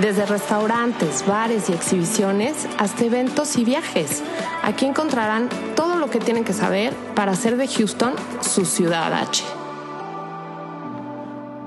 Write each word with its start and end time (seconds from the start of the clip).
Desde 0.00 0.26
restaurantes, 0.26 1.24
bares 1.26 1.70
y 1.70 1.72
exhibiciones 1.72 2.68
hasta 2.78 3.04
eventos 3.04 3.56
y 3.56 3.64
viajes. 3.64 4.24
Aquí 4.62 4.86
encontrarán 4.86 5.48
todo 5.76 5.96
lo 5.96 6.10
que 6.10 6.18
tienen 6.18 6.44
que 6.44 6.52
saber 6.52 6.92
para 7.14 7.32
hacer 7.32 7.56
de 7.56 7.68
Houston 7.68 8.14
su 8.40 8.64
ciudad 8.64 9.12
H. 9.12 9.44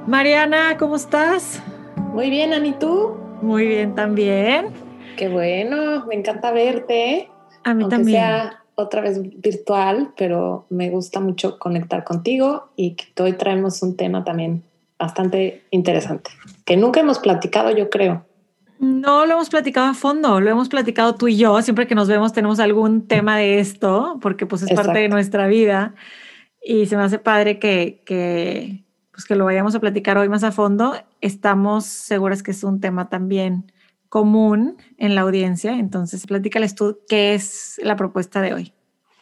Mariana, 0.08 0.78
¿cómo 0.78 0.98
estás? 0.98 1.62
Muy 2.14 2.30
bien, 2.30 2.54
Ani, 2.54 2.74
¿tú? 2.74 3.16
Muy 3.42 3.66
bien 3.66 3.96
también. 3.96 4.74
Qué 5.16 5.30
bueno, 5.30 6.06
me 6.06 6.16
encanta 6.16 6.52
verte. 6.52 7.30
A 7.64 7.74
mí 7.74 7.84
aunque 7.84 7.96
también. 7.96 8.18
sea 8.18 8.64
otra 8.76 9.02
vez 9.02 9.22
virtual, 9.22 10.14
pero 10.18 10.66
me 10.70 10.90
gusta 10.90 11.20
mucho 11.20 11.58
conectar 11.58 12.04
contigo 12.04 12.70
y 12.76 12.96
que 12.96 13.24
hoy 13.24 13.34
traemos 13.34 13.82
un 13.82 13.96
tema 13.96 14.24
también 14.24 14.64
bastante 15.00 15.64
interesante, 15.72 16.30
que 16.68 16.76
nunca 16.76 17.00
hemos 17.00 17.18
platicado, 17.18 17.72
yo 17.72 17.90
creo. 17.90 18.26
No 18.78 19.26
lo 19.26 19.34
hemos 19.34 19.50
platicado 19.50 19.88
a 19.88 19.94
fondo, 19.94 20.42
lo 20.42 20.50
hemos 20.50 20.68
platicado 20.68 21.16
tú 21.16 21.30
y 21.30 21.38
yo. 21.38 21.62
Siempre 21.62 21.88
que 21.88 21.96
nos 21.96 22.10
vemos 22.10 22.34
tenemos 22.34 22.60
algún 22.60 23.08
tema 23.08 23.38
de 23.38 23.60
esto, 23.60 24.20
porque 24.22 24.46
pues 24.46 24.64
es 24.64 24.74
parte 24.74 25.00
de 25.00 25.08
nuestra 25.08 25.48
vida. 25.48 25.96
Y 26.62 26.88
se 26.88 26.98
me 26.98 27.04
hace 27.04 27.20
padre 27.20 27.58
que, 27.58 28.04
que, 28.06 28.84
pues 29.12 29.24
que 29.24 29.36
lo 29.36 29.46
vayamos 29.46 29.76
a 29.76 29.80
platicar 29.80 30.18
hoy 30.18 30.28
más 30.28 30.44
a 30.44 30.52
fondo. 30.52 30.94
Estamos 31.22 31.86
seguras 31.86 32.44
que 32.44 32.52
es 32.52 32.62
un 32.66 32.82
tema 32.82 33.08
también 33.08 33.72
común 34.10 34.76
en 34.98 35.16
la 35.16 35.22
audiencia. 35.22 35.80
Entonces, 35.80 36.28
platícales 36.28 36.76
tú 36.76 37.00
qué 37.08 37.34
es 37.34 37.80
la 37.82 37.96
propuesta 37.96 38.42
de 38.42 38.54
hoy. 38.54 38.74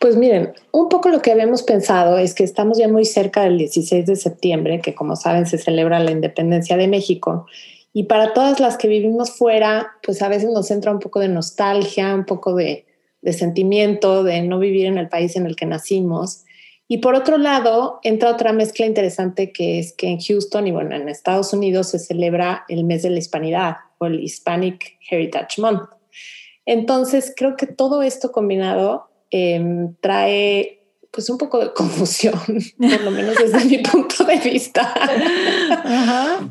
Pues 0.06 0.18
miren, 0.18 0.54
un 0.72 0.88
poco 0.88 1.10
lo 1.10 1.24
que 1.24 1.32
habíamos 1.32 1.64
pensado 1.64 2.20
es 2.20 2.36
que 2.36 2.44
estamos 2.44 2.78
ya 2.78 2.88
muy 2.88 3.06
cerca 3.06 3.42
del 3.42 3.58
16 3.58 4.06
de 4.06 4.16
septiembre, 4.16 4.80
que 4.80 4.94
como 4.94 5.16
saben 5.16 5.48
se 5.48 5.58
celebra 5.58 6.00
la 6.00 6.12
independencia 6.12 6.78
de 6.78 6.88
México. 6.88 7.48
Y 7.92 8.04
para 8.04 8.32
todas 8.34 8.60
las 8.60 8.78
que 8.78 8.88
vivimos 8.88 9.32
fuera, 9.32 9.94
pues 10.04 10.22
a 10.22 10.30
veces 10.30 10.52
nos 10.52 10.70
entra 10.70 10.92
un 10.92 11.00
poco 11.00 11.22
de 11.22 11.28
nostalgia, 11.28 12.14
un 12.14 12.24
poco 12.24 12.54
de, 12.54 12.86
de 13.24 13.34
sentimiento 13.34 14.24
de 14.24 14.44
no 14.44 14.60
vivir 14.60 14.86
en 14.86 15.00
el 15.00 15.10
país 15.10 15.36
en 15.38 15.48
el 15.48 15.56
que 15.56 15.66
nacimos. 15.66 16.44
Y 16.88 17.00
por 17.00 17.16
otro 17.16 17.40
lado, 17.40 18.00
entra 18.04 18.30
otra 18.30 18.54
mezcla 18.54 18.86
interesante 18.86 19.52
que 19.52 19.80
es 19.80 19.92
que 19.92 20.10
en 20.10 20.20
Houston 20.20 20.68
y 20.68 20.72
bueno, 20.72 20.96
en 20.96 21.10
Estados 21.10 21.52
Unidos 21.52 21.90
se 21.90 21.98
celebra 21.98 22.64
el 22.70 22.84
mes 22.84 23.02
de 23.02 23.10
la 23.10 23.18
hispanidad 23.18 23.78
o 23.98 24.06
el 24.06 24.20
Hispanic 24.20 25.00
Heritage 25.10 25.60
Month. 25.60 25.90
Entonces, 26.68 27.34
creo 27.36 27.56
que 27.56 27.66
todo 27.66 28.04
esto 28.04 28.32
combinado 28.32 29.10
eh, 29.32 29.90
trae 30.02 30.82
pues 31.16 31.30
un 31.30 31.38
poco 31.38 31.60
de 31.60 31.72
confusión, 31.72 32.34
por 32.78 33.02
lo 33.02 33.12
menos 33.12 33.36
desde 33.38 33.64
mi 33.66 33.78
punto 33.78 34.26
de 34.26 34.38
vista. 34.38 34.94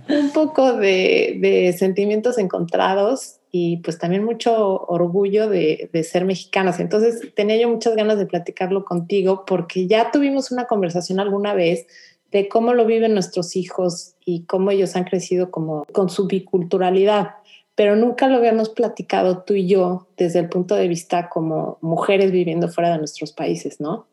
un 0.09 0.31
poco 0.31 0.73
de, 0.73 1.37
de, 1.41 1.75
sentimientos 1.75 2.39
encontrados 2.39 3.41
y 3.53 3.77
pues 3.79 3.99
también 3.99 4.25
mucho 4.25 4.81
orgullo 4.87 5.49
de, 5.51 5.91
de, 5.93 6.03
ser 6.03 6.25
mexicanas. 6.25 6.81
Entonces 6.81 7.35
tenía 7.35 7.59
yo 7.59 7.69
muchas 7.69 7.95
ganas 7.95 8.19
de 8.19 8.27
platicarlo 8.27 8.87
contigo 8.87 9.45
porque 9.47 9.87
ya 9.87 10.11
tuvimos 10.11 10.51
una 10.51 10.65
conversación 10.65 11.21
alguna 11.21 11.53
vez 11.53 11.87
de 12.33 12.49
cómo 12.49 12.75
lo 12.75 12.85
viven 12.85 13.15
nuestros 13.15 13.55
hijos 13.55 14.17
y 14.25 14.45
cómo 14.47 14.73
ellos 14.73 14.97
han 14.97 15.05
crecido 15.05 15.53
como 15.53 15.85
con 15.93 16.09
su 16.09 16.27
biculturalidad, 16.27 17.37
pero 17.75 17.97
nunca 17.97 18.29
lo 18.29 18.37
habíamos 18.37 18.69
platicado 18.69 19.39
tú 19.39 19.55
y 19.55 19.67
yo 19.67 20.07
desde 20.17 20.41
el 20.41 20.49
punto 20.49 20.75
de 20.75 20.89
vista 20.89 21.29
como 21.29 21.79
mujeres 21.81 22.31
viviendo 22.31 22.69
fuera 22.69 22.93
de 22.93 22.99
nuestros 22.99 23.33
países, 23.33 23.81
¿no? 23.81 24.07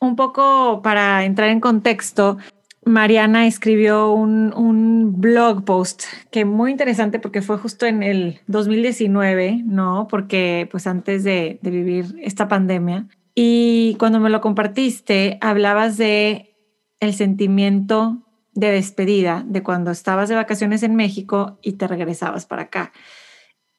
Un 0.00 0.16
poco 0.16 0.80
para 0.82 1.24
entrar 1.24 1.50
en 1.50 1.60
contexto, 1.60 2.38
Mariana 2.84 3.46
escribió 3.46 4.12
un, 4.12 4.54
un, 4.54 5.20
blog 5.20 5.64
post 5.64 6.04
que 6.30 6.44
muy 6.44 6.70
interesante 6.70 7.18
porque 7.18 7.42
fue 7.42 7.58
justo 7.58 7.84
en 7.84 8.02
el 8.02 8.40
2019, 8.46 9.62
¿no? 9.64 10.08
Porque 10.08 10.68
pues 10.70 10.86
antes 10.86 11.24
de, 11.24 11.58
vivir 11.62 12.16
esta 12.22 12.48
pandemia. 12.48 13.06
Y 13.34 13.96
cuando 13.98 14.18
me 14.20 14.30
lo 14.30 14.40
compartiste, 14.40 15.38
hablabas 15.40 15.98
de 15.98 16.56
el 17.00 17.14
sentimiento 17.14 18.18
de 18.52 18.70
despedida, 18.70 19.44
de 19.46 19.62
cuando 19.62 19.90
estabas 19.90 20.28
de 20.28 20.34
vacaciones 20.34 20.82
en 20.82 20.96
México 20.96 21.58
y 21.62 21.72
te 21.72 21.86
regresabas 21.86 22.46
para 22.46 22.62
acá. 22.62 22.92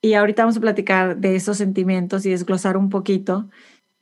Y 0.01 0.13
ahorita 0.13 0.43
vamos 0.43 0.57
a 0.57 0.61
platicar 0.61 1.17
de 1.17 1.35
esos 1.35 1.57
sentimientos 1.57 2.25
y 2.25 2.31
desglosar 2.31 2.77
un 2.77 2.89
poquito. 2.89 3.49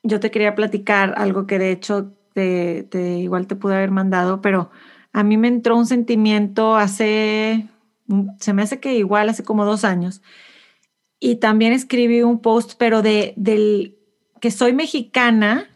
Yo 0.04 0.20
te 0.20 0.32
quería 0.32 0.56
platicar 0.56 1.14
algo 1.18 1.46
que 1.46 1.60
de 1.60 1.72
hecho 1.72 2.14
te, 2.34 2.88
igual 3.20 3.48
te 3.48 3.56
pude 3.56 3.76
haber 3.76 3.92
mandado, 3.92 4.42
pero 4.42 4.70
a 5.12 5.24
mí 5.24 5.38
me 5.38 5.50
entró 5.50 5.76
un 5.76 5.86
sentimiento 5.86 6.76
hace, 6.78 7.68
se 8.40 8.54
me 8.54 8.62
hace 8.62 8.80
que 8.80 8.96
igual 8.96 9.28
hace 9.28 9.44
como 9.44 9.66
dos 9.66 9.84
años. 9.84 10.22
Y 11.20 11.36
también 11.36 11.74
escribí 11.74 12.22
un 12.22 12.40
post, 12.40 12.74
pero 12.78 13.02
de, 13.02 13.34
del 13.36 13.98
que 14.40 14.52
soy 14.52 14.72
mexicana 14.72 15.68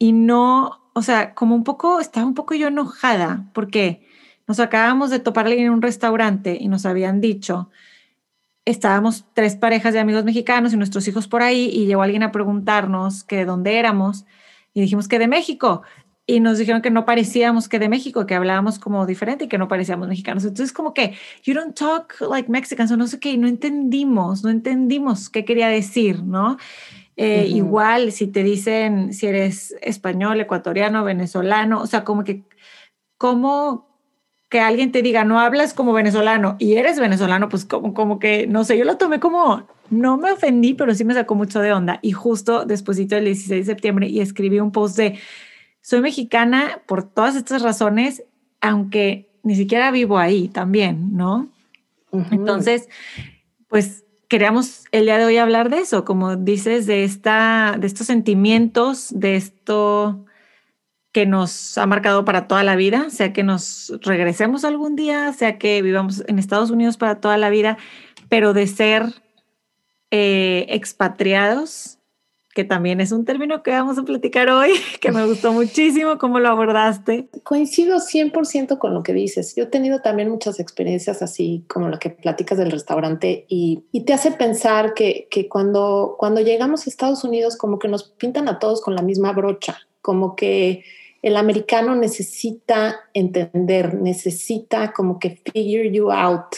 y 0.00 0.12
no, 0.12 0.77
o 0.98 1.02
sea, 1.02 1.32
como 1.32 1.54
un 1.54 1.62
poco, 1.62 2.00
estaba 2.00 2.26
un 2.26 2.34
poco 2.34 2.54
yo 2.54 2.66
enojada 2.66 3.44
porque 3.54 4.04
nos 4.48 4.58
acabamos 4.58 5.10
de 5.10 5.20
topar 5.20 5.46
en 5.46 5.70
un 5.70 5.80
restaurante 5.80 6.58
y 6.60 6.66
nos 6.66 6.86
habían 6.86 7.20
dicho, 7.20 7.70
estábamos 8.64 9.24
tres 9.32 9.54
parejas 9.54 9.94
de 9.94 10.00
amigos 10.00 10.24
mexicanos 10.24 10.72
y 10.72 10.76
nuestros 10.76 11.06
hijos 11.06 11.28
por 11.28 11.42
ahí 11.42 11.70
y 11.72 11.86
llegó 11.86 12.02
alguien 12.02 12.24
a 12.24 12.32
preguntarnos 12.32 13.22
que 13.22 13.36
de 13.36 13.44
dónde 13.44 13.78
éramos 13.78 14.26
y 14.74 14.80
dijimos 14.80 15.06
que 15.06 15.20
de 15.20 15.28
México 15.28 15.82
y 16.26 16.40
nos 16.40 16.58
dijeron 16.58 16.82
que 16.82 16.90
no 16.90 17.04
parecíamos 17.04 17.68
que 17.68 17.78
de 17.78 17.88
México, 17.88 18.26
que 18.26 18.34
hablábamos 18.34 18.80
como 18.80 19.06
diferente 19.06 19.44
y 19.44 19.48
que 19.48 19.56
no 19.56 19.68
parecíamos 19.68 20.08
mexicanos. 20.08 20.42
Entonces 20.44 20.72
como 20.72 20.94
que 20.94 21.14
you 21.44 21.54
don't 21.54 21.78
talk 21.78 22.20
like 22.28 22.50
Mexicans 22.50 22.90
o 22.90 22.96
no 22.96 23.06
sé 23.06 23.20
qué, 23.20 23.30
y 23.30 23.38
no 23.38 23.46
entendimos, 23.46 24.42
no 24.42 24.50
entendimos 24.50 25.30
qué 25.30 25.44
quería 25.44 25.68
decir, 25.68 26.24
¿no? 26.24 26.58
Eh, 27.20 27.40
uh 27.40 27.50
-huh. 27.50 27.56
Igual 27.56 28.12
si 28.12 28.28
te 28.28 28.44
dicen 28.44 29.12
si 29.12 29.26
eres 29.26 29.74
español, 29.82 30.40
ecuatoriano, 30.40 31.02
venezolano, 31.02 31.80
o 31.82 31.86
sea, 31.86 32.04
como 32.04 32.22
que, 32.22 32.44
como 33.18 33.88
que 34.48 34.60
alguien 34.60 34.92
te 34.92 35.02
diga, 35.02 35.24
no 35.24 35.40
hablas 35.40 35.74
como 35.74 35.92
venezolano 35.92 36.54
y 36.60 36.76
eres 36.76 37.00
venezolano, 37.00 37.48
pues 37.48 37.64
como, 37.64 37.92
como 37.92 38.20
que, 38.20 38.46
no 38.46 38.62
sé, 38.62 38.78
yo 38.78 38.84
lo 38.84 38.98
tomé 38.98 39.18
como, 39.18 39.66
no 39.90 40.16
me 40.16 40.30
ofendí, 40.30 40.74
pero 40.74 40.94
sí 40.94 41.04
me 41.04 41.12
sacó 41.12 41.34
mucho 41.34 41.60
de 41.60 41.72
onda. 41.72 41.98
Y 42.02 42.12
justo 42.12 42.64
después 42.64 42.96
del 43.08 43.24
16 43.24 43.66
de 43.66 43.72
septiembre 43.72 44.06
y 44.06 44.20
escribí 44.20 44.60
un 44.60 44.70
post 44.70 44.96
de, 44.96 45.18
soy 45.80 46.00
mexicana 46.00 46.82
por 46.86 47.02
todas 47.02 47.34
estas 47.34 47.62
razones, 47.62 48.22
aunque 48.60 49.28
ni 49.42 49.56
siquiera 49.56 49.90
vivo 49.90 50.18
ahí 50.18 50.46
también, 50.46 51.16
¿no? 51.16 51.48
Uh 52.12 52.20
-huh. 52.20 52.28
Entonces, 52.30 52.88
pues 53.66 54.04
queríamos 54.28 54.84
el 54.92 55.06
día 55.06 55.18
de 55.18 55.24
hoy 55.24 55.38
hablar 55.38 55.70
de 55.70 55.78
eso, 55.78 56.04
como 56.04 56.36
dices, 56.36 56.86
de, 56.86 57.04
esta, 57.04 57.76
de 57.78 57.86
estos 57.86 58.06
sentimientos, 58.06 59.08
de 59.10 59.36
esto 59.36 60.24
que 61.12 61.26
nos 61.26 61.78
ha 61.78 61.86
marcado 61.86 62.24
para 62.24 62.46
toda 62.46 62.62
la 62.62 62.76
vida, 62.76 63.10
sea 63.10 63.32
que 63.32 63.42
nos 63.42 63.92
regresemos 64.02 64.64
algún 64.64 64.94
día, 64.94 65.32
sea 65.32 65.58
que 65.58 65.80
vivamos 65.82 66.22
en 66.28 66.38
Estados 66.38 66.70
Unidos 66.70 66.98
para 66.98 67.20
toda 67.20 67.38
la 67.38 67.48
vida, 67.48 67.78
pero 68.28 68.52
de 68.52 68.66
ser 68.66 69.14
eh, 70.10 70.66
expatriados, 70.68 71.97
que 72.58 72.64
también 72.64 73.00
es 73.00 73.12
un 73.12 73.24
término 73.24 73.62
que 73.62 73.70
vamos 73.70 73.98
a 73.98 74.02
platicar 74.02 74.50
hoy, 74.50 74.72
que 75.00 75.12
me 75.12 75.24
gustó 75.24 75.52
muchísimo 75.52 76.18
cómo 76.18 76.40
lo 76.40 76.48
abordaste. 76.48 77.28
Coincido 77.44 77.98
100% 77.98 78.78
con 78.78 78.94
lo 78.94 79.04
que 79.04 79.12
dices. 79.12 79.54
Yo 79.54 79.62
he 79.62 79.66
tenido 79.66 80.00
también 80.00 80.28
muchas 80.28 80.58
experiencias 80.58 81.22
así 81.22 81.62
como 81.68 81.88
la 81.88 82.00
que 82.00 82.10
platicas 82.10 82.58
del 82.58 82.72
restaurante 82.72 83.46
y, 83.48 83.84
y 83.92 84.00
te 84.00 84.12
hace 84.12 84.32
pensar 84.32 84.94
que, 84.94 85.28
que 85.30 85.48
cuando, 85.48 86.16
cuando 86.18 86.40
llegamos 86.40 86.84
a 86.84 86.90
Estados 86.90 87.22
Unidos 87.22 87.56
como 87.56 87.78
que 87.78 87.86
nos 87.86 88.02
pintan 88.02 88.48
a 88.48 88.58
todos 88.58 88.80
con 88.80 88.96
la 88.96 89.02
misma 89.02 89.30
brocha, 89.30 89.78
como 90.02 90.34
que 90.34 90.82
el 91.22 91.36
americano 91.36 91.94
necesita 91.94 92.96
entender, 93.14 93.94
necesita 93.94 94.92
como 94.92 95.20
que 95.20 95.40
figure 95.52 95.92
you 95.92 96.10
out. 96.10 96.56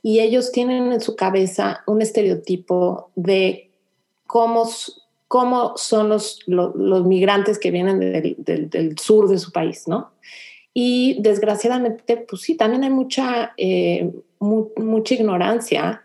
Y 0.00 0.20
ellos 0.20 0.52
tienen 0.52 0.92
en 0.92 1.00
su 1.00 1.16
cabeza 1.16 1.82
un 1.88 2.02
estereotipo 2.02 3.10
de 3.16 3.72
cómo 4.28 4.68
cómo 5.28 5.74
son 5.76 6.08
los, 6.08 6.40
los, 6.46 6.74
los 6.74 7.04
migrantes 7.04 7.58
que 7.58 7.70
vienen 7.70 7.98
del, 8.00 8.36
del, 8.38 8.70
del, 8.70 8.98
sur 8.98 9.28
de 9.28 9.38
su 9.38 9.52
país, 9.52 9.88
¿no? 9.88 10.12
Y 10.72 11.18
desgraciadamente, 11.20 12.16
pues 12.16 12.42
sí, 12.42 12.56
también 12.56 12.84
hay 12.84 12.90
mucha, 12.90 13.52
eh, 13.56 14.10
mu 14.40 14.70
mucha 14.76 15.14
ignorancia 15.14 16.04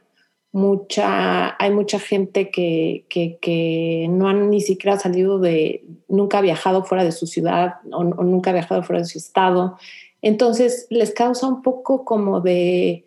mucha, 0.52 1.56
hay 1.64 1.72
mucha 1.72 2.00
gente 2.00 2.50
que, 2.50 3.06
que, 3.10 4.08
no 4.10 4.28
han 4.28 4.50
ni 4.50 4.62
siquiera 4.62 4.98
salido 4.98 5.40
de, 5.40 5.84
nunca 6.08 6.40
ha 6.40 6.42
viajado 6.42 6.84
fuera 6.84 7.04
de 7.04 7.12
su 7.12 7.28
ciudad 7.28 7.76
o, 7.92 8.04
nunca 8.04 8.50
ha 8.50 8.54
viajado 8.54 8.84
fuera 8.84 9.02
de 9.02 9.08
su 9.08 9.18
estado. 9.18 9.78
Entonces 10.22 10.88
les 10.90 11.14
causa 11.14 11.48
un 11.48 11.62
poco 11.62 12.04
como 12.04 12.42
de, 12.42 13.06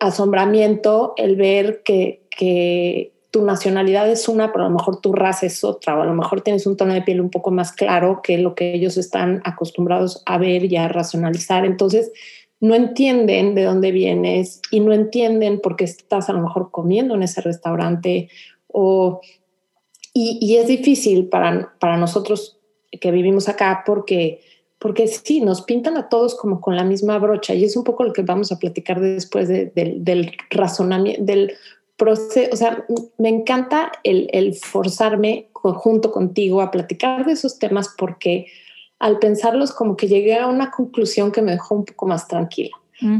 asombramiento 0.00 1.14
el 1.16 1.36
ver 1.36 1.82
que, 1.84 2.26
que, 2.36 3.12
tu 3.34 3.44
nacionalidad 3.44 4.08
es 4.08 4.28
una, 4.28 4.52
pero 4.52 4.64
a 4.64 4.68
lo 4.68 4.76
mejor 4.76 5.00
tu 5.00 5.12
raza 5.12 5.44
es 5.44 5.64
otra, 5.64 5.98
o 5.98 6.02
a 6.02 6.06
lo 6.06 6.14
mejor 6.14 6.42
tienes 6.42 6.68
un 6.68 6.76
tono 6.76 6.94
de 6.94 7.02
piel 7.02 7.20
un 7.20 7.30
poco 7.30 7.50
más 7.50 7.72
claro 7.72 8.20
que 8.22 8.38
lo 8.38 8.54
que 8.54 8.72
ellos 8.74 8.96
están 8.96 9.42
acostumbrados 9.42 10.22
a 10.24 10.38
ver 10.38 10.70
y 10.70 10.76
a 10.76 10.86
racionalizar. 10.86 11.64
Entonces, 11.64 12.12
no 12.60 12.76
entienden 12.76 13.56
de 13.56 13.64
dónde 13.64 13.90
vienes 13.90 14.62
y 14.70 14.78
no 14.78 14.92
entienden 14.92 15.60
por 15.60 15.74
qué 15.74 15.82
estás 15.82 16.28
a 16.28 16.32
lo 16.32 16.42
mejor 16.42 16.70
comiendo 16.70 17.16
en 17.16 17.24
ese 17.24 17.40
restaurante 17.40 18.28
o, 18.68 19.20
y, 20.12 20.54
es 20.54 20.68
difícil 20.68 21.28
para, 21.28 21.74
para 21.80 21.96
nosotros 21.96 22.60
que 23.00 23.10
vivimos 23.10 23.48
acá 23.48 23.82
porque, 23.84 24.42
porque 24.78 25.08
sí, 25.08 25.40
nos 25.40 25.62
pintan 25.62 25.96
a 25.96 26.08
todos 26.08 26.36
como 26.36 26.60
con 26.60 26.76
la 26.76 26.84
misma 26.84 27.18
brocha 27.18 27.52
y 27.52 27.64
es 27.64 27.76
un 27.76 27.82
poco 27.82 28.04
lo 28.04 28.12
que 28.12 28.22
vamos 28.22 28.52
a 28.52 28.60
platicar 28.60 29.00
después 29.00 29.48
del 29.48 30.36
razonamiento, 30.50 31.24
del 31.24 31.54
proceso, 31.96 32.50
o 32.52 32.56
sea, 32.56 32.84
me 33.18 33.28
encanta 33.28 33.92
el, 34.02 34.28
el 34.32 34.54
forzarme 34.54 35.48
junto 35.52 36.12
contigo 36.12 36.60
a 36.60 36.70
platicar 36.70 37.24
de 37.24 37.32
esos 37.32 37.58
temas 37.58 37.94
porque 37.96 38.46
al 38.98 39.18
pensarlos 39.18 39.72
como 39.72 39.96
que 39.96 40.08
llegué 40.08 40.38
a 40.38 40.46
una 40.46 40.70
conclusión 40.70 41.32
que 41.32 41.42
me 41.42 41.52
dejó 41.52 41.74
un 41.74 41.84
poco 41.84 42.06
más 42.06 42.28
tranquila. 42.28 42.76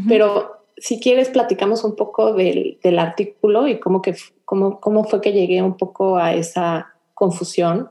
Pero 0.09 0.65
si 0.79 0.99
quieres, 0.99 1.29
platicamos 1.29 1.85
un 1.85 1.95
poco 1.95 2.33
del, 2.33 2.79
del 2.83 2.99
artículo 2.99 3.69
y 3.69 3.79
cómo, 3.81 4.01
que, 4.01 4.15
cómo, 4.45 4.81
cómo, 4.81 5.05
fue 5.05 5.21
que 5.21 5.33
llegué 5.33 5.61
un 5.61 5.77
poco 5.77 6.17
a 6.17 6.33
esa 6.33 6.95
confusión. 7.13 7.91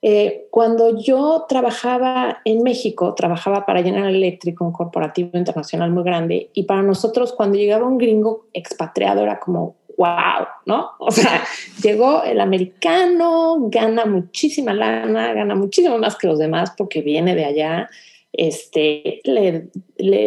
Eh, 0.00 0.48
cuando 0.50 0.98
yo 0.98 1.46
trabajaba 1.48 2.38
en 2.44 2.62
México, 2.62 3.14
trabajaba 3.14 3.66
para 3.66 3.82
General 3.82 4.14
Electric, 4.14 4.60
un 4.60 4.72
corporativo 4.72 5.36
internacional 5.38 5.90
muy 5.90 6.04
grande, 6.04 6.50
y 6.52 6.64
para 6.64 6.82
nosotros 6.82 7.32
cuando 7.32 7.58
llegaba 7.58 7.86
un 7.86 7.98
gringo 7.98 8.46
expatriado 8.52 9.22
era 9.22 9.38
como, 9.38 9.76
wow, 9.98 10.46
¿no? 10.64 10.92
O 10.98 11.10
sea, 11.10 11.44
llegó 11.82 12.22
el 12.22 12.40
americano, 12.40 13.68
gana 13.68 14.06
muchísima 14.06 14.72
lana, 14.72 15.34
gana 15.34 15.54
muchísimo 15.54 15.98
más 15.98 16.16
que 16.16 16.28
los 16.28 16.38
demás 16.38 16.72
porque 16.76 17.02
viene 17.02 17.34
de 17.34 17.44
allá. 17.44 17.90
Este, 18.32 19.20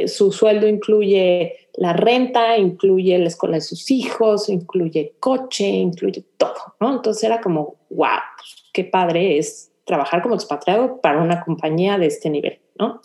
su 0.08 0.32
sueldo 0.32 0.68
incluye 0.68 1.70
la 1.76 1.94
renta, 1.94 2.58
incluye 2.58 3.18
la 3.18 3.28
escuela 3.28 3.56
de 3.56 3.62
sus 3.62 3.90
hijos, 3.90 4.50
incluye 4.50 5.16
coche, 5.20 5.66
incluye 5.68 6.24
todo, 6.38 6.76
¿no? 6.80 6.94
Entonces 6.96 7.24
era 7.24 7.40
como, 7.40 7.78
wow, 7.90 8.20
pues, 8.38 8.66
qué 8.74 8.84
padre 8.84 9.38
es 9.38 9.72
trabajar 9.86 10.22
como 10.22 10.36
expatriado 10.36 11.00
para 11.00 11.22
una 11.22 11.44
compañía 11.44 11.98
de 11.98 12.08
este 12.08 12.30
nivel, 12.30 12.60
¿no? 12.78 13.02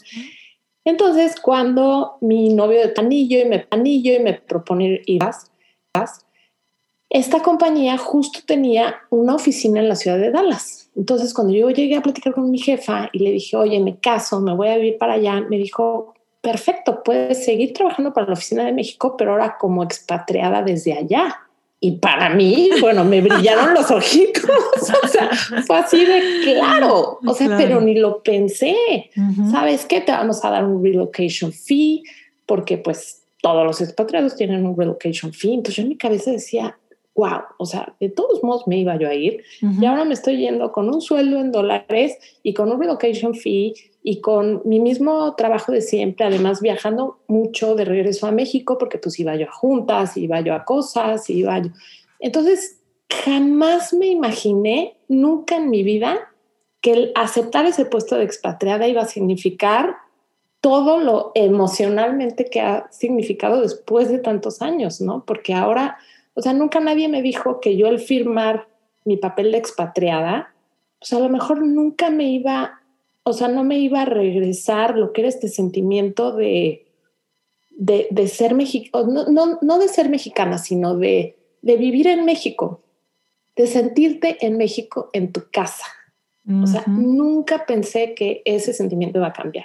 Entonces, 0.85 1.41
cuando 1.41 2.17
mi 2.21 2.55
novio 2.55 2.81
de 2.81 2.89
panillo 2.89 3.41
y 3.41 3.45
me 3.45 3.61
panillo 3.61 4.15
y 4.15 4.21
me 4.21 4.35
propone 4.35 5.03
ir, 5.07 5.21
vas, 5.21 5.53
vas, 5.93 6.25
esta 7.08 7.41
compañía 7.41 7.97
justo 7.99 8.41
tenía 8.44 8.97
una 9.11 9.35
oficina 9.37 9.81
en 9.81 9.88
la 9.88 9.97
ciudad 9.97 10.19
de 10.19 10.31
Dallas. 10.31 10.91
Entonces, 10.97 11.32
cuando 11.32 11.55
yo 11.55 11.70
llegué 11.70 11.97
a 11.97 12.03
platicar 12.03 12.35
con 12.35 12.50
mi 12.50 12.58
jefa 12.58 13.08
y 13.12 13.20
le 13.20 13.31
dije, 13.31 13.56
oye, 13.56 13.79
me 13.81 13.99
caso, 13.99 14.41
me 14.41 14.55
voy 14.55 14.69
a 14.69 14.76
vivir 14.76 14.99
para 14.99 15.14
allá, 15.14 15.41
me 15.41 15.58
dijo, 15.58 16.14
perfecto, 16.41 17.03
puedes 17.05 17.44
seguir 17.44 17.73
trabajando 17.73 18.12
para 18.12 18.29
la 18.29 18.32
oficina 18.32 18.64
de 18.64 18.73
México, 18.73 19.17
pero 19.17 19.32
ahora 19.32 19.56
como 19.58 19.82
expatriada 19.85 20.62
desde 20.62 20.94
allá. 20.94 21.43
Y 21.79 21.93
para 21.99 22.31
mí, 22.31 22.70
bueno, 22.81 23.05
me 23.05 23.20
brillaron 23.20 23.75
los 23.75 23.91
ojitos. 23.91 24.44
O 25.03 25.08
sea, 25.08 25.31
fue 25.67 25.79
así 25.79 26.05
de 26.05 26.41
claro. 26.44 27.19
O 27.26 27.35
sea, 27.35 27.56
pero 27.56 27.81
ni 27.81 27.97
lo 27.97 28.23
pensé. 28.23 29.11
¿Sabes 29.50 29.85
qué? 29.85 30.00
Te 30.00 30.12
vamos 30.12 30.44
a 30.44 30.50
dar 30.50 30.64
un 30.64 30.82
relocation 30.82 31.53
fee 31.53 32.03
porque 32.44 32.79
pues 32.79 33.23
todos 33.43 33.64
los 33.64 33.81
expatriados 33.81 34.37
tienen 34.37 34.64
un 34.64 34.76
relocation 34.76 35.32
fee. 35.32 35.55
Entonces 35.55 35.76
yo 35.76 35.82
en 35.82 35.88
mi 35.88 35.97
cabeza 35.97 36.31
decía, 36.31 36.79
wow, 37.17 37.41
o 37.59 37.65
sea, 37.65 37.95
de 37.99 38.11
todos 38.11 38.43
modos 38.45 38.67
me 38.67 38.79
iba 38.79 38.97
yo 38.97 39.09
a 39.09 39.15
ir 39.15 39.43
y 39.63 39.85
ahora 39.87 40.05
me 40.05 40.13
estoy 40.15 40.37
yendo 40.37 40.71
con 40.71 40.93
un 40.93 41.01
sueldo 41.01 41.41
en 41.41 41.51
dólares 41.51 42.19
y 42.43 42.53
con 42.53 42.71
un 42.71 42.79
relocation 42.79 43.35
fee 43.35 43.75
y 44.03 44.21
con 44.21 44.61
mi 44.65 44.79
mismo 44.81 45.35
trabajo 45.35 45.73
de 45.73 45.81
siempre, 45.81 46.27
además 46.27 46.61
viajando 46.61 47.19
mucho 47.27 47.75
de 47.75 47.87
regreso 47.87 48.27
a 48.27 48.33
México 48.33 48.77
porque 48.79 48.99
pues 48.99 49.19
iba 49.19 49.35
yo 49.35 49.47
a 49.49 49.53
juntas, 49.53 50.17
iba 50.19 50.41
yo 50.43 50.55
a 50.55 50.65
cosas, 50.65 51.29
iba 51.31 51.59
yo. 51.59 51.71
Entonces, 52.21 52.81
jamás 53.09 53.95
me 53.95 54.07
imaginé, 54.07 54.99
nunca 55.09 55.57
en 55.57 55.71
mi 55.71 55.83
vida, 55.83 56.19
que 56.83 56.93
el 56.93 57.13
aceptar 57.15 57.65
ese 57.65 57.87
puesto 57.87 58.17
de 58.17 58.25
expatriada 58.25 58.87
iba 58.87 59.03
a 59.03 59.07
significar 59.07 59.97
todo 60.61 60.99
lo 60.99 61.33
emocionalmente 61.35 62.47
que 62.47 62.61
ha 62.61 62.89
significado 62.91 63.61
después 63.61 64.09
de 64.09 64.19
tantos 64.19 64.63
años, 64.63 65.01
¿no? 65.01 65.25
Porque 65.25 65.55
ahora 65.55 65.99
o 66.37 66.43
sea, 66.43 66.53
nunca 66.53 66.81
nadie 66.81 67.09
me 67.09 67.23
dijo 67.23 67.61
que 67.61 67.77
yo 67.77 67.88
al 67.88 67.99
firmar 67.99 68.69
mi 69.06 69.17
papel 69.17 69.53
de 69.53 69.59
expatriada, 69.59 70.55
pues 70.99 71.12
a 71.15 71.19
lo 71.19 71.31
mejor 71.31 71.62
nunca 71.62 72.11
me 72.11 72.31
iba, 72.31 72.83
o 73.23 73.33
sea, 73.33 73.49
no 73.49 73.65
me 73.65 73.79
iba 73.79 74.03
a 74.03 74.05
regresar 74.05 74.99
lo 74.99 75.12
que 75.12 75.23
era 75.23 75.29
este 75.29 75.49
sentimiento 75.49 76.33
de, 76.37 76.87
de, 77.71 78.29
ser 78.29 78.55
mexicana, 78.55 79.25
no, 79.29 79.59
no, 79.62 79.79
de 79.79 79.88
ser 79.88 80.11
mexicana, 80.11 80.59
sino 80.59 80.97
de, 80.99 81.38
de 81.62 81.77
vivir 81.79 82.06
en 82.06 82.27
México, 82.27 82.82
de 83.56 83.67
sentirte 83.67 84.37
en 84.44 84.59
México 84.59 85.09
en 85.15 85.32
tu 85.32 85.44
casa. 85.50 85.87
O 86.62 86.67
sea, 86.69 86.85
nunca 86.87 87.67
pensé 87.67 88.15
que 88.15 88.43
ese 88.44 88.73
sentimiento 88.73 89.19
iba 89.19 89.27
a 89.27 89.32
cambiar. 89.32 89.65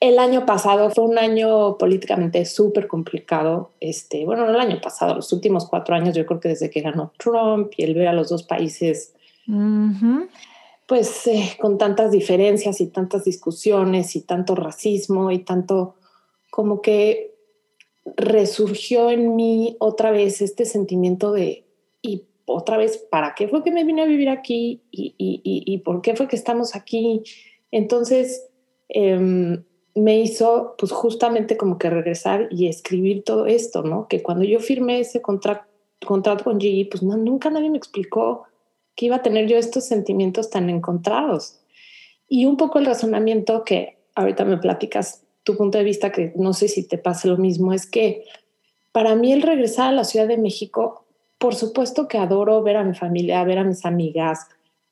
El 0.00 0.18
año 0.18 0.46
pasado 0.46 0.88
fue 0.88 1.04
un 1.04 1.18
año 1.18 1.76
políticamente 1.76 2.46
súper 2.46 2.88
complicado. 2.88 3.72
Este, 3.80 4.24
bueno, 4.24 4.46
no 4.46 4.54
el 4.54 4.60
año 4.60 4.80
pasado, 4.80 5.14
los 5.14 5.30
últimos 5.34 5.68
cuatro 5.68 5.94
años, 5.94 6.16
yo 6.16 6.24
creo 6.24 6.40
que 6.40 6.48
desde 6.48 6.70
que 6.70 6.80
ganó 6.80 7.12
Trump 7.18 7.72
y 7.76 7.82
el 7.82 7.92
ver 7.92 8.08
a 8.08 8.14
los 8.14 8.30
dos 8.30 8.42
países, 8.42 9.14
pues 10.86 11.26
eh, 11.26 11.50
con 11.60 11.76
tantas 11.76 12.12
diferencias 12.12 12.80
y 12.80 12.86
tantas 12.86 13.24
discusiones 13.24 14.16
y 14.16 14.22
tanto 14.22 14.54
racismo 14.54 15.30
y 15.30 15.40
tanto 15.40 15.96
como 16.48 16.80
que 16.80 17.34
resurgió 18.16 19.10
en 19.10 19.36
mí 19.36 19.76
otra 19.80 20.12
vez 20.12 20.40
este 20.40 20.64
sentimiento 20.64 21.30
de, 21.30 21.66
y 22.00 22.24
otra 22.46 22.78
vez, 22.78 22.96
¿para 22.96 23.34
qué 23.34 23.48
fue 23.48 23.62
que 23.62 23.70
me 23.70 23.84
vine 23.84 24.00
a 24.00 24.06
vivir 24.06 24.30
aquí? 24.30 24.80
¿Y, 24.90 25.14
y, 25.18 25.42
y, 25.44 25.78
por 25.78 26.00
qué 26.00 26.16
fue 26.16 26.26
que 26.26 26.36
estamos 26.36 26.74
aquí? 26.74 27.22
Entonces, 27.70 28.48
eh, 28.88 29.60
me 29.94 30.20
hizo 30.20 30.74
pues 30.78 30.92
justamente 30.92 31.56
como 31.56 31.78
que 31.78 31.90
regresar 31.90 32.48
y 32.50 32.68
escribir 32.68 33.24
todo 33.24 33.46
esto, 33.46 33.82
¿no? 33.82 34.08
Que 34.08 34.22
cuando 34.22 34.44
yo 34.44 34.60
firmé 34.60 35.00
ese 35.00 35.20
contrato 35.20 35.70
contrato 36.06 36.44
con 36.44 36.60
GE, 36.60 36.88
pues 36.90 37.02
nunca 37.02 37.50
nadie 37.50 37.70
me 37.70 37.78
explicó 37.78 38.44
que 38.94 39.06
iba 39.06 39.16
a 39.16 39.22
tener 39.22 39.46
yo 39.46 39.56
estos 39.56 39.86
sentimientos 39.86 40.50
tan 40.50 40.70
encontrados. 40.70 41.60
Y 42.28 42.46
un 42.46 42.56
poco 42.56 42.78
el 42.78 42.86
razonamiento 42.86 43.64
que 43.64 43.98
ahorita 44.14 44.44
me 44.44 44.58
platicas 44.58 45.24
tu 45.42 45.56
punto 45.56 45.78
de 45.78 45.84
vista, 45.84 46.12
que 46.12 46.32
no 46.36 46.52
sé 46.52 46.68
si 46.68 46.86
te 46.86 46.98
pasa 46.98 47.28
lo 47.28 47.36
mismo, 47.36 47.72
es 47.72 47.86
que 47.88 48.24
para 48.92 49.14
mí 49.14 49.32
el 49.32 49.42
regresar 49.42 49.88
a 49.88 49.92
la 49.92 50.04
Ciudad 50.04 50.28
de 50.28 50.36
México, 50.36 51.04
por 51.38 51.54
supuesto 51.54 52.08
que 52.08 52.18
adoro 52.18 52.62
ver 52.62 52.76
a 52.76 52.84
mi 52.84 52.94
familia, 52.94 53.44
ver 53.44 53.58
a 53.58 53.64
mis 53.64 53.84
amigas, 53.84 54.46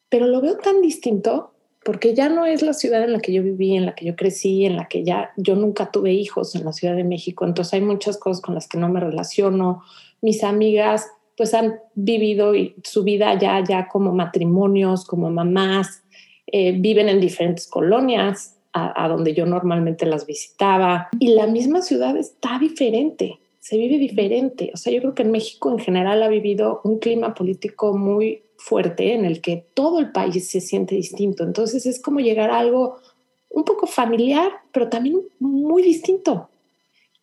pero 0.08 0.26
lo 0.26 0.40
veo 0.40 0.56
tan 0.56 0.80
distinto 0.80 1.52
porque 1.88 2.12
ya 2.12 2.28
no 2.28 2.44
es 2.44 2.60
la 2.60 2.74
ciudad 2.74 3.02
en 3.02 3.14
la 3.14 3.18
que 3.18 3.32
yo 3.32 3.42
viví, 3.42 3.74
en 3.74 3.86
la 3.86 3.94
que 3.94 4.04
yo 4.04 4.14
crecí, 4.14 4.66
en 4.66 4.76
la 4.76 4.88
que 4.88 5.04
ya 5.04 5.30
yo 5.38 5.56
nunca 5.56 5.90
tuve 5.90 6.12
hijos 6.12 6.54
en 6.54 6.66
la 6.66 6.74
Ciudad 6.74 6.94
de 6.94 7.02
México, 7.02 7.46
entonces 7.46 7.72
hay 7.72 7.80
muchas 7.80 8.18
cosas 8.18 8.42
con 8.42 8.54
las 8.54 8.68
que 8.68 8.76
no 8.76 8.90
me 8.90 9.00
relaciono. 9.00 9.82
Mis 10.20 10.44
amigas 10.44 11.06
pues 11.34 11.54
han 11.54 11.76
vivido 11.94 12.52
su 12.84 13.04
vida 13.04 13.38
ya, 13.38 13.64
ya 13.66 13.88
como 13.88 14.12
matrimonios, 14.12 15.06
como 15.06 15.30
mamás, 15.30 16.04
eh, 16.46 16.72
viven 16.72 17.08
en 17.08 17.22
diferentes 17.22 17.66
colonias 17.66 18.58
a, 18.74 19.02
a 19.02 19.08
donde 19.08 19.32
yo 19.32 19.46
normalmente 19.46 20.04
las 20.04 20.26
visitaba 20.26 21.08
y 21.18 21.28
la 21.28 21.46
misma 21.46 21.80
ciudad 21.80 22.18
está 22.18 22.58
diferente, 22.58 23.38
se 23.60 23.78
vive 23.78 23.96
diferente. 23.96 24.72
O 24.74 24.76
sea, 24.76 24.92
yo 24.92 25.00
creo 25.00 25.14
que 25.14 25.22
en 25.22 25.30
México 25.30 25.70
en 25.70 25.78
general 25.78 26.22
ha 26.22 26.28
vivido 26.28 26.82
un 26.84 26.98
clima 26.98 27.32
político 27.32 27.96
muy 27.96 28.42
fuerte 28.58 29.14
en 29.14 29.24
el 29.24 29.40
que 29.40 29.64
todo 29.72 30.00
el 30.00 30.12
país 30.12 30.48
se 30.48 30.60
siente 30.60 30.96
distinto. 30.96 31.44
Entonces 31.44 31.86
es 31.86 32.02
como 32.02 32.20
llegar 32.20 32.50
a 32.50 32.58
algo 32.58 32.98
un 33.48 33.64
poco 33.64 33.86
familiar, 33.86 34.50
pero 34.72 34.88
también 34.88 35.22
muy 35.38 35.82
distinto. 35.82 36.50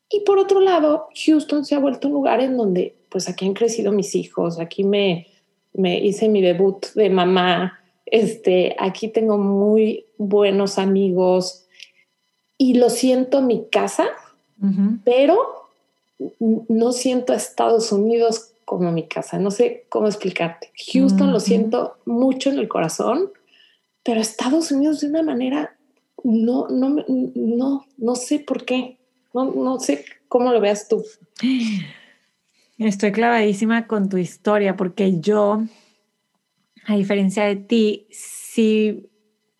Y 0.09 0.21
por 0.21 0.39
otro 0.39 0.59
lado, 0.59 1.09
Houston 1.25 1.65
se 1.65 1.75
ha 1.75 1.79
vuelto 1.79 2.07
un 2.07 2.13
lugar 2.13 2.39
en 2.41 2.57
donde, 2.57 2.95
pues 3.09 3.27
aquí 3.27 3.45
han 3.45 3.53
crecido 3.53 3.91
mis 3.91 4.15
hijos, 4.15 4.59
aquí 4.59 4.83
me, 4.83 5.27
me 5.73 5.99
hice 5.99 6.29
mi 6.29 6.41
debut 6.41 6.85
de 6.95 7.09
mamá, 7.09 7.79
este, 8.05 8.75
aquí 8.79 9.07
tengo 9.09 9.37
muy 9.37 10.05
buenos 10.17 10.77
amigos 10.77 11.65
y 12.57 12.75
lo 12.75 12.89
siento 12.89 13.41
mi 13.41 13.67
casa, 13.69 14.07
pero 15.03 15.37
no 16.39 16.91
siento 16.93 17.33
a 17.33 17.35
Estados 17.35 17.91
Unidos 17.91 18.54
como 18.65 18.91
mi 18.91 19.07
casa. 19.07 19.39
No 19.39 19.51
sé 19.51 19.85
cómo 19.89 20.07
explicarte. 20.07 20.71
Houston 20.91 21.31
lo 21.31 21.39
siento 21.39 21.97
mucho 22.05 22.49
en 22.49 22.59
el 22.59 22.67
corazón, 22.67 23.31
pero 24.03 24.19
Estados 24.19 24.71
Unidos 24.71 25.01
de 25.01 25.07
una 25.07 25.23
manera 25.23 25.77
no, 26.23 26.67
no, 26.69 27.03
no, 27.07 27.85
no 27.97 28.15
sé 28.15 28.39
por 28.39 28.65
qué. 28.65 28.97
No, 29.33 29.51
no 29.51 29.79
sé 29.79 30.03
cómo 30.27 30.51
lo 30.51 30.59
veas 30.59 30.87
tú. 30.87 31.03
Estoy 32.77 33.11
clavadísima 33.11 33.87
con 33.87 34.09
tu 34.09 34.17
historia 34.17 34.75
porque 34.75 35.19
yo, 35.19 35.63
a 36.85 36.95
diferencia 36.95 37.45
de 37.45 37.55
ti, 37.55 38.07
sí 38.11 39.09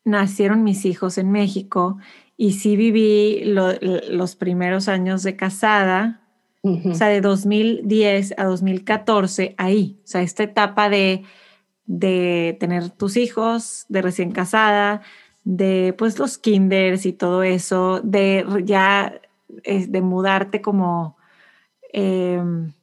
nacieron 0.03 0.63
mis 0.63 0.85
hijos 0.85 1.17
en 1.17 1.31
México 1.31 1.97
y 2.37 2.53
sí 2.53 2.75
viví 2.75 3.43
los 3.45 4.35
primeros 4.35 4.87
años 4.87 5.23
de 5.23 5.35
casada, 5.35 6.24
o 6.65 6.95
sea, 6.95 7.07
de 7.09 7.21
2010 7.21 8.33
a 8.37 8.45
2014, 8.45 9.53
ahí, 9.57 9.99
o 10.03 10.07
sea, 10.07 10.21
esta 10.21 10.43
etapa 10.43 10.89
de, 10.89 11.23
de 11.85 12.57
tener 12.59 12.89
tus 12.89 13.17
hijos, 13.17 13.85
de 13.89 14.01
recién 14.01 14.31
casada, 14.31 15.01
de 15.43 15.93
pues 15.97 16.17
los 16.17 16.37
kinders 16.39 17.05
y 17.05 17.13
todo 17.13 17.43
eso, 17.43 18.01
de 18.03 18.45
ya 18.63 19.21
de 19.47 20.01
mudarte 20.01 20.61
como 20.61 21.17
em, 21.93 22.73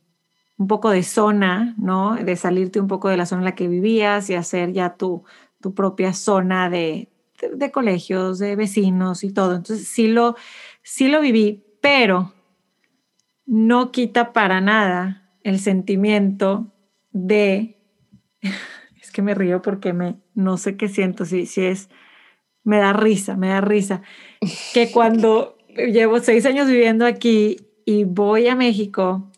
un 0.57 0.67
poco 0.69 0.91
de 0.91 1.03
zona, 1.03 1.75
¿no? 1.77 2.15
De 2.15 2.37
salirte 2.37 2.81
un 2.81 2.87
poco 2.87 3.09
de 3.09 3.17
la 3.17 3.27
zona 3.27 3.41
en 3.43 3.47
la 3.47 3.55
que 3.55 3.69
vivías 3.69 4.31
y 4.31 4.35
hacer 4.35 4.73
ya 4.73 4.95
tu, 4.97 5.25
tu 5.61 5.75
propia 5.75 6.12
zona 6.12 6.71
de, 6.71 7.09
de, 7.53 7.71
colegios, 7.73 8.39
de 8.39 8.55
vecinos 8.55 9.25
y 9.25 9.33
todo. 9.33 9.57
Entonces 9.57 9.89
sí 9.89 10.07
lo, 10.07 10.37
sí 10.83 11.09
lo 11.09 11.21
viví, 11.21 11.65
pero 11.81 12.33
no 13.47 13.93
quita 13.93 14.33
para 14.33 14.61
nada 14.61 15.31
el 15.43 15.59
sentimiento 15.59 16.73
de, 17.11 17.79
es 19.01 19.11
que 19.13 19.23
me 19.23 19.35
río 19.35 19.63
porque 19.63 19.93
me, 19.93 20.17
no 20.35 20.57
sé 20.57 20.77
qué 20.77 20.89
siento, 20.89 21.25
si, 21.25 21.47
si 21.47 21.65
es, 21.65 21.89
me 22.65 22.79
da 22.79 22.93
risa, 22.93 23.37
me 23.37 23.49
da 23.49 23.61
risa, 23.61 24.03
que 24.73 24.91
cuando 24.93 25.59
llevo 25.69 26.21
seis 26.21 26.47
años 26.47 26.69
viviendo 26.69 27.07
aquí 27.07 27.57
y 27.85 28.05
voy 28.05 28.49
a 28.49 28.55
México 28.55 29.31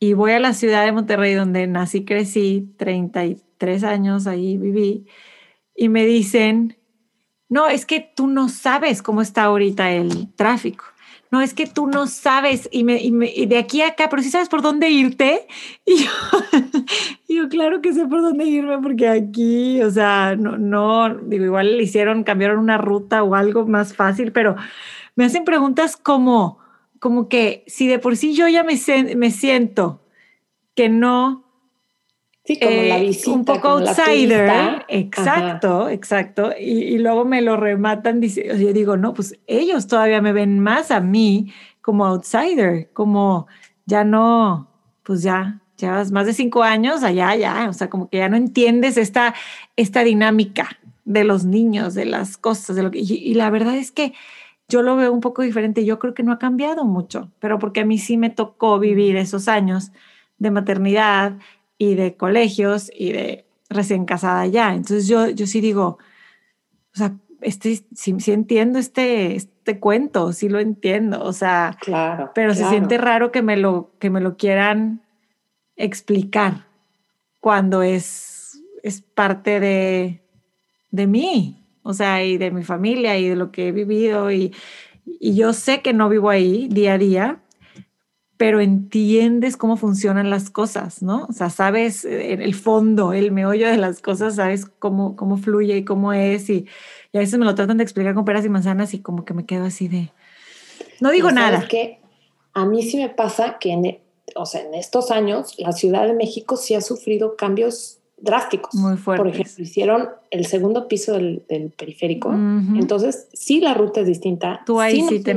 y 0.00 0.12
voy 0.12 0.32
a 0.32 0.38
la 0.38 0.54
ciudad 0.54 0.84
de 0.84 0.92
Monterrey 0.92 1.34
donde 1.34 1.66
nací, 1.66 2.04
crecí, 2.04 2.72
33 2.78 3.84
años 3.84 4.26
ahí 4.26 4.56
viví, 4.56 5.06
y 5.74 5.88
me 5.88 6.06
dicen, 6.06 6.76
no, 7.48 7.68
es 7.68 7.86
que 7.86 8.00
tú 8.14 8.26
no 8.26 8.48
sabes 8.48 9.02
cómo 9.02 9.22
está 9.22 9.44
ahorita 9.44 9.90
el 9.92 10.32
tráfico. 10.34 10.84
No, 11.30 11.40
es 11.42 11.52
que 11.52 11.66
tú 11.66 11.86
no 11.86 12.06
sabes 12.06 12.68
y, 12.72 12.84
me, 12.84 13.00
y, 13.02 13.46
de 13.46 13.58
aquí 13.58 13.82
a 13.82 13.88
acá, 13.88 14.08
pero 14.08 14.22
sí 14.22 14.30
sabes 14.30 14.48
por 14.48 14.62
dónde 14.62 14.90
irte. 14.90 15.46
Y 15.86 16.04
yo, 16.04 16.10
yo, 17.28 17.48
claro 17.48 17.80
que 17.80 17.92
sé 17.92 18.06
por 18.06 18.22
dónde 18.22 18.44
irme 18.44 18.78
porque 18.78 19.08
aquí, 19.08 19.82
o 19.82 19.90
sea, 19.90 20.36
no, 20.36 20.58
no, 20.58 21.14
digo, 21.14 21.44
igual 21.44 21.76
le 21.76 21.82
hicieron, 21.82 22.24
cambiaron 22.24 22.58
una 22.58 22.78
ruta 22.78 23.22
o 23.22 23.34
algo 23.34 23.66
más 23.66 23.94
fácil, 23.94 24.32
pero 24.32 24.56
me 25.16 25.24
hacen 25.24 25.44
preguntas 25.44 25.96
como, 25.96 26.58
como 26.98 27.28
que 27.28 27.64
si 27.66 27.86
de 27.86 27.98
por 27.98 28.16
sí 28.16 28.34
yo 28.34 28.48
ya 28.48 28.64
me, 28.64 28.74
me 29.16 29.30
siento 29.30 30.02
que 30.74 30.88
no 30.88 31.47
Sí, 32.48 32.58
como 32.58 32.80
la 32.80 32.96
eh, 32.96 33.02
visita. 33.02 33.30
Un 33.30 33.44
poco 33.44 33.68
outsider. 33.68 34.86
Exacto, 34.88 35.90
exacto. 35.90 36.50
Y, 36.58 36.96
luego 36.96 37.26
me 37.26 37.42
lo 37.42 37.58
rematan. 37.58 38.22
Dice, 38.22 38.42
yo 38.58 38.72
digo, 38.72 38.96
no, 38.96 39.12
pues 39.12 39.38
ellos 39.46 39.86
todavía 39.86 40.22
me 40.22 40.32
ven 40.32 40.58
más 40.58 40.90
a 40.90 41.00
mí 41.00 41.52
como 41.82 42.06
outsider, 42.06 42.88
como 42.94 43.48
ya 43.84 44.02
no, 44.02 44.66
pues 45.02 45.22
ya, 45.22 45.60
llevas 45.76 46.10
más 46.10 46.24
de 46.24 46.32
cinco 46.32 46.62
años 46.62 47.02
allá, 47.02 47.36
ya, 47.36 47.66
o 47.68 47.74
sea, 47.74 47.90
como 47.90 48.08
que 48.08 48.16
ya 48.16 48.30
no 48.30 48.38
entiendes 48.38 48.96
esta, 48.96 49.34
esta 49.76 50.02
dinámica 50.02 50.70
de 51.04 51.24
los 51.24 51.44
niños, 51.44 51.92
de 51.92 52.06
las 52.06 52.38
cosas, 52.38 52.76
de 52.76 52.82
lo 52.82 52.90
que, 52.90 53.00
y 53.00 53.34
la 53.34 53.50
verdad 53.50 53.76
es 53.76 53.92
que 53.92 54.14
yo 54.68 54.80
lo 54.80 54.96
veo 54.96 55.12
un 55.12 55.20
poco 55.20 55.42
diferente. 55.42 55.84
Yo 55.84 55.98
creo 55.98 56.14
que 56.14 56.22
no 56.22 56.32
ha 56.32 56.38
cambiado 56.38 56.86
mucho, 56.86 57.30
pero 57.40 57.58
porque 57.58 57.80
a 57.80 57.84
mí 57.84 57.98
sí 57.98 58.16
me 58.16 58.30
tocó 58.30 58.78
vivir 58.78 59.16
esos 59.16 59.48
años 59.48 59.92
de 60.38 60.50
maternidad, 60.50 61.36
y 61.78 61.94
de 61.94 62.16
colegios 62.16 62.90
y 62.94 63.12
de 63.12 63.46
recién 63.70 64.04
casada 64.04 64.46
ya. 64.46 64.74
Entonces 64.74 65.06
yo, 65.06 65.28
yo 65.28 65.46
sí 65.46 65.60
digo, 65.60 65.98
o 66.94 66.96
sea, 66.98 67.14
este, 67.40 67.80
sí, 67.94 68.16
entiendo 68.26 68.78
este, 68.78 69.36
este 69.36 69.78
cuento, 69.78 70.32
sí 70.32 70.48
lo 70.48 70.58
entiendo, 70.58 71.22
o 71.22 71.32
sea, 71.32 71.76
claro, 71.80 72.32
pero 72.34 72.52
se 72.54 72.68
siente 72.68 72.98
raro 72.98 73.30
que 73.30 73.42
me, 73.42 73.56
lo, 73.56 73.92
que 74.00 74.10
me 74.10 74.20
lo 74.20 74.36
quieran 74.36 75.02
explicar 75.76 76.66
cuando 77.38 77.82
es, 77.82 78.60
es 78.82 79.00
parte 79.02 79.60
de, 79.60 80.20
de 80.90 81.06
mí, 81.06 81.64
o 81.82 81.94
sea, 81.94 82.24
y 82.24 82.38
de 82.38 82.50
mi 82.50 82.64
familia 82.64 83.16
y 83.18 83.28
de 83.28 83.36
lo 83.36 83.52
que 83.52 83.68
he 83.68 83.72
vivido 83.72 84.32
y, 84.32 84.52
y 85.04 85.36
yo 85.36 85.52
sé 85.52 85.80
que 85.80 85.92
no 85.92 86.08
vivo 86.08 86.30
ahí 86.30 86.68
día 86.68 86.94
a 86.94 86.98
día, 86.98 87.40
pero 88.38 88.60
entiendes 88.60 89.56
cómo 89.56 89.76
funcionan 89.76 90.30
las 90.30 90.48
cosas, 90.48 91.02
¿no? 91.02 91.26
O 91.28 91.32
sea, 91.32 91.50
sabes 91.50 92.04
eh, 92.04 92.34
el 92.34 92.54
fondo, 92.54 93.12
el 93.12 93.32
meollo 93.32 93.68
de 93.68 93.76
las 93.76 94.00
cosas, 94.00 94.36
sabes 94.36 94.64
cómo, 94.78 95.16
cómo 95.16 95.36
fluye 95.36 95.76
y 95.76 95.84
cómo 95.84 96.12
es, 96.12 96.48
y, 96.48 96.66
a 97.12 97.18
veces 97.18 97.38
me 97.38 97.44
lo 97.44 97.54
tratan 97.56 97.78
de 97.78 97.82
explicar 97.82 98.14
con 98.14 98.24
peras 98.24 98.46
y 98.46 98.48
manzanas 98.48 98.94
y 98.94 99.00
como 99.00 99.24
que 99.24 99.34
me 99.34 99.44
quedo 99.44 99.64
así 99.64 99.88
de, 99.88 100.12
no 101.00 101.10
digo 101.10 101.32
nada. 101.32 101.66
que 101.68 101.98
a 102.54 102.64
mí 102.64 102.82
sí 102.82 102.96
me 102.96 103.08
pasa 103.08 103.58
que 103.58 103.72
en, 103.72 103.86
e, 103.86 104.00
o 104.36 104.46
sea, 104.46 104.60
en 104.60 104.74
estos 104.74 105.10
años 105.10 105.54
la 105.58 105.72
Ciudad 105.72 106.06
de 106.06 106.12
México 106.12 106.56
sí 106.56 106.74
ha 106.74 106.80
sufrido 106.80 107.34
cambios 107.34 107.98
drásticos. 108.18 108.74
Muy 108.74 108.96
fuertes. 108.96 109.24
Por 109.24 109.34
ejemplo, 109.34 109.64
hicieron 109.64 110.10
el 110.30 110.46
segundo 110.46 110.86
piso 110.86 111.14
del, 111.14 111.42
periférico, 111.76 112.32
entonces 112.32 113.28
sí 113.32 113.60
la 113.60 113.74
ruta 113.74 114.00
es 114.00 114.06
distinta. 114.06 114.62
Tú 114.64 114.78
ahí 114.78 115.02
sí, 115.08 115.20
te 115.20 115.34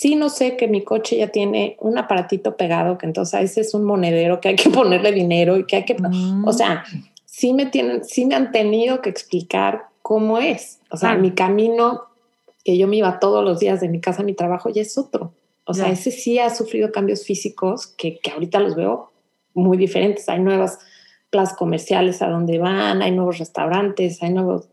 Sí, 0.00 0.16
no 0.16 0.30
sé 0.30 0.56
que 0.56 0.66
mi 0.66 0.82
coche 0.82 1.18
ya 1.18 1.28
tiene 1.28 1.76
un 1.78 1.98
aparatito 1.98 2.56
pegado, 2.56 2.96
que 2.96 3.04
entonces 3.04 3.42
ese 3.42 3.60
es 3.60 3.74
un 3.74 3.84
monedero 3.84 4.40
que 4.40 4.48
hay 4.48 4.56
que 4.56 4.70
ponerle 4.70 5.12
dinero 5.12 5.58
y 5.58 5.66
que 5.66 5.76
hay 5.76 5.84
que, 5.84 5.94
mm. 5.94 6.48
o 6.48 6.52
sea, 6.54 6.84
sí 7.26 7.52
me 7.52 7.66
tienen, 7.66 8.02
sí 8.02 8.24
me 8.24 8.34
han 8.34 8.50
tenido 8.50 9.02
que 9.02 9.10
explicar 9.10 9.88
cómo 10.00 10.38
es. 10.38 10.80
O 10.90 10.96
sea, 10.96 11.16
mi 11.16 11.32
camino 11.32 12.04
que 12.64 12.78
yo 12.78 12.88
me 12.88 12.96
iba 12.96 13.18
todos 13.18 13.44
los 13.44 13.60
días 13.60 13.82
de 13.82 13.90
mi 13.90 14.00
casa 14.00 14.22
a 14.22 14.24
mi 14.24 14.32
trabajo 14.32 14.70
ya 14.70 14.80
es 14.80 14.96
otro. 14.96 15.34
O 15.66 15.74
sea, 15.74 15.90
ese 15.90 16.10
sí 16.10 16.38
ha 16.38 16.48
sufrido 16.48 16.92
cambios 16.92 17.26
físicos 17.26 17.86
que, 17.86 18.20
que 18.20 18.30
ahorita 18.30 18.58
los 18.58 18.76
veo 18.76 19.12
muy 19.52 19.76
diferentes. 19.76 20.30
Hay 20.30 20.40
nuevas 20.40 20.78
plazas 21.28 21.58
comerciales 21.58 22.22
a 22.22 22.30
donde 22.30 22.58
van, 22.58 23.02
hay 23.02 23.10
nuevos 23.10 23.36
restaurantes, 23.36 24.22
hay 24.22 24.32
nuevos 24.32 24.70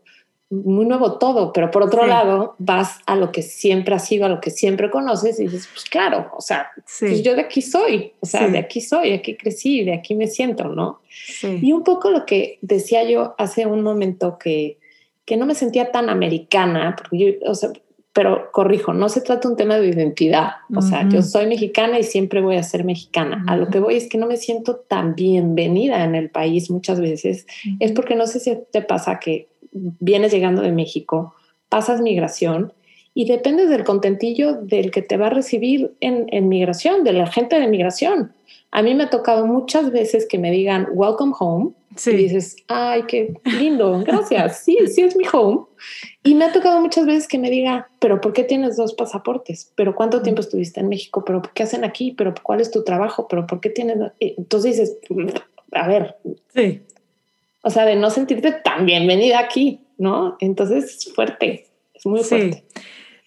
muy 0.50 0.86
nuevo 0.86 1.18
todo, 1.18 1.52
pero 1.52 1.70
por 1.70 1.82
otro 1.82 2.06
lado 2.06 2.54
vas 2.58 3.00
a 3.04 3.16
lo 3.16 3.32
que 3.32 3.42
siempre 3.42 3.94
has 3.94 4.06
sido, 4.06 4.24
a 4.24 4.28
lo 4.30 4.40
que 4.40 4.50
siempre 4.50 4.90
conoces 4.90 5.38
y 5.38 5.44
dices, 5.44 5.68
pues 5.72 5.84
claro, 5.84 6.30
o 6.34 6.40
sea, 6.40 6.70
pues 6.98 7.22
yo 7.22 7.34
de 7.34 7.42
aquí 7.42 7.60
soy, 7.60 8.12
o 8.20 8.26
sea, 8.26 8.48
de 8.48 8.58
aquí 8.58 8.80
soy, 8.80 9.12
aquí 9.12 9.36
crecí, 9.36 9.84
de 9.84 9.92
aquí 9.92 10.14
me 10.14 10.26
siento, 10.26 10.68
¿no? 10.68 11.00
Y 11.42 11.72
un 11.72 11.84
poco 11.84 12.10
lo 12.10 12.24
que 12.24 12.58
decía 12.62 13.04
yo 13.04 13.34
hace 13.36 13.66
un 13.66 13.82
momento 13.82 14.38
que, 14.38 14.78
que 15.26 15.36
no 15.36 15.44
me 15.44 15.54
sentía 15.54 15.92
tan 15.92 16.08
americana, 16.08 16.96
porque 16.96 17.18
yo, 17.18 17.50
o 17.50 17.54
sea, 17.54 17.70
pero 18.14 18.50
corrijo, 18.50 18.94
no 18.94 19.10
se 19.10 19.20
trata 19.20 19.48
un 19.48 19.56
tema 19.56 19.78
de 19.78 19.88
identidad, 19.88 20.52
o 20.74 20.80
sea, 20.80 21.06
yo 21.08 21.22
soy 21.22 21.46
mexicana 21.46 21.98
y 22.00 22.04
siempre 22.04 22.40
voy 22.40 22.56
a 22.56 22.62
ser 22.62 22.84
mexicana. 22.84 23.44
A 23.46 23.56
lo 23.56 23.68
que 23.68 23.78
voy 23.78 23.96
es 23.96 24.08
que 24.08 24.18
no 24.18 24.26
me 24.26 24.38
siento 24.38 24.76
tan 24.76 25.14
bienvenida 25.14 26.02
en 26.02 26.14
el 26.14 26.30
país 26.30 26.70
muchas 26.70 27.00
veces, 27.00 27.46
es 27.78 27.92
porque 27.92 28.16
no 28.16 28.26
sé 28.26 28.40
si 28.40 28.58
te 28.72 28.80
pasa 28.80 29.20
que 29.20 29.46
vienes 29.72 30.32
llegando 30.32 30.62
de 30.62 30.72
México, 30.72 31.34
pasas 31.68 32.00
migración 32.00 32.72
y 33.14 33.26
dependes 33.26 33.68
del 33.68 33.84
contentillo 33.84 34.54
del 34.54 34.90
que 34.90 35.02
te 35.02 35.16
va 35.16 35.26
a 35.26 35.30
recibir 35.30 35.96
en, 36.00 36.48
migración, 36.48 37.02
de 37.02 37.12
la 37.12 37.26
gente 37.26 37.58
de 37.58 37.66
migración. 37.66 38.32
A 38.70 38.80
mí 38.82 38.94
me 38.94 39.04
ha 39.04 39.10
tocado 39.10 39.44
muchas 39.46 39.90
veces 39.90 40.26
que 40.26 40.38
me 40.38 40.50
digan 40.52 40.86
welcome 40.92 41.32
home 41.36 41.72
y 42.06 42.10
dices, 42.10 42.54
ay, 42.68 43.02
qué 43.08 43.34
lindo, 43.58 43.98
gracias, 44.06 44.60
sí, 44.60 44.78
sí 44.86 45.00
es 45.00 45.16
mi 45.16 45.24
home. 45.32 45.62
Y 46.22 46.36
me 46.36 46.44
ha 46.44 46.52
tocado 46.52 46.80
muchas 46.80 47.06
veces 47.06 47.26
que 47.26 47.38
me 47.38 47.50
diga, 47.50 47.90
pero 47.98 48.20
¿por 48.20 48.32
qué 48.32 48.44
tienes 48.44 48.76
dos 48.76 48.94
pasaportes? 48.94 49.72
¿Pero 49.74 49.96
cuánto 49.96 50.22
tiempo 50.22 50.40
estuviste 50.40 50.78
en 50.78 50.88
México? 50.88 51.24
¿Pero 51.24 51.42
qué 51.54 51.64
hacen 51.64 51.84
aquí? 51.84 52.12
¿Pero 52.12 52.34
cuál 52.40 52.60
es 52.60 52.70
tu 52.70 52.84
trabajo? 52.84 53.26
¿Pero 53.26 53.48
por 53.48 53.60
qué 53.60 53.70
tienes...? 53.70 53.98
Entonces 54.20 54.76
dices, 54.76 54.98
a 55.72 55.88
ver, 55.88 56.18
sí 56.54 56.82
o 57.68 57.70
sea, 57.70 57.84
de 57.84 57.96
no 57.96 58.08
sentirte 58.08 58.50
tan 58.50 58.86
bienvenida 58.86 59.40
aquí, 59.40 59.84
¿no? 59.98 60.38
Entonces 60.40 60.84
es 60.84 61.12
fuerte, 61.12 61.66
es 61.92 62.06
muy 62.06 62.24
fuerte. 62.24 62.64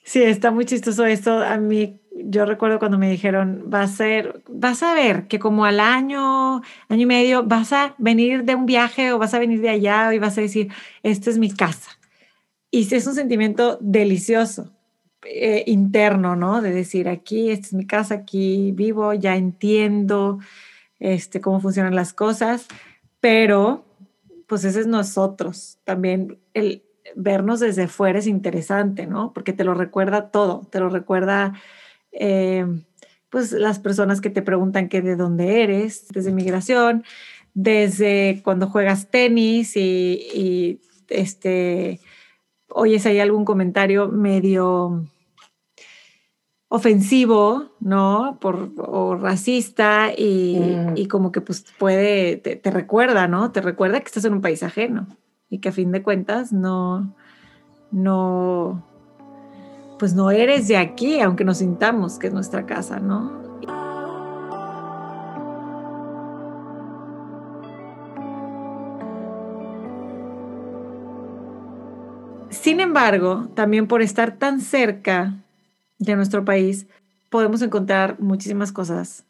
Sí, 0.04 0.24
está 0.24 0.50
muy 0.50 0.66
chistoso 0.66 1.06
esto. 1.06 1.38
A 1.38 1.58
mí, 1.58 2.00
yo 2.12 2.46
recuerdo 2.46 2.80
cuando 2.80 2.98
me 2.98 3.12
dijeron, 3.12 3.70
va 3.72 3.84
a 3.84 3.88
ser, 3.88 4.42
vas 4.50 4.82
a 4.82 4.96
ver 4.96 5.28
que 5.28 5.38
como 5.38 5.64
al 5.64 5.80
año, 5.80 6.56
año 6.90 7.02
y 7.04 7.06
medio, 7.06 7.44
vas 7.44 7.72
a 7.72 7.94
venir 8.00 8.44
de 8.44 8.56
un 8.56 8.66
viaje 8.66 9.14
o 9.14 9.20
vas 9.20 9.36
a 9.36 9.40
venir 9.40 9.62
de 9.62 9.70
allá 9.70 10.12
y 10.12 10.18
vas 10.18 10.40
a 10.40 10.42
decir, 10.42 10.70
esta 11.04 11.30
es 11.30 11.38
mi 11.38 11.52
casa. 11.52 11.92
Y 12.72 12.92
es 12.96 13.06
un 13.06 13.14
sentimiento 13.14 13.78
delicioso, 13.80 14.72
eh, 15.24 15.66
interno, 15.68 16.36
¿no? 16.36 16.64
De 16.64 16.72
decir, 16.72 17.08
aquí, 17.08 17.52
esta 17.52 17.68
es 17.68 17.74
mi 17.74 17.86
casa, 17.86 18.16
aquí 18.16 18.72
vivo, 18.72 19.14
ya 19.14 19.36
entiendo 19.36 20.40
este, 20.98 21.42
cómo 21.42 21.62
funcionan 21.62 21.94
las 21.94 22.12
cosas, 22.12 22.68
pero 23.20 23.86
pues 24.52 24.66
ese 24.66 24.82
es 24.82 24.88
nosotros. 24.88 25.80
También 25.86 26.38
el 26.54 26.84
vernos 27.16 27.62
desde 27.62 27.88
fuera 27.88 28.20
es 28.20 28.28
interesante, 28.28 29.08
¿no? 29.08 29.32
Porque 29.32 29.54
te 29.54 29.64
lo 29.64 29.74
recuerda 29.74 30.30
todo, 30.30 30.68
te 30.70 30.82
lo 30.82 30.90
recuerda... 30.90 31.54
Eh, 32.12 32.66
pues 33.30 33.54
las 33.54 33.80
personas 33.80 34.20
que 34.20 34.30
te 34.30 34.42
preguntan 34.42 34.90
que 34.90 35.02
de 35.02 35.16
dónde 35.16 35.64
eres, 35.64 36.10
desde 36.10 36.34
migración, 36.34 37.06
desde 37.54 38.42
cuando 38.44 38.68
juegas 38.68 39.10
tenis 39.10 39.78
y, 39.78 40.28
y 40.34 40.82
este, 41.08 42.02
oyes 42.68 43.06
ahí 43.06 43.22
algún 43.22 43.46
comentario 43.46 44.10
medio 44.10 45.08
ofensivo, 46.74 47.66
¿no? 47.82 48.38
Por, 48.40 48.72
o 48.78 49.16
racista 49.16 50.14
y, 50.18 50.56
mm. 50.58 50.94
y 50.96 51.08
como 51.10 51.34
que 51.34 51.42
pues 51.42 51.66
puede, 51.78 52.38
te, 52.38 52.72
recuerda, 52.72 53.28
¿no? 53.28 53.52
Te 53.52 53.60
recuerda 53.60 54.00
que 54.00 54.06
estás 54.06 54.24
en 54.24 54.32
un 54.32 54.40
país 54.40 54.64
ajeno 54.64 55.06
y 55.50 55.60
que 55.60 55.68
a 55.68 55.74
fin 55.74 55.92
de 55.92 56.02
cuentas 56.02 56.54
no, 56.54 57.14
no, 57.92 58.88
pues 60.00 60.14
no 60.14 60.32
eres 60.32 60.70
de 60.70 60.78
aquí, 60.78 61.20
aunque 61.20 61.44
nos 61.44 61.58
sintamos 61.58 62.18
que 62.18 62.28
es 62.28 62.34
nuestra 62.34 62.66
casa, 62.66 63.02
¿no? 63.02 63.42
Sin 72.50 72.80
embargo, 72.80 73.50
también 73.56 73.88
por 73.88 74.02
estar 74.02 74.38
tan 74.38 74.62
cerca 74.62 75.36
de 76.02 76.16
nuestro 76.16 76.44
país, 76.44 76.88
podemos 77.30 77.62
encontrar 77.62 78.20
muchísimas 78.20 78.72
cosas 78.72 79.24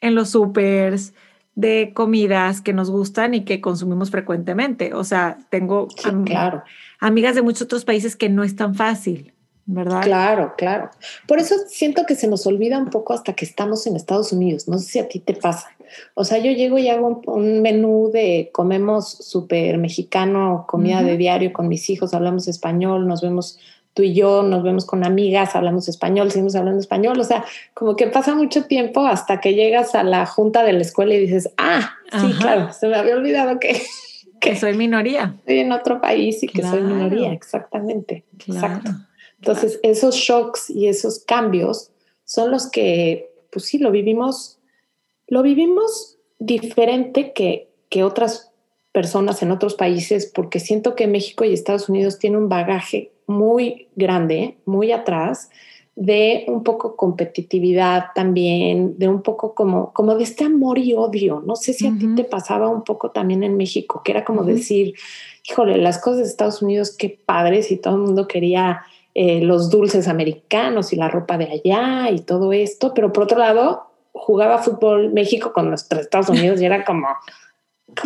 en 0.00 0.14
los 0.14 0.30
supers, 0.30 1.14
de 1.54 1.92
comidas 1.94 2.60
que 2.60 2.72
nos 2.72 2.90
gustan 2.90 3.34
y 3.34 3.44
que 3.44 3.60
consumimos 3.60 4.10
frecuentemente. 4.10 4.94
O 4.94 5.04
sea, 5.04 5.38
tengo 5.50 5.88
claro. 6.24 6.62
amigas 6.98 7.34
de 7.34 7.42
muchos 7.42 7.62
otros 7.62 7.84
países 7.84 8.16
que 8.16 8.28
no 8.28 8.42
es 8.42 8.56
tan 8.56 8.74
fácil, 8.74 9.34
¿verdad? 9.66 10.02
Claro, 10.02 10.54
claro. 10.56 10.90
Por 11.28 11.38
eso 11.38 11.56
siento 11.68 12.04
que 12.06 12.14
se 12.14 12.26
nos 12.26 12.46
olvida 12.46 12.78
un 12.78 12.90
poco 12.90 13.12
hasta 13.12 13.34
que 13.34 13.44
estamos 13.44 13.86
en 13.86 13.96
Estados 13.96 14.32
Unidos. 14.32 14.66
No 14.66 14.78
sé 14.78 14.86
si 14.86 14.98
a 14.98 15.08
ti 15.08 15.20
te 15.20 15.34
pasa. 15.34 15.68
O 16.14 16.24
sea, 16.24 16.38
yo 16.38 16.50
llego 16.52 16.78
y 16.78 16.88
hago 16.88 17.22
un, 17.26 17.60
menú 17.60 18.10
de 18.10 18.48
comemos 18.52 19.10
súper 19.10 19.76
mexicano, 19.76 20.64
comida 20.66 21.02
de 21.02 21.18
diario 21.18 21.52
con 21.52 21.68
mis 21.68 21.90
hijos, 21.90 22.14
hablamos 22.14 22.48
español, 22.48 23.06
nos 23.06 23.20
vemos 23.20 23.58
tú 23.94 24.02
y 24.02 24.14
yo 24.14 24.42
nos 24.42 24.62
vemos 24.62 24.86
con 24.86 25.04
amigas, 25.04 25.54
hablamos 25.54 25.88
español, 25.88 26.30
seguimos 26.30 26.54
hablando 26.54 26.80
español, 26.80 27.20
o 27.20 27.24
sea, 27.24 27.44
como 27.74 27.96
que 27.96 28.06
pasa 28.06 28.34
mucho 28.34 28.64
tiempo 28.64 29.06
hasta 29.06 29.40
que 29.40 29.54
llegas 29.54 29.94
a 29.94 30.02
la 30.02 30.26
junta 30.26 30.62
de 30.62 30.72
la 30.72 30.80
escuela 30.80 31.14
y 31.14 31.20
dices, 31.20 31.50
ah, 31.58 31.92
sí, 32.10 32.32
claro, 32.40 32.72
se 32.72 32.88
me 32.88 32.96
había 32.96 33.16
olvidado 33.16 33.58
que, 33.60 33.82
que 34.40 34.56
soy 34.56 34.76
minoría. 34.76 35.34
Estoy 35.40 35.58
en 35.58 35.72
otro 35.72 36.00
país 36.00 36.42
y 36.42 36.48
que 36.48 36.62
soy 36.62 36.82
minoría, 36.82 37.32
exactamente. 37.32 38.24
Exacto. 38.46 38.90
Entonces, 39.38 39.78
esos 39.82 40.14
shocks 40.14 40.70
y 40.70 40.86
esos 40.86 41.20
cambios 41.20 41.90
son 42.24 42.50
los 42.50 42.70
que, 42.70 43.30
pues 43.50 43.66
sí, 43.66 43.78
lo 43.78 43.90
vivimos, 43.90 44.58
lo 45.26 45.42
vivimos 45.42 46.18
diferente 46.38 47.32
que, 47.32 47.68
que 47.88 48.04
otras 48.04 48.52
personas 48.92 49.42
en 49.42 49.50
otros 49.50 49.74
países, 49.74 50.30
porque 50.32 50.60
siento 50.60 50.94
que 50.94 51.06
México 51.06 51.44
y 51.44 51.52
Estados 51.52 51.88
Unidos 51.88 52.18
tienen 52.18 52.42
un 52.42 52.48
bagaje 52.48 53.11
muy 53.26 53.88
grande, 53.96 54.58
muy 54.64 54.92
atrás, 54.92 55.50
de 55.94 56.44
un 56.48 56.62
poco 56.62 56.96
competitividad 56.96 58.06
también, 58.14 58.98
de 58.98 59.08
un 59.08 59.22
poco 59.22 59.54
como, 59.54 59.92
como 59.92 60.14
de 60.14 60.24
este 60.24 60.44
amor 60.44 60.78
y 60.78 60.94
odio. 60.94 61.42
No 61.46 61.54
sé 61.54 61.74
si 61.74 61.86
a 61.86 61.92
ti 61.96 62.14
te 62.14 62.24
pasaba 62.24 62.68
un 62.68 62.82
poco 62.82 63.10
también 63.10 63.42
en 63.42 63.56
México, 63.56 64.00
que 64.02 64.12
era 64.12 64.24
como 64.24 64.42
decir, 64.42 64.94
híjole, 65.48 65.76
las 65.76 65.98
cosas 65.98 66.20
de 66.20 66.24
Estados 66.24 66.62
Unidos, 66.62 66.96
qué 66.96 67.10
padres, 67.10 67.70
y 67.70 67.76
todo 67.76 67.96
el 67.96 68.00
mundo 68.02 68.26
quería 68.26 68.82
eh, 69.14 69.42
los 69.42 69.68
dulces 69.68 70.08
americanos 70.08 70.94
y 70.94 70.96
la 70.96 71.08
ropa 71.08 71.36
de 71.36 71.44
allá 71.44 72.10
y 72.10 72.20
todo 72.20 72.54
esto, 72.54 72.94
pero 72.94 73.12
por 73.12 73.24
otro 73.24 73.38
lado, 73.38 73.92
jugaba 74.12 74.58
fútbol 74.58 75.12
México 75.12 75.52
con 75.52 75.70
los 75.70 75.90
Estados 75.90 76.30
Unidos 76.30 76.60
y 76.60 76.64
era 76.64 76.84
como, 76.84 77.08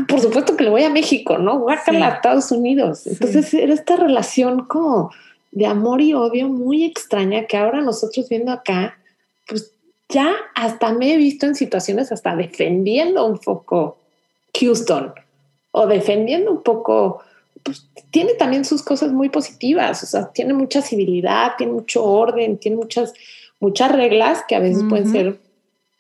por 0.08 0.20
supuesto 0.20 0.56
que 0.56 0.64
le 0.64 0.70
voy 0.70 0.82
a 0.82 0.90
México, 0.90 1.38
¿no? 1.38 1.58
Guácala 1.60 2.06
a 2.06 2.14
Estados 2.16 2.50
Unidos. 2.50 3.06
Entonces 3.06 3.52
era 3.54 3.72
esta 3.72 3.96
relación 3.96 4.64
como 4.66 5.10
de 5.52 5.66
amor 5.66 6.00
y 6.00 6.12
odio 6.12 6.48
muy 6.48 6.84
extraña 6.84 7.46
que 7.46 7.56
ahora 7.56 7.80
nosotros 7.80 8.28
viendo 8.28 8.52
acá, 8.52 8.98
pues 9.48 9.72
ya 10.08 10.34
hasta 10.54 10.92
me 10.92 11.14
he 11.14 11.16
visto 11.16 11.46
en 11.46 11.54
situaciones 11.54 12.12
hasta 12.12 12.36
defendiendo 12.36 13.24
un 13.26 13.38
poco 13.38 13.98
Houston 14.58 15.14
o 15.70 15.86
defendiendo 15.86 16.50
un 16.50 16.62
poco, 16.62 17.20
pues 17.62 17.86
tiene 18.10 18.34
también 18.34 18.64
sus 18.64 18.82
cosas 18.82 19.12
muy 19.12 19.28
positivas, 19.28 20.02
o 20.02 20.06
sea, 20.06 20.30
tiene 20.32 20.54
mucha 20.54 20.82
civilidad, 20.82 21.52
tiene 21.58 21.72
mucho 21.72 22.04
orden, 22.04 22.58
tiene 22.58 22.76
muchas, 22.76 23.14
muchas 23.60 23.92
reglas 23.92 24.44
que 24.48 24.56
a 24.56 24.60
veces 24.60 24.84
pueden 24.88 25.10
ser 25.10 25.38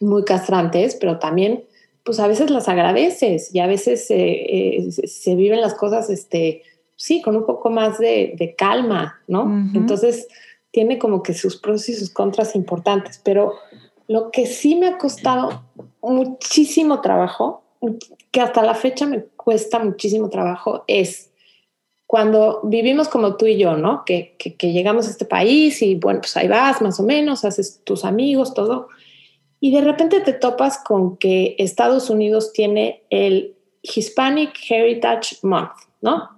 muy 0.00 0.24
castrantes, 0.24 0.96
pero 0.96 1.18
también 1.18 1.64
pues 2.06 2.20
a 2.20 2.28
veces 2.28 2.50
las 2.50 2.68
agradeces 2.68 3.52
y 3.52 3.58
a 3.58 3.66
veces 3.66 4.06
eh, 4.10 4.88
se 4.90 5.34
viven 5.34 5.60
las 5.60 5.74
cosas, 5.74 6.08
este, 6.08 6.62
sí, 6.94 7.20
con 7.20 7.34
un 7.34 7.44
poco 7.44 7.68
más 7.68 7.98
de, 7.98 8.54
calma, 8.56 9.20
¿no? 9.26 9.68
Entonces 9.74 10.28
tiene 10.70 11.00
como 11.00 11.24
que 11.24 11.34
sus 11.34 11.56
pros 11.56 11.88
y 11.88 11.94
sus 11.94 12.10
contras 12.10 12.54
importantes, 12.54 13.20
pero 13.24 13.54
lo 14.06 14.30
que 14.30 14.46
sí 14.46 14.76
me 14.76 14.86
ha 14.86 14.98
costado 14.98 15.64
muchísimo 16.00 17.00
trabajo, 17.00 17.64
que 18.30 18.40
hasta 18.40 18.62
la 18.62 18.76
fecha 18.76 19.04
me 19.04 19.24
cuesta 19.24 19.80
muchísimo 19.80 20.30
trabajo, 20.30 20.84
es 20.86 21.32
cuando 22.06 22.60
vivimos 22.62 23.08
como 23.08 23.36
tú 23.36 23.46
y 23.46 23.58
yo, 23.58 23.76
¿no? 23.76 24.04
Que, 24.04 24.36
que, 24.38 24.54
que 24.54 24.70
llegamos 24.70 25.08
a 25.08 25.10
este 25.10 25.24
país 25.24 25.82
y 25.82 25.96
bueno, 25.96 26.20
pues 26.20 26.36
ahí 26.36 26.46
vas 26.46 26.80
más 26.80 27.00
o 27.00 27.02
menos, 27.02 27.44
haces 27.44 27.80
tus 27.82 28.04
amigos, 28.04 28.54
todo 28.54 28.90
y 29.60 29.72
de 29.72 29.80
repente 29.80 30.20
te 30.20 30.32
topas 30.32 30.78
con 30.78 31.16
que 31.16 31.56
Estados 31.58 32.10
Unidos 32.10 32.52
tiene 32.52 33.02
el 33.10 33.54
Hispanic 33.82 34.52
Heritage 34.68 35.38
Month, 35.42 35.72
¿no? 36.00 36.30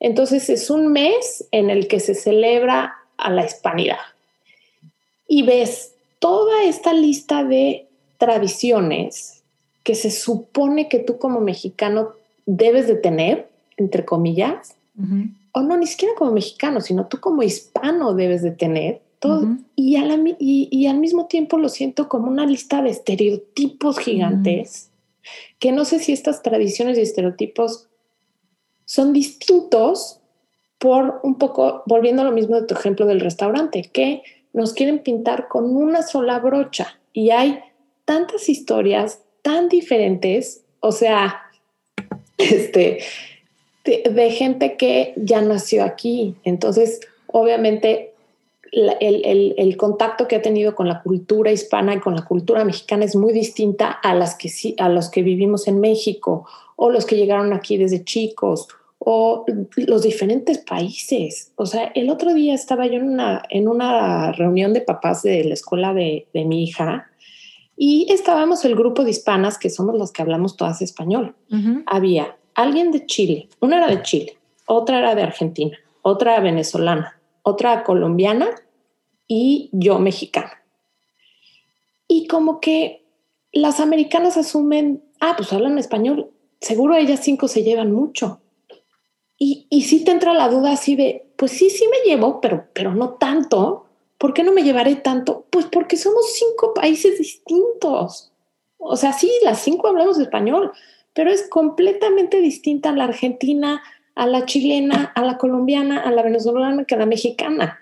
Entonces 0.00 0.48
es 0.48 0.70
un 0.70 0.88
mes 0.92 1.46
en 1.50 1.70
el 1.70 1.88
que 1.88 2.00
se 2.00 2.14
celebra 2.14 2.96
a 3.16 3.30
la 3.30 3.44
hispanidad. 3.44 3.98
Y 5.26 5.42
ves 5.42 5.94
toda 6.18 6.64
esta 6.64 6.92
lista 6.92 7.44
de 7.44 7.86
tradiciones 8.18 9.42
que 9.82 9.94
se 9.94 10.10
supone 10.10 10.88
que 10.88 10.98
tú 10.98 11.18
como 11.18 11.40
mexicano 11.40 12.12
debes 12.46 12.86
de 12.86 12.94
tener, 12.94 13.48
entre 13.76 14.04
comillas, 14.04 14.74
o 15.52 15.62
no, 15.62 15.76
ni 15.76 15.86
siquiera 15.86 16.14
como 16.16 16.32
mexicano, 16.32 16.80
sino 16.80 17.06
tú 17.06 17.20
como 17.20 17.42
hispano 17.42 18.14
debes 18.14 18.42
de 18.42 18.50
tener, 18.50 19.00
y, 19.76 20.68
y, 20.70 20.86
al 20.86 20.98
mismo 20.98 21.26
tiempo 21.26 21.58
lo 21.58 21.68
siento 21.68 22.08
como 22.08 22.28
una 22.28 22.46
lista 22.46 22.82
de 22.82 22.90
estereotipos 22.90 23.98
gigantes, 23.98 24.90
que 25.58 25.72
no 25.72 25.84
sé 25.84 25.98
si 25.98 26.12
estas 26.12 26.42
tradiciones 26.42 26.98
y 26.98 27.02
estereotipos 27.02 27.88
son 28.84 29.12
distintos 29.12 30.20
por 30.78 31.20
un 31.24 31.36
poco, 31.36 31.82
volviendo 31.86 32.22
a 32.22 32.24
lo 32.24 32.32
mismo 32.32 32.56
de 32.56 32.66
tu 32.66 32.74
ejemplo 32.74 33.06
del 33.06 33.20
restaurante, 33.20 33.90
que 33.92 34.22
nos 34.52 34.72
quieren 34.72 35.00
pintar 35.00 35.48
con 35.48 35.76
una 35.76 36.02
sola 36.02 36.38
brocha 36.38 36.98
y 37.12 37.30
hay 37.30 37.60
tantas 38.04 38.48
historias 38.48 39.22
tan 39.42 39.68
diferentes, 39.68 40.64
o 40.80 40.92
sea, 40.92 41.42
este, 42.38 43.00
de 43.84 44.30
gente 44.30 44.76
que 44.76 45.14
ya 45.16 45.40
nació 45.40 45.84
aquí. 45.84 46.36
Entonces, 46.44 47.00
obviamente, 47.26 48.14
el, 48.72 49.76
contacto 49.76 50.28
que 50.28 50.36
ha 50.36 50.42
tenido 50.42 50.74
con 50.74 50.88
la 50.88 51.02
cultura 51.02 51.52
hispana 51.52 51.94
y 51.94 52.00
con 52.00 52.14
la 52.14 52.24
cultura 52.24 52.64
mexicana 52.64 53.04
es 53.04 53.16
muy 53.16 53.32
distinta 53.32 53.90
a, 53.90 54.14
las 54.14 54.34
que, 54.34 54.50
a 54.78 54.88
los 54.88 55.10
que 55.10 55.22
vivimos 55.22 55.68
en 55.68 55.80
México 55.80 56.46
o 56.76 56.90
los 56.90 57.06
que 57.06 57.16
llegaron 57.16 57.52
aquí 57.52 57.76
desde 57.76 58.04
chicos 58.04 58.68
o 58.98 59.44
los 59.76 60.02
diferentes 60.02 60.58
países. 60.58 61.52
O 61.56 61.66
sea, 61.66 61.92
el 61.94 62.10
otro 62.10 62.34
día 62.34 62.54
estaba 62.54 62.86
yo 62.86 62.94
en 62.94 63.08
una, 63.08 63.42
en 63.48 63.68
una 63.68 64.32
reunión 64.32 64.72
de 64.72 64.80
papás 64.80 65.22
de 65.22 65.44
la 65.44 65.54
escuela 65.54 65.94
de, 65.94 66.26
mi 66.32 66.64
hija 66.64 67.06
y 67.76 68.06
estábamos 68.10 68.64
el 68.64 68.74
grupo 68.74 69.04
de 69.04 69.10
hispanas 69.10 69.58
que 69.58 69.70
somos 69.70 69.96
las 69.96 70.12
que 70.12 70.22
hablamos 70.22 70.56
todas 70.56 70.82
español. 70.82 71.34
Había 71.86 72.36
alguien 72.54 72.90
de 72.90 73.06
Chile, 73.06 73.48
una 73.60 73.76
era 73.76 73.88
de 73.88 74.02
Chile, 74.02 74.36
otra 74.66 74.98
era 74.98 75.14
de 75.14 75.22
Argentina, 75.22 75.78
otra 76.02 76.40
venezolana, 76.40 77.17
otra 77.48 77.84
colombiana 77.84 78.50
y 79.26 79.70
yo 79.72 79.98
mexicana. 79.98 80.62
Y 82.06 82.26
como 82.26 82.60
que 82.60 83.04
las 83.52 83.80
americanas 83.80 84.36
asumen, 84.36 85.04
ah, 85.20 85.34
pues 85.36 85.52
hablan 85.52 85.78
español, 85.78 86.30
seguro 86.60 86.94
ellas 86.94 87.20
cinco 87.22 87.48
se 87.48 87.62
llevan 87.62 87.92
mucho. 87.92 88.40
Y, 89.36 89.66
y 89.70 89.82
sí 89.82 90.04
te 90.04 90.10
entra 90.10 90.32
la 90.34 90.48
duda 90.48 90.72
así 90.72 90.96
de, 90.96 91.30
pues 91.36 91.52
sí, 91.52 91.70
sí 91.70 91.86
me 91.88 92.10
llevo, 92.10 92.40
pero, 92.40 92.66
pero 92.72 92.94
no 92.94 93.10
tanto, 93.14 93.86
¿por 94.18 94.34
qué 94.34 94.42
no 94.42 94.52
me 94.52 94.64
llevaré 94.64 94.96
tanto? 94.96 95.46
Pues 95.50 95.66
porque 95.66 95.96
somos 95.96 96.32
cinco 96.32 96.74
países 96.74 97.18
distintos. 97.18 98.32
O 98.78 98.96
sea, 98.96 99.12
sí, 99.12 99.30
las 99.42 99.60
cinco 99.60 99.88
hablamos 99.88 100.18
español, 100.18 100.72
pero 101.12 101.30
es 101.30 101.48
completamente 101.48 102.40
distinta 102.40 102.92
la 102.92 103.04
argentina, 103.04 103.82
a 104.18 104.26
la 104.26 104.44
chilena, 104.46 105.12
a 105.14 105.22
la 105.22 105.38
colombiana, 105.38 106.00
a 106.00 106.10
la 106.10 106.22
venezolana 106.22 106.84
que 106.84 106.96
a 106.96 106.98
la 106.98 107.06
mexicana. 107.06 107.78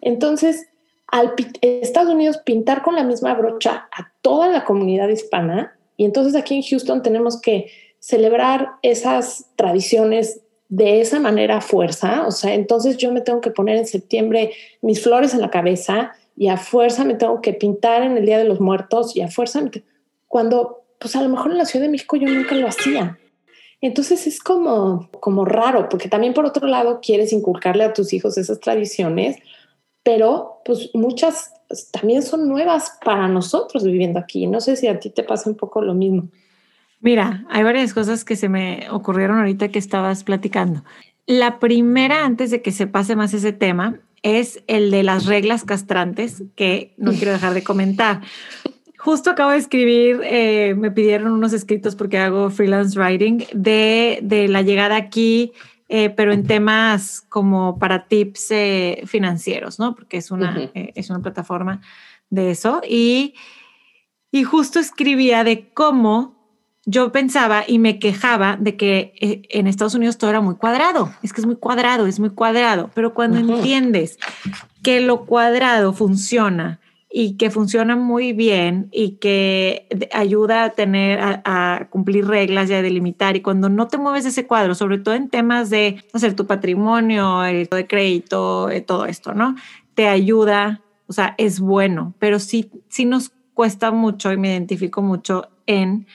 Entonces, 0.00 0.66
al 1.06 1.34
Estados 1.62 2.12
Unidos 2.12 2.38
pintar 2.38 2.82
con 2.82 2.96
la 2.96 3.04
misma 3.04 3.32
brocha 3.34 3.88
a 3.92 4.10
toda 4.20 4.48
la 4.48 4.64
comunidad 4.64 5.08
hispana, 5.08 5.78
y 5.96 6.04
entonces 6.04 6.34
aquí 6.34 6.56
en 6.56 6.62
Houston 6.62 7.02
tenemos 7.04 7.40
que 7.40 7.70
celebrar 8.00 8.70
esas 8.82 9.46
tradiciones 9.54 10.40
de 10.68 11.00
esa 11.00 11.20
manera 11.20 11.58
a 11.58 11.60
fuerza, 11.60 12.26
o 12.26 12.32
sea, 12.32 12.54
entonces 12.54 12.96
yo 12.96 13.12
me 13.12 13.20
tengo 13.20 13.40
que 13.40 13.52
poner 13.52 13.76
en 13.76 13.86
septiembre 13.86 14.52
mis 14.82 15.00
flores 15.00 15.32
en 15.32 15.40
la 15.40 15.50
cabeza 15.50 16.12
y 16.36 16.48
a 16.48 16.56
fuerza 16.56 17.04
me 17.04 17.14
tengo 17.14 17.40
que 17.40 17.52
pintar 17.52 18.02
en 18.02 18.16
el 18.16 18.26
Día 18.26 18.38
de 18.38 18.44
los 18.44 18.60
Muertos 18.60 19.16
y 19.16 19.22
a 19.22 19.28
fuerza 19.28 19.62
cuando 20.26 20.82
pues 20.98 21.14
a 21.14 21.22
lo 21.22 21.28
mejor 21.28 21.52
en 21.52 21.58
la 21.58 21.66
Ciudad 21.66 21.86
de 21.86 21.92
México 21.92 22.16
yo 22.16 22.28
nunca 22.28 22.56
lo 22.56 22.66
hacía. 22.66 23.16
Entonces 23.80 24.26
es 24.26 24.40
como, 24.40 25.08
como 25.20 25.44
raro, 25.44 25.88
porque 25.88 26.08
también 26.08 26.34
por 26.34 26.44
otro 26.44 26.66
lado 26.66 27.00
quieres 27.00 27.32
inculcarle 27.32 27.84
a 27.84 27.92
tus 27.92 28.12
hijos 28.12 28.36
esas 28.36 28.60
tradiciones, 28.60 29.36
pero 30.02 30.60
pues 30.64 30.90
muchas 30.94 31.52
también 31.92 32.22
son 32.22 32.48
nuevas 32.48 32.98
para 33.04 33.28
nosotros 33.28 33.84
viviendo 33.84 34.18
aquí. 34.18 34.46
No 34.46 34.60
sé 34.60 34.76
si 34.76 34.86
a 34.88 34.98
ti 34.98 35.10
te 35.10 35.22
pasa 35.22 35.50
un 35.50 35.56
poco 35.56 35.82
lo 35.82 35.94
mismo. 35.94 36.28
Mira, 37.00 37.44
hay 37.48 37.62
varias 37.62 37.94
cosas 37.94 38.24
que 38.24 38.34
se 38.34 38.48
me 38.48 38.88
ocurrieron 38.90 39.38
ahorita 39.38 39.68
que 39.68 39.78
estabas 39.78 40.24
platicando. 40.24 40.82
La 41.26 41.60
primera, 41.60 42.24
antes 42.24 42.50
de 42.50 42.62
que 42.62 42.72
se 42.72 42.86
pase 42.86 43.14
más 43.14 43.34
ese 43.34 43.52
tema, 43.52 44.00
es 44.22 44.64
el 44.66 44.90
de 44.90 45.02
las 45.02 45.26
reglas 45.26 45.64
castrantes, 45.64 46.42
que 46.56 46.94
no 46.96 47.12
quiero 47.12 47.32
dejar 47.32 47.54
de 47.54 47.62
comentar. 47.62 48.22
Justo 48.98 49.30
acabo 49.30 49.52
de 49.52 49.58
escribir, 49.58 50.20
eh, 50.24 50.74
me 50.76 50.90
pidieron 50.90 51.32
unos 51.32 51.52
escritos 51.52 51.94
porque 51.94 52.18
hago 52.18 52.50
freelance 52.50 52.98
writing 52.98 53.44
de, 53.52 54.18
de 54.22 54.48
la 54.48 54.62
llegada 54.62 54.96
aquí, 54.96 55.52
eh, 55.88 56.10
pero 56.10 56.32
en 56.32 56.44
temas 56.44 57.24
como 57.28 57.78
para 57.78 58.08
tips 58.08 58.50
eh, 58.50 59.02
financieros, 59.06 59.78
¿no? 59.78 59.94
Porque 59.94 60.16
es 60.16 60.32
una, 60.32 60.70
es 60.74 61.10
una 61.10 61.20
plataforma 61.20 61.80
de 62.28 62.50
eso. 62.50 62.82
Y, 62.88 63.34
y 64.32 64.42
justo 64.42 64.80
escribía 64.80 65.44
de 65.44 65.70
cómo 65.72 66.36
yo 66.84 67.12
pensaba 67.12 67.62
y 67.68 67.78
me 67.78 68.00
quejaba 68.00 68.56
de 68.58 68.76
que 68.76 69.12
en 69.50 69.68
Estados 69.68 69.94
Unidos 69.94 70.18
todo 70.18 70.30
era 70.30 70.40
muy 70.40 70.56
cuadrado. 70.56 71.12
Es 71.22 71.32
que 71.32 71.40
es 71.40 71.46
muy 71.46 71.56
cuadrado, 71.56 72.08
es 72.08 72.18
muy 72.18 72.30
cuadrado. 72.30 72.90
Pero 72.94 73.14
cuando 73.14 73.38
entiendes 73.38 74.18
que 74.82 75.00
lo 75.00 75.24
cuadrado 75.24 75.92
funciona 75.92 76.80
y 77.10 77.36
que 77.36 77.50
funciona 77.50 77.96
muy 77.96 78.32
bien 78.32 78.88
y 78.92 79.12
que 79.12 79.86
ayuda 80.12 80.64
a 80.64 80.70
tener, 80.70 81.18
a, 81.22 81.88
cumplir 81.90 82.26
reglas 82.26 82.68
y 82.68 82.74
a 82.74 82.82
delimitar. 82.82 83.36
Y 83.36 83.40
cuando 83.40 83.68
no 83.68 83.88
te 83.88 83.96
mueves 83.96 84.26
ese 84.26 84.46
cuadro, 84.46 84.74
sobre 84.74 84.98
todo 84.98 85.14
en 85.14 85.30
temas 85.30 85.70
de 85.70 86.04
hacer 86.12 86.34
tu 86.34 86.46
patrimonio, 86.46 87.44
el 87.44 87.66
de 87.66 87.86
crédito, 87.86 88.68
eh, 88.70 88.82
todo 88.82 89.06
esto, 89.06 89.32
¿no? 89.32 89.56
Te 89.94 90.06
ayuda, 90.06 90.82
o 91.06 91.12
sea, 91.12 91.34
es 91.38 91.60
bueno, 91.60 92.14
pero 92.18 92.38
sí, 92.38 92.70
sí 92.88 93.06
nos 93.06 93.32
cuesta 93.54 93.90
mucho 93.90 94.30
y 94.30 94.36
me 94.36 94.50
identifico 94.50 95.00
mucho 95.00 95.48
en 95.66 96.06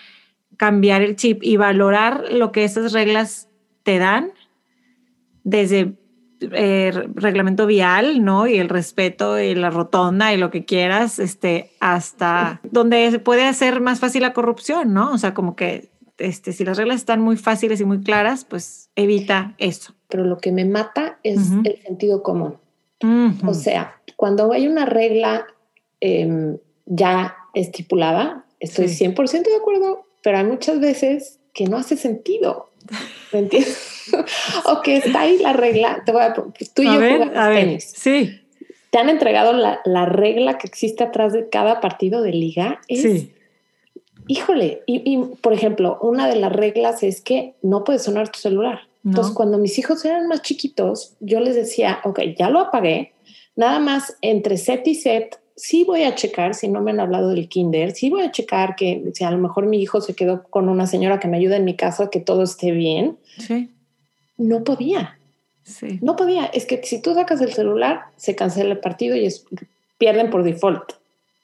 cambiar 0.58 1.02
el 1.02 1.16
chip 1.16 1.44
y 1.44 1.58
valorar 1.58 2.26
lo 2.32 2.52
que 2.52 2.64
esas 2.64 2.94
reglas 2.94 3.50
te 3.82 3.98
dan 3.98 4.32
desde 5.44 5.98
eh, 6.52 6.92
reglamento 7.16 7.66
vial, 7.66 8.24
¿no? 8.24 8.48
Y 8.48 8.58
el 8.58 8.70
respeto 8.70 9.40
y 9.40 9.56
la 9.56 9.70
rotonda 9.70 10.34
y 10.34 10.38
lo 10.38 10.52
que 10.52 10.66
quieras, 10.66 11.20
este, 11.20 11.72
hasta 11.80 12.62
donde 12.64 13.20
puede 13.20 13.46
hacer 13.46 13.82
más 13.82 14.00
fácil 14.00 14.22
la 14.22 14.34
corrupción, 14.34 14.94
¿no? 14.94 15.12
O 15.12 15.18
sea, 15.18 15.34
como 15.34 15.56
que 15.56 15.90
este, 16.18 16.54
si 16.54 16.64
las 16.64 16.78
reglas 16.78 16.98
están 16.98 17.22
muy 17.22 17.38
fáciles 17.38 17.82
y 17.82 17.86
muy 17.86 18.02
claras, 18.02 18.46
pues 18.46 18.90
evita 18.96 19.56
eso. 19.58 19.94
Pero 20.10 20.26
lo 20.26 20.38
que 20.38 20.52
me 20.52 20.66
mata 20.66 21.20
es 21.24 21.52
el 21.64 21.82
sentido 21.84 22.24
común. 22.24 22.58
O 23.46 23.54
sea, 23.54 24.00
cuando 24.16 24.54
hay 24.54 24.68
una 24.68 24.86
regla 24.86 25.46
em, 26.00 26.58
ya 26.86 27.36
estipulada, 27.54 28.46
estoy 28.60 28.86
100% 28.86 29.44
de 29.44 29.56
acuerdo, 29.58 30.08
pero 30.22 30.38
hay 30.38 30.46
muchas 30.46 30.80
veces 30.80 31.40
que 31.54 31.66
no 31.66 31.78
hace 31.78 31.98
sentido. 31.98 32.70
¿Me 33.32 33.40
entiendes? 33.40 34.12
o 34.66 34.82
que 34.82 34.98
está 34.98 35.22
ahí 35.22 35.38
la 35.40 35.54
regla. 35.54 36.04
Te 36.06 36.12
voy 36.12 36.22
a, 36.22 36.34
tú 36.34 36.44
y 36.78 36.86
yo 36.86 36.94
jugamos 36.94 37.34
tenis. 37.34 37.94
Sí. 37.96 38.40
¿Te 38.90 39.00
han 39.00 39.10
entregado 39.10 39.54
la, 39.54 39.80
la, 39.86 40.06
regla 40.06 40.58
que 40.60 40.68
existe 40.68 41.04
atrás 41.04 41.34
de 41.34 41.50
cada 41.50 41.82
partido 41.82 42.22
de 42.22 42.32
liga? 42.32 42.80
sí. 42.90 43.34
Híjole, 44.28 44.84
y, 44.86 45.02
y, 45.04 45.18
por 45.42 45.52
ejemplo, 45.52 46.00
una 46.02 46.30
de 46.30 46.38
las 46.38 46.54
reglas 46.54 47.04
es 47.04 47.20
que 47.20 47.56
no 47.62 47.84
puedes 47.84 48.04
sonar 48.04 48.30
tu 48.30 48.40
celular. 48.40 48.88
Entonces, 49.06 49.34
cuando 49.34 49.58
mis 49.58 49.78
hijos 49.78 50.06
eran 50.06 50.28
más 50.28 50.42
chiquitos, 50.42 51.16
yo 51.20 51.42
les 51.42 51.56
decía, 51.56 52.00
ok, 52.06 52.22
ya 52.38 52.50
lo 52.50 52.60
apagué, 52.62 53.14
nada 53.58 53.80
más 53.80 54.16
entre 54.22 54.58
set 54.58 54.88
y 54.88 54.96
set 54.96 55.40
sí 55.64 55.86
voy 55.86 56.04
a 56.04 56.14
checar 56.14 56.56
si 56.56 56.68
no 56.68 56.82
me 56.82 56.92
han 56.92 57.00
hablado 57.00 57.30
del 57.30 57.48
kinder, 57.48 57.94
sí 57.94 58.10
voy 58.10 58.24
a 58.24 58.34
checar 58.34 58.76
que 58.76 59.02
si 59.14 59.24
a 59.24 59.32
lo 59.32 59.38
mejor 59.38 59.66
mi 59.66 59.82
hijo 59.82 60.02
se 60.02 60.14
quedó 60.14 60.44
con 60.50 60.68
una 60.68 60.88
señora 60.88 61.22
que 61.22 61.30
me 61.30 61.38
ayuda 61.38 61.56
en 61.56 61.64
mi 61.64 61.78
casa, 61.78 62.10
que 62.10 62.20
todo 62.20 62.44
esté 62.44 62.72
bien. 62.72 63.18
Sí. 63.38 63.70
No 64.38 64.66
podía. 64.66 65.18
Sí. 65.64 66.00
No 66.02 66.18
podía. 66.18 66.48
Es 66.48 66.66
que 66.66 66.84
si 66.84 67.02
tú 67.02 67.14
sacas 67.14 67.40
el 67.40 67.54
celular, 67.54 68.02
se 68.18 68.36
cancela 68.36 68.72
el 68.72 68.80
partido 68.80 69.16
y 69.16 69.26
es, 69.26 69.46
pierden 69.98 70.30
por 70.30 70.44
default. 70.44 70.96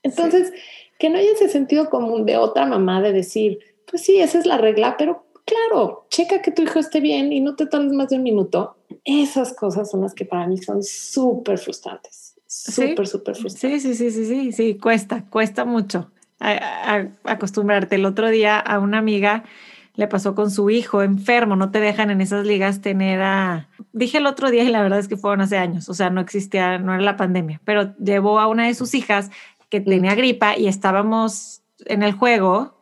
Entonces, 0.03 0.51
que 0.97 1.09
no 1.09 1.17
haya 1.17 1.31
ese 1.31 1.47
sentido 1.47 1.89
común 1.89 2.25
de 2.25 2.35
otra 2.35 2.65
mamá 2.65 3.01
de 3.01 3.13
decir, 3.13 3.59
pues 3.89 4.03
sí, 4.03 4.19
esa 4.19 4.37
es 4.37 4.45
la 4.45 4.57
regla, 4.57 4.97
pero 4.97 5.23
claro, 5.45 6.07
checa 6.09 6.41
que 6.41 6.51
tu 6.51 6.63
hijo 6.63 6.79
esté 6.79 6.99
bien 6.99 7.31
y 7.31 7.39
no 7.39 7.55
te 7.55 7.67
tardes 7.67 7.93
más 7.93 8.09
de 8.09 8.17
un 8.17 8.23
minuto. 8.23 8.75
Esas 9.05 9.53
cosas 9.53 9.89
son 9.89 10.01
las 10.01 10.13
que 10.13 10.25
para 10.25 10.45
mí 10.45 10.57
son 10.57 10.83
súper 10.83 11.57
frustrantes 11.57 12.18
súper, 12.49 13.07
súper 13.07 13.35
frustrante. 13.35 13.79
Sí, 13.79 13.93
sí, 13.93 13.95
sí, 13.95 14.11
sí, 14.11 14.25
sí, 14.25 14.51
sí, 14.51 14.75
cuesta, 14.75 15.23
cuesta 15.29 15.65
mucho 15.65 16.11
acostumbrarte. 17.23 17.95
El 17.95 18.05
otro 18.05 18.29
día 18.29 18.57
a 18.59 18.79
una 18.79 18.97
amiga 18.97 19.43
le 19.95 20.07
pasó 20.07 20.33
con 20.33 20.49
su 20.49 20.69
hijo 20.69 21.03
enfermo, 21.03 21.57
no 21.57 21.71
te 21.71 21.79
dejan 21.79 22.09
en 22.09 22.21
esas 22.21 22.45
ligas 22.45 22.81
tener 22.81 23.21
a... 23.21 23.67
Dije 23.91 24.19
el 24.19 24.25
otro 24.25 24.49
día 24.49 24.63
y 24.63 24.69
la 24.69 24.81
verdad 24.81 24.99
es 24.99 25.09
que 25.09 25.17
fueron 25.17 25.41
hace 25.41 25.57
años, 25.57 25.89
o 25.89 25.93
sea, 25.93 26.09
no 26.09 26.21
existía, 26.21 26.77
no 26.77 26.93
era 26.93 27.03
la 27.03 27.17
pandemia, 27.17 27.59
pero 27.65 27.93
llevó 27.97 28.39
a 28.39 28.47
una 28.47 28.67
de 28.67 28.73
sus 28.73 28.95
hijas 28.95 29.29
que 29.69 29.81
tenía 29.81 30.15
gripa 30.15 30.57
y 30.57 30.67
estábamos 30.67 31.61
en 31.85 32.03
el 32.03 32.13
juego 32.13 32.78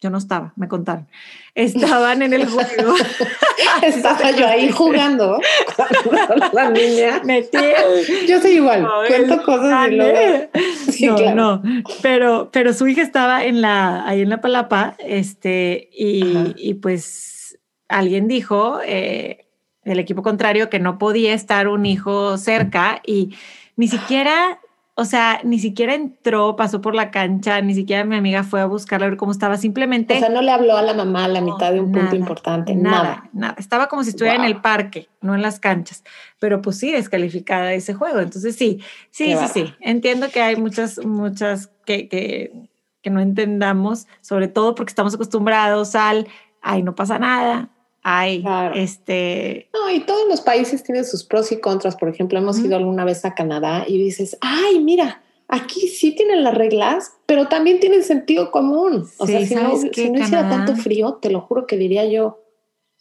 yo 0.00 0.08
no 0.08 0.18
estaba, 0.18 0.52
me 0.56 0.66
contaron. 0.66 1.06
Estaban 1.54 2.22
en 2.22 2.32
el 2.32 2.46
juego. 2.48 2.94
estaba 3.82 4.30
yo 4.30 4.46
ahí 4.46 4.70
jugando 4.70 5.38
la 6.52 6.70
niña. 6.70 7.22
Yo 8.26 8.40
soy 8.40 8.52
igual, 8.52 8.88
cuento 9.06 9.42
cosas 9.42 9.90
y 9.90 9.96
luego... 9.96 10.48
no, 11.00 11.34
no, 11.34 11.62
pero, 12.02 12.50
pero 12.50 12.72
su 12.72 12.86
hija 12.86 13.02
estaba 13.02 13.44
en 13.44 13.60
la, 13.60 14.06
ahí 14.06 14.22
en 14.22 14.30
la 14.30 14.40
palapa, 14.40 14.96
este, 14.98 15.90
y, 15.92 16.54
y 16.56 16.74
pues 16.74 17.58
alguien 17.88 18.26
dijo, 18.26 18.80
eh, 18.84 19.46
el 19.84 19.98
equipo 19.98 20.22
contrario, 20.22 20.70
que 20.70 20.78
no 20.78 20.98
podía 20.98 21.34
estar 21.34 21.68
un 21.68 21.84
hijo 21.84 22.38
cerca 22.38 23.02
y 23.04 23.34
ni 23.76 23.88
siquiera 23.88 24.60
o 25.00 25.06
sea, 25.06 25.40
ni 25.44 25.58
siquiera 25.58 25.94
entró, 25.94 26.56
pasó 26.56 26.82
por 26.82 26.94
la 26.94 27.10
cancha, 27.10 27.62
ni 27.62 27.72
siquiera 27.72 28.04
mi 28.04 28.16
amiga 28.16 28.44
fue 28.44 28.60
a 28.60 28.66
buscarla 28.66 29.06
a 29.06 29.08
ver 29.08 29.16
cómo 29.16 29.32
estaba, 29.32 29.56
simplemente... 29.56 30.14
O 30.14 30.20
sea, 30.20 30.28
no 30.28 30.42
le 30.42 30.50
habló 30.50 30.76
a 30.76 30.82
la 30.82 30.92
mamá 30.92 31.24
a 31.24 31.28
la 31.28 31.40
mitad 31.40 31.72
de 31.72 31.80
un 31.80 31.90
punto 31.90 32.14
importante, 32.14 32.74
nada, 32.74 33.30
nada. 33.32 33.54
Estaba 33.56 33.88
como 33.88 34.04
si 34.04 34.10
estuviera 34.10 34.36
en 34.36 34.44
el 34.44 34.60
parque, 34.60 35.08
no 35.22 35.34
en 35.34 35.40
las 35.40 35.58
canchas, 35.58 36.04
pero 36.38 36.60
pues 36.60 36.76
sí, 36.76 36.92
descalificada 36.92 37.72
ese 37.72 37.94
juego. 37.94 38.20
Entonces 38.20 38.56
sí, 38.56 38.82
sí, 39.10 39.34
sí, 39.38 39.46
sí. 39.54 39.74
Entiendo 39.80 40.28
que 40.28 40.42
hay 40.42 40.56
muchas, 40.56 41.02
muchas 41.02 41.70
que, 41.86 42.06
que, 42.06 42.52
que 43.00 43.08
no 43.08 43.20
entendamos, 43.20 44.06
sobre 44.20 44.48
todo 44.48 44.74
porque 44.74 44.90
estamos 44.90 45.14
acostumbrados 45.14 45.94
al, 45.94 46.28
ay, 46.60 46.82
no 46.82 46.94
pasa 46.94 47.18
nada, 47.18 47.70
hay 48.02 48.44
este. 48.74 49.68
No, 49.74 49.90
y 49.90 50.00
todos 50.00 50.26
los 50.28 50.40
países 50.40 50.82
tienen 50.82 51.04
sus 51.04 51.24
pros 51.24 51.52
y 51.52 51.60
contras. 51.60 51.96
Por 51.96 52.08
ejemplo, 52.08 52.38
hemos 52.38 52.58
ido 52.58 52.76
alguna 52.76 53.04
vez 53.04 53.24
a 53.24 53.34
Canadá 53.34 53.84
y 53.86 53.98
dices, 53.98 54.38
ay, 54.40 54.80
mira, 54.80 55.22
aquí 55.48 55.88
sí 55.88 56.14
tienen 56.14 56.42
las 56.42 56.54
reglas, 56.54 57.12
pero 57.26 57.48
también 57.48 57.80
tienen 57.80 58.02
sentido 58.02 58.50
común. 58.50 59.06
O 59.18 59.26
sea, 59.26 59.44
si 59.44 59.54
no, 59.54 59.76
si 59.76 60.10
no 60.10 60.18
hiciera 60.18 60.48
tanto 60.48 60.76
frío, 60.76 61.14
te 61.14 61.30
lo 61.30 61.42
juro 61.42 61.66
que 61.66 61.76
diría 61.76 62.06
yo, 62.06 62.40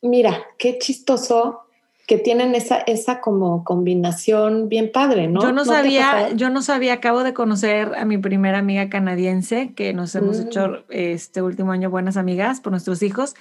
mira, 0.02 0.44
qué 0.58 0.78
chistoso 0.80 1.62
que 2.10 2.18
tienen 2.18 2.56
esa, 2.56 2.78
esa 2.80 3.22
como 3.22 3.64
combinación 3.64 4.68
bien 4.68 4.92
padre, 4.92 5.28
¿no? 5.28 5.42
Yo 5.44 5.52
no, 5.52 5.64
sabía, 5.64 6.32
yo 6.32 6.50
no 6.50 6.64
sabía, 6.64 6.94
acabo 6.94 7.24
de 7.24 7.36
conocer 7.36 7.94
a 7.96 8.04
mi 8.04 8.18
primera 8.18 8.58
amiga 8.58 8.90
canadiense, 8.90 9.74
que 9.76 9.94
nos 9.94 10.16
hemos 10.16 10.40
mm. 10.40 10.42
hecho 10.42 10.84
este 10.90 11.44
último 11.44 11.72
año 11.72 11.92
buenas 11.92 12.18
amigas 12.18 12.62
por 12.62 12.72
nuestros 12.72 13.04
hijos, 13.04 13.36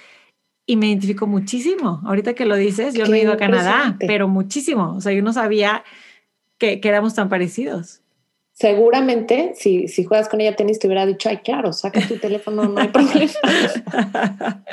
y 0.69 0.75
me 0.75 0.89
identifico 0.89 1.25
muchísimo. 1.25 1.99
Ahorita 2.05 2.35
que 2.35 2.45
lo 2.45 2.55
dices, 2.55 2.93
yo 2.93 3.07
no 3.07 3.15
he 3.15 3.21
ido 3.21 3.33
a 3.33 3.37
Canadá, 3.37 3.97
pero 4.05 4.27
muchísimo. 4.27 4.93
O 4.95 5.01
sea, 5.01 5.11
yo 5.13 5.23
no 5.23 5.33
sabía 5.33 5.83
que, 6.59 6.79
que 6.79 6.87
éramos 6.87 7.15
tan 7.15 7.27
parecidos. 7.27 8.01
seguramente 8.53 9.53
si, 9.55 9.87
si 9.87 10.03
juegas 10.03 10.29
con 10.29 10.41
ella 10.41 10.55
tenis 10.55 10.77
te 10.77 10.85
hubiera 10.85 11.07
dicho, 11.07 11.27
ay, 11.27 11.37
claro, 11.37 11.73
saca 11.73 12.07
tu 12.07 12.17
teléfono, 12.17 12.67
no 12.67 12.79
hay 12.79 12.89
problema. 12.89 13.31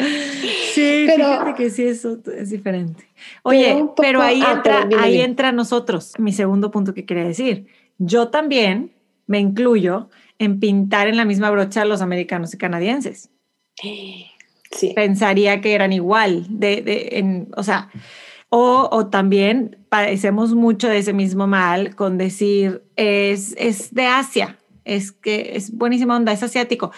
sí, 0.75 1.05
pero, 1.07 1.25
fíjate 1.25 1.55
que 1.55 1.71
sí, 1.71 1.85
eso 1.85 2.19
es 2.37 2.51
diferente. 2.51 3.09
Oye, 3.43 3.83
pero, 3.97 4.21
ahí, 4.21 4.43
ah, 4.45 4.53
entra, 4.53 4.89
ahí 4.99 5.23
entra 5.23 5.51
nosotros, 5.51 6.13
mi 6.19 6.35
segundo 6.35 6.71
punto 6.71 6.93
que 6.93 7.07
quería 7.07 7.25
decir. 7.25 7.69
Yo 7.97 8.29
también 8.29 8.93
me 9.27 9.41
incluyo 9.41 10.11
en 10.39 10.61
pintar 10.61 11.09
en 11.09 11.17
la 11.17 11.25
misma 11.25 11.51
brocha 11.51 11.81
a 11.81 11.87
los 11.87 12.03
americanos 12.03 12.53
y 12.53 12.59
canadienses. 12.59 13.31
Pensaría 14.95 15.61
que 15.61 15.75
eran 15.75 15.93
igual, 15.93 16.47
de, 16.49 16.83
de 16.83 17.47
o 17.57 17.63
sea, 17.63 17.91
o, 18.49 18.89
o, 18.93 19.07
también 19.09 19.85
padecemos 19.89 20.55
mucho 20.55 20.89
de 20.89 20.99
ese 20.99 21.13
mismo 21.13 21.47
mal 21.47 21.95
con 21.97 22.17
decir, 22.19 22.85
es, 22.97 23.55
es 23.59 23.93
de 23.93 24.07
Asia, 24.07 24.59
es 24.85 25.11
que 25.13 25.53
es 25.55 25.73
buenísima 25.73 26.17
onda, 26.17 26.33
es 26.33 26.43
asiático. 26.43 26.93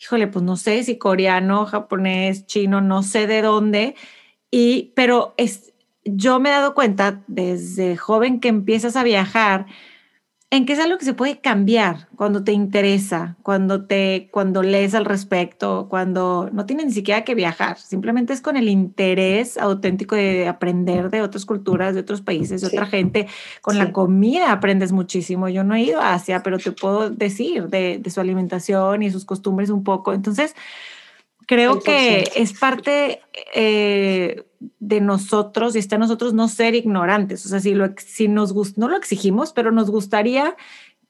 Híjole, 0.00 0.28
pues 0.28 0.44
no 0.44 0.56
sé 0.56 0.84
si 0.84 0.98
coreano, 0.98 1.66
japonés, 1.66 2.46
chino, 2.46 2.80
no 2.80 3.02
sé 3.02 3.26
de 3.26 3.42
dónde. 3.42 3.96
Y, 4.50 4.92
pero 4.94 5.34
es, 5.36 5.72
yo 6.04 6.38
me 6.40 6.50
he 6.50 6.52
dado 6.52 6.74
cuenta 6.74 7.22
desde 7.26 7.96
joven 7.96 8.38
que 8.40 8.48
empiezas 8.48 8.96
a 8.96 9.02
viajar 9.02 9.66
en 10.52 10.66
qué 10.66 10.74
es 10.74 10.78
algo 10.80 10.98
que 10.98 11.06
se 11.06 11.14
puede 11.14 11.40
cambiar 11.40 12.08
cuando 12.14 12.44
te 12.44 12.52
interesa, 12.52 13.38
cuando 13.42 13.86
te 13.86 14.28
cuando 14.30 14.62
lees 14.62 14.94
al 14.94 15.06
respecto, 15.06 15.86
cuando 15.88 16.50
no 16.52 16.66
tienes 16.66 16.84
ni 16.84 16.92
siquiera 16.92 17.24
que 17.24 17.34
viajar, 17.34 17.78
simplemente 17.78 18.34
es 18.34 18.42
con 18.42 18.58
el 18.58 18.68
interés 18.68 19.56
auténtico 19.56 20.14
de 20.14 20.46
aprender 20.46 21.08
de 21.08 21.22
otras 21.22 21.46
culturas, 21.46 21.94
de 21.94 22.02
otros 22.02 22.20
países, 22.20 22.60
de 22.60 22.66
otra 22.66 22.84
gente. 22.84 23.28
Con 23.62 23.78
la 23.78 23.92
comida 23.92 24.52
aprendes 24.52 24.92
muchísimo. 24.92 25.48
Yo 25.48 25.64
no 25.64 25.74
he 25.74 25.84
ido 25.84 26.02
a 26.02 26.12
Asia, 26.12 26.42
pero 26.42 26.58
te 26.58 26.70
puedo 26.70 27.08
decir 27.08 27.68
de, 27.68 27.96
de 27.98 28.10
su 28.10 28.20
alimentación 28.20 29.02
y 29.02 29.10
sus 29.10 29.24
costumbres 29.24 29.70
un 29.70 29.84
poco. 29.84 30.12
Entonces, 30.12 30.54
creo 31.46 31.80
que 31.80 32.30
es 32.36 32.52
parte 32.52 33.20
eh, 33.54 34.44
de 34.78 35.00
nosotros 35.00 35.74
y 35.74 35.78
está 35.78 35.96
en 35.96 36.00
nosotros 36.00 36.34
no 36.34 36.48
ser 36.48 36.74
ignorantes. 36.74 37.44
O 37.46 37.48
sea, 37.48 37.60
si, 37.60 37.74
lo, 37.74 37.92
si 37.96 38.28
nos 38.28 38.52
gusta, 38.52 38.80
no 38.80 38.88
lo 38.88 38.96
exigimos, 38.96 39.52
pero 39.52 39.72
nos 39.72 39.90
gustaría 39.90 40.56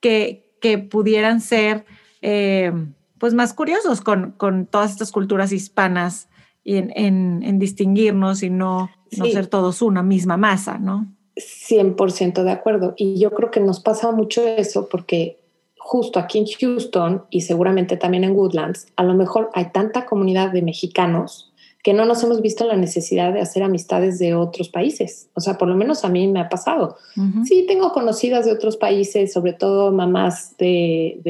que, 0.01 0.51
que 0.61 0.79
pudieran 0.79 1.41
ser 1.41 1.85
eh, 2.21 2.73
pues 3.19 3.35
más 3.35 3.55
curiosos 3.55 4.01
con, 4.01 4.33
con, 4.33 4.67
todas 4.67 4.93
estas 4.93 5.13
culturas 5.13 5.53
hispanas 5.53 6.29
y 6.65 6.77
en, 6.77 6.93
en, 6.95 7.43
en 7.43 7.59
distinguirnos 7.59 8.43
y 8.43 8.51
no, 8.51 8.91
no 9.17 9.27
ser 9.27 9.47
todos 9.47 9.83
una 9.83 10.03
misma 10.03 10.37
masa, 10.37 10.79
¿no? 10.79 11.07
100% 11.37 12.43
de 12.43 12.51
acuerdo. 12.51 12.95
Y 12.97 13.19
yo 13.19 13.31
creo 13.31 13.51
que 13.51 13.61
nos 13.61 13.81
pasa 13.81 14.11
mucho 14.13 14.47
eso 14.47 14.89
porque 14.89 15.39
justo 15.79 16.19
aquí 16.19 16.39
en 16.39 16.47
Houston 16.47 17.25
y 17.31 17.43
seguramente 17.43 17.97
también 17.97 18.25
en 18.25 18.33
Woodlands, 18.33 18.87
a 18.97 19.03
lo 19.03 19.15
mejor 19.15 19.51
hay 19.55 19.71
tanta 19.73 20.07
comunidad 20.07 20.53
de 20.53 20.63
mexicanos 20.63 21.52
que 21.83 21.93
no 21.93 22.05
nos 22.05 22.23
hemos 22.23 22.41
visto 22.41 22.65
la 22.65 22.77
necesidad 22.77 23.33
de 23.33 23.41
hacer 23.41 23.65
amistades 23.65 24.19
de 24.21 24.35
otros 24.35 24.69
países. 24.69 25.29
O 25.35 25.41
sea, 25.41 25.59
por 25.59 25.69
lo 25.69 25.75
menos 25.75 26.05
a 26.05 26.09
mí 26.09 26.29
me 26.29 26.41
ha 26.41 26.49
pasado. 26.49 26.97
Sí, 27.45 27.65
tengo 27.67 27.93
conocidas 27.93 28.45
de 28.45 28.53
otros 28.53 28.77
países, 28.77 29.33
sobre 29.33 29.53
todo 29.53 29.91
mamás 29.91 30.57
de, 30.59 31.21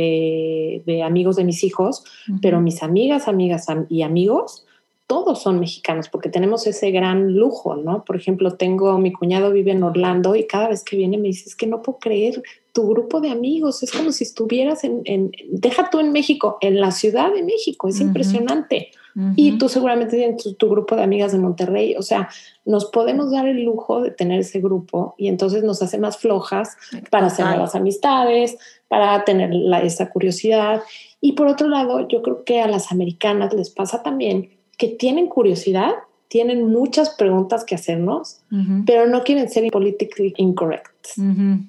de, 0.84 1.02
amigos 1.02 1.36
de 1.36 1.44
mis 1.44 1.64
hijos, 1.64 2.04
pero 2.42 2.60
mis 2.60 2.82
amigas, 2.82 3.28
amigas 3.28 3.66
y 3.88 4.02
amigos, 4.02 4.66
todos 5.06 5.42
son 5.42 5.58
mexicanos 5.58 6.08
porque 6.10 6.28
tenemos 6.28 6.66
ese 6.66 6.90
gran 6.90 7.34
lujo, 7.34 7.76
¿no? 7.76 8.04
Por 8.04 8.16
ejemplo, 8.16 8.54
tengo, 8.54 8.98
mi 8.98 9.12
cuñado 9.12 9.52
vive 9.52 9.72
en 9.72 9.82
Orlando 9.82 10.36
y 10.36 10.46
cada 10.46 10.68
vez 10.68 10.84
que 10.84 10.96
viene 10.96 11.16
me 11.16 11.28
dice, 11.28 11.48
es 11.48 11.56
que 11.56 11.66
no 11.66 11.82
puedo 11.82 11.98
creer 11.98 12.42
tu 12.72 12.88
grupo 12.88 13.20
de 13.20 13.30
amigos, 13.30 13.82
es 13.82 13.92
como 13.92 14.12
si 14.12 14.24
estuvieras 14.24 14.84
en, 14.84 15.02
en 15.04 15.32
deja 15.50 15.90
tú 15.90 15.98
en 15.98 16.12
México, 16.12 16.58
en 16.60 16.80
la 16.80 16.92
Ciudad 16.92 17.32
de 17.32 17.42
México, 17.42 17.88
es 17.88 18.00
impresionante. 18.00 18.90
Y 19.36 19.58
tú 19.58 19.68
seguramente 19.68 20.16
tienes 20.16 20.42
tu, 20.56 20.70
grupo 20.70 20.96
de 20.96 21.02
amigas 21.02 21.32
de 21.32 21.38
Monterrey, 21.38 21.94
o 21.96 22.02
sea, 22.02 22.30
nos 22.64 22.86
podemos 22.86 23.30
dar 23.30 23.46
el 23.46 23.62
lujo 23.62 24.00
de 24.00 24.10
tener 24.10 24.40
ese 24.40 24.60
grupo 24.60 25.14
y 25.18 25.28
entonces 25.28 25.62
nos 25.62 25.82
hace 25.82 25.98
más 25.98 26.16
flojas 26.16 26.76
para 27.10 27.26
hacer 27.26 27.44
nuevas 27.44 27.74
amistades, 27.74 28.56
para 28.88 29.24
tener 29.24 29.50
la, 29.52 29.82
esa 29.82 30.08
curiosidad. 30.08 30.82
Y 31.20 31.32
por 31.32 31.46
otro 31.46 31.68
lado, 31.68 32.08
yo 32.08 32.22
creo 32.22 32.44
que 32.44 32.62
a 32.62 32.68
las 32.68 32.90
americanas 32.90 33.52
les 33.52 33.70
pasa 33.70 34.02
también 34.02 34.50
que 34.78 34.88
tienen 34.88 35.26
curiosidad, 35.28 35.92
tienen 36.28 36.66
muchas 36.68 37.10
preguntas 37.10 37.64
que 37.64 37.74
hacernos, 37.74 38.40
pero 38.86 39.06
no 39.06 39.22
quieren 39.22 39.50
ser 39.50 39.70
politically 39.70 40.32
incorrect. 40.38 41.08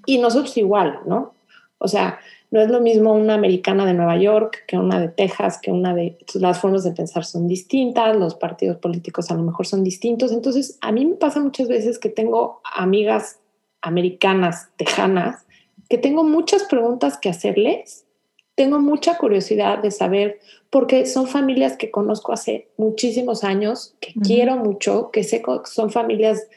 Y 0.06 0.18
nosotros 0.20 0.56
igual, 0.58 1.00
¿no? 1.06 1.34
O 1.80 1.90
sea, 1.90 2.20
no 2.54 2.62
es 2.62 2.70
lo 2.70 2.82
mismo 2.82 3.14
una 3.14 3.34
americana 3.34 3.84
de 3.84 3.96
Nueva 3.96 4.16
York 4.16 4.66
que 4.68 4.78
una 4.78 5.00
de 5.00 5.08
Texas, 5.08 5.58
que 5.60 5.72
una 5.72 5.96
de... 5.96 6.20
Las 6.36 6.60
formas 6.60 6.84
de 6.84 6.92
pensar 6.92 7.26
son 7.26 7.48
distintas, 7.48 8.16
los 8.16 8.36
partidos 8.36 8.78
políticos 8.78 9.32
a 9.32 9.34
lo 9.34 9.42
mejor 9.42 9.66
son 9.66 9.84
distintos. 9.84 10.32
Entonces, 10.32 10.78
a 10.82 10.92
mí 10.92 11.04
me 11.04 11.16
pasa 11.16 11.40
muchas 11.40 11.68
veces 11.68 11.98
que 11.98 12.10
tengo 12.10 12.62
amigas 12.76 13.40
americanas, 13.82 14.70
tejanas, 14.78 15.48
que 15.90 15.98
tengo 15.98 16.24
muchas 16.24 16.66
preguntas 16.66 17.18
que 17.18 17.30
hacerles. 17.30 18.06
Tengo 18.54 18.78
mucha 18.78 19.18
curiosidad 19.18 19.80
de 19.80 19.90
saber, 19.90 20.40
porque 20.70 21.08
son 21.08 21.26
familias 21.26 21.76
que 21.76 21.90
conozco 21.90 22.34
hace 22.34 22.70
muchísimos 22.78 23.44
años, 23.44 23.96
que 24.00 24.14
quiero 24.22 24.58
mucho, 24.58 25.10
que 25.10 25.24
sé 25.24 25.42
que 25.42 25.52
son 25.66 25.90
familias 25.90 26.48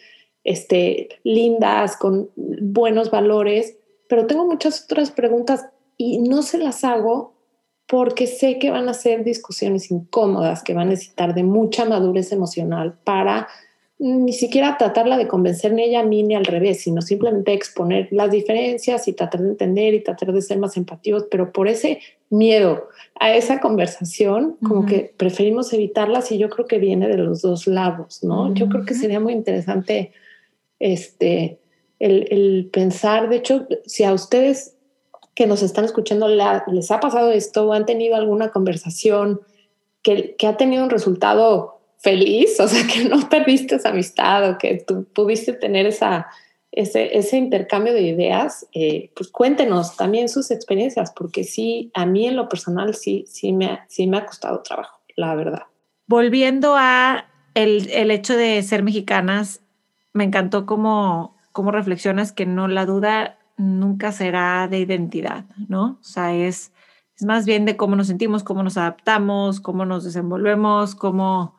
este, 0.45 1.09
lindas, 1.25 1.97
con 1.97 2.29
buenos 2.37 3.11
valores, 3.11 3.79
pero 4.11 4.27
tengo 4.27 4.45
muchas 4.45 4.85
otras 4.85 5.11
preguntas 5.11 5.65
y 5.97 6.19
no 6.19 6.43
se 6.43 6.59
las 6.59 6.85
hago 6.85 7.35
porque 7.87 8.27
sé 8.27 8.59
que 8.59 8.71
van 8.71 8.89
a 8.89 8.95
ser 8.95 9.25
discusiones 9.25 9.91
incómodas, 9.91 10.63
que 10.63 10.75
van 10.75 10.89
a 10.89 10.91
necesitar 10.91 11.35
de 11.35 11.45
mucha 11.45 11.85
madurez 11.85 12.33
emocional 12.33 12.99
para 13.05 13.49
ni 13.99 14.35
siquiera 14.35 14.77
tratarla 14.77 15.17
de 15.17 15.27
convencer 15.27 15.73
ni 15.73 15.85
ella 15.85 16.01
a 16.01 16.05
mí 16.05 16.23
ni 16.23 16.35
al 16.35 16.45
revés, 16.45 16.83
sino 16.83 17.01
simplemente 17.01 17.55
exponer 17.55 18.09
las 18.11 18.31
diferencias 18.31 19.09
y 19.09 19.15
tratar 19.15 19.41
de 19.41 19.51
entender 19.51 19.95
y 19.95 20.03
tratar 20.03 20.33
de 20.33 20.43
ser 20.43 20.59
más 20.59 20.77
empativos, 20.77 21.27
pero 21.31 21.51
por 21.51 21.67
ese 21.67 22.01
miedo 22.29 22.89
a 23.19 23.35
esa 23.35 23.61
conversación, 23.61 24.59
como 24.63 24.85
que 24.85 25.15
preferimos 25.17 25.73
evitarlas 25.73 26.31
y 26.31 26.37
yo 26.37 26.51
creo 26.51 26.67
que 26.67 26.79
viene 26.79 27.09
de 27.09 27.17
los 27.17 27.41
dos 27.41 27.67
lados, 27.67 28.23
¿no? 28.23 28.53
Yo 28.53 28.69
creo 28.69 28.85
que 28.85 28.93
sería 28.93 29.21
muy 29.21 29.33
interesante 29.33 30.13
este, 30.79 31.59
el, 31.99 32.29
el 32.31 32.69
pensar, 32.71 33.31
de 33.31 33.37
hecho, 33.37 33.67
si 33.87 34.05
a 34.05 34.13
ustedes 34.13 34.76
que 35.37 35.46
nos 35.46 35.62
están 35.62 35.85
escuchando 35.85 36.27
les 36.29 36.90
ha 36.90 36.99
pasado 36.99 37.31
esto 37.31 37.68
o 37.68 37.72
han 37.75 37.87
tenido 37.87 38.16
alguna 38.16 38.51
conversación 38.51 39.42
que, 40.03 40.35
que, 40.37 40.46
ha 40.46 40.57
tenido 40.57 40.83
un 40.83 40.90
resultado 40.90 41.79
feliz, 41.99 42.59
o 42.59 42.66
sea, 42.66 42.87
que 42.92 43.05
no 43.05 43.29
perdiste 43.29 43.77
esa 43.77 43.90
amistad 43.90 44.51
o 44.51 44.59
que 44.59 44.83
tú 44.85 45.05
pudiste 45.12 45.53
tener 45.53 45.87
esa, 45.87 46.27
ese, 46.72 47.18
ese 47.18 47.37
intercambio 47.37 47.92
de 47.92 48.03
ideas, 48.03 48.66
eh, 48.72 49.11
pues 49.14 49.29
cuéntenos 49.29 49.96
también 49.96 50.31
sus 50.31 50.51
experiencias, 50.51 51.12
porque 51.14 51.44
sí, 51.44 51.90
a 51.92 52.07
mí 52.07 52.27
en 52.27 52.37
lo 52.37 52.49
personal 52.49 52.94
sí, 52.94 53.27
sí, 53.29 53.53
me, 53.53 53.81
sí 53.88 54.07
me 54.07 54.16
ha 54.16 54.27
costado 54.27 54.62
trabajo, 54.62 55.01
la 55.16 55.35
verdad. 55.35 55.64
Volviendo 56.07 56.77
a 56.79 57.27
el, 57.55 57.90
el 57.90 58.11
hecho 58.11 58.37
de 58.37 58.62
ser 58.62 58.83
mexicanas, 58.83 59.61
me 60.14 60.25
encantó 60.25 60.64
cómo, 60.64 61.37
cómo 61.53 61.72
reflexionas 61.72 62.33
que 62.33 62.46
no 62.46 62.68
la 62.68 62.87
duda 62.87 63.38
nunca 63.57 64.12
será 64.12 64.69
de 64.69 64.81
identidad, 64.81 65.45
¿no? 65.69 65.99
O 66.01 66.05
sea, 66.05 66.35
es, 66.35 66.73
es 67.16 67.25
más 67.25 67.47
bien 67.47 67.64
de 67.64 67.77
cómo 67.77 67.97
nos 67.97 68.07
sentimos, 68.07 68.42
cómo 68.42 68.62
nos 68.62 68.77
adaptamos, 68.77 69.61
cómo 69.61 69.85
nos 69.85 70.05
desenvolvemos, 70.05 70.95
cómo, 70.95 71.57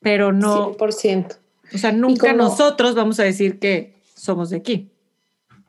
pero 0.00 0.32
no... 0.32 0.74
100%. 0.74 1.38
O 1.74 1.78
sea, 1.78 1.92
nunca 1.92 2.32
nosotros 2.32 2.94
vamos 2.94 3.20
a 3.20 3.24
decir 3.24 3.58
que 3.58 4.00
somos 4.14 4.50
de 4.50 4.56
aquí. 4.56 4.90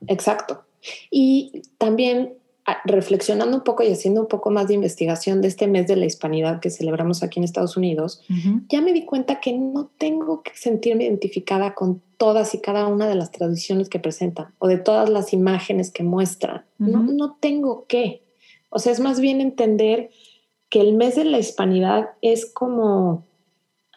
Exacto. 0.07 0.63
Y 1.11 1.61
también 1.77 2.38
reflexionando 2.85 3.57
un 3.57 3.63
poco 3.63 3.83
y 3.83 3.91
haciendo 3.91 4.21
un 4.21 4.27
poco 4.27 4.51
más 4.51 4.67
de 4.67 4.73
investigación 4.73 5.41
de 5.41 5.47
este 5.47 5.67
mes 5.67 5.87
de 5.87 5.95
la 5.95 6.05
hispanidad 6.05 6.59
que 6.59 6.69
celebramos 6.69 7.23
aquí 7.23 7.39
en 7.39 7.43
Estados 7.43 7.77
Unidos, 7.77 8.21
ya 8.67 8.81
me 8.81 8.93
di 8.93 9.05
cuenta 9.05 9.39
que 9.39 9.53
no 9.53 9.91
tengo 9.97 10.41
que 10.41 10.51
sentirme 10.55 11.05
identificada 11.05 11.73
con 11.73 12.01
todas 12.17 12.53
y 12.53 12.59
cada 12.59 12.87
una 12.87 13.07
de 13.07 13.15
las 13.15 13.31
tradiciones 13.31 13.89
que 13.89 13.99
presentan 13.99 14.53
o 14.59 14.67
de 14.67 14.77
todas 14.77 15.09
las 15.09 15.33
imágenes 15.33 15.91
que 15.91 16.03
muestran. 16.03 16.65
no, 16.77 17.03
no 17.03 17.37
tengo 17.39 17.85
que. 17.87 18.23
O 18.69 18.79
sea, 18.79 18.91
es 18.91 18.99
más 18.99 19.19
bien 19.19 19.41
entender 19.41 20.09
que 20.69 20.81
el 20.81 20.93
mes 20.93 21.15
de 21.15 21.25
la 21.25 21.39
hispanidad 21.39 22.09
es 22.21 22.45
como 22.45 23.28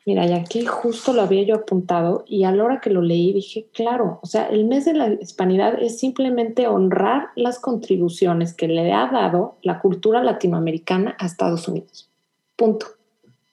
Mira, 0.05 0.27
y 0.27 0.33
aquí 0.33 0.67
justo 0.67 1.13
lo 1.13 1.23
había 1.23 1.45
yo 1.45 1.55
apuntado 1.55 2.25
y 2.27 2.43
a 2.43 2.51
la 2.51 2.65
hora 2.65 2.81
que 2.81 2.91
lo 2.91 3.03
leí 3.03 3.33
dije, 3.33 3.67
claro, 3.73 4.19
o 4.23 4.27
sea, 4.27 4.49
el 4.49 4.65
mes 4.65 4.85
de 4.85 4.95
la 4.95 5.13
hispanidad 5.13 5.81
es 5.81 5.99
simplemente 6.01 6.67
honrar 6.67 7.29
las 7.37 7.61
contribuciones 7.61 8.53
que 8.53 8.67
le 8.67 8.93
ha 8.93 9.09
dado 9.13 9.57
la 9.63 9.79
cultura 9.79 10.23
latinoamericana 10.23 11.17
a 11.21 11.27
Estados 11.27 11.69
Unidos. 11.69 12.11
Punto. 12.57 12.87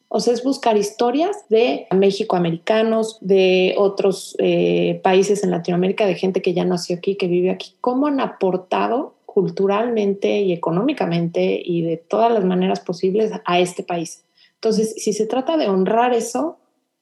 O 0.07 0.19
sea, 0.19 0.33
es 0.33 0.43
buscar 0.43 0.75
historias 0.75 1.37
de 1.49 1.85
México-americanos, 1.91 3.19
de 3.21 3.75
otros 3.77 4.35
eh, 4.39 4.99
países 5.03 5.43
en 5.43 5.51
Latinoamérica, 5.51 6.07
de 6.07 6.15
gente 6.15 6.41
que 6.41 6.55
ya 6.55 6.65
nació 6.65 6.97
aquí, 6.97 7.15
que 7.15 7.27
vive 7.27 7.51
aquí, 7.51 7.75
cómo 7.79 8.07
han 8.07 8.19
aportado 8.19 9.13
culturalmente 9.27 10.39
y 10.39 10.51
económicamente 10.51 11.61
y 11.63 11.83
de 11.83 11.97
todas 11.97 12.31
las 12.31 12.43
maneras 12.43 12.79
posibles 12.79 13.31
a 13.45 13.59
este 13.59 13.83
país. 13.83 14.23
Entonces, 14.61 14.93
si 14.97 15.13
se 15.13 15.25
trata 15.25 15.55
de 15.55 15.69
honrar 15.69 16.13
eso, 16.13 16.57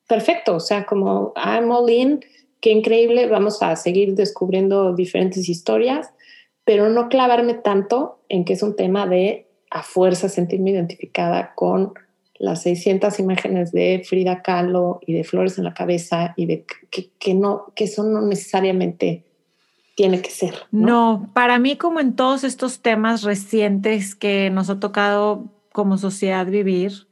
perfecto, 0.08 0.56
o 0.56 0.60
sea, 0.60 0.86
como 0.86 1.34
I'm 1.36 1.72
all 1.72 1.90
in, 1.90 2.20
qué 2.62 2.72
increíble, 2.72 3.28
vamos 3.28 3.62
a 3.64 3.76
seguir 3.76 4.14
descubriendo 4.14 4.94
diferentes 4.94 5.50
historias, 5.50 6.12
pero 6.64 6.90
no 6.90 7.10
clavarme 7.10 7.56
tanto 7.56 8.20
en 8.30 8.46
que 8.46 8.54
es 8.54 8.62
un 8.62 8.76
tema 8.76 9.08
de 9.08 9.48
a 9.72 9.84
fuerza 9.84 10.30
sentirme 10.30 10.72
identificada 10.72 11.54
con 11.56 11.94
las 12.40 12.62
600 12.62 13.20
imágenes 13.20 13.72
de 13.72 14.04
Frida 14.08 14.42
Kahlo 14.42 15.00
y 15.06 15.14
de 15.14 15.24
flores 15.24 15.58
en 15.58 15.64
la 15.64 15.74
cabeza 15.74 16.34
y 16.38 16.46
de 16.46 16.66
que, 16.92 17.34
no, 17.34 17.74
que 17.76 17.86
eso 17.86 18.04
no 18.04 18.22
necesariamente 18.22 19.24
tiene 19.96 20.22
que 20.22 20.30
ser. 20.30 20.54
¿no? 20.72 21.30
para 21.34 21.58
mí 21.58 21.76
como 21.76 22.00
en 22.00 22.16
todos 22.16 22.44
estos 22.44 22.82
temas 22.82 23.24
recientes 23.24 24.14
que 24.14 24.52
nos 24.52 24.70
ha 24.70 24.80
tocado 24.80 25.46
como 25.72 25.98
sociedad 25.98 26.46
vivir, 26.46 27.08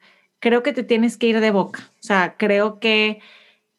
creo 0.45 0.61
que 0.61 0.73
te 0.73 0.83
tienes 0.83 1.17
que 1.17 1.25
ir 1.25 1.39
de 1.39 1.49
boca. 1.49 1.89
O 1.99 2.03
sea, 2.03 2.35
creo 2.37 2.79
que 2.79 3.19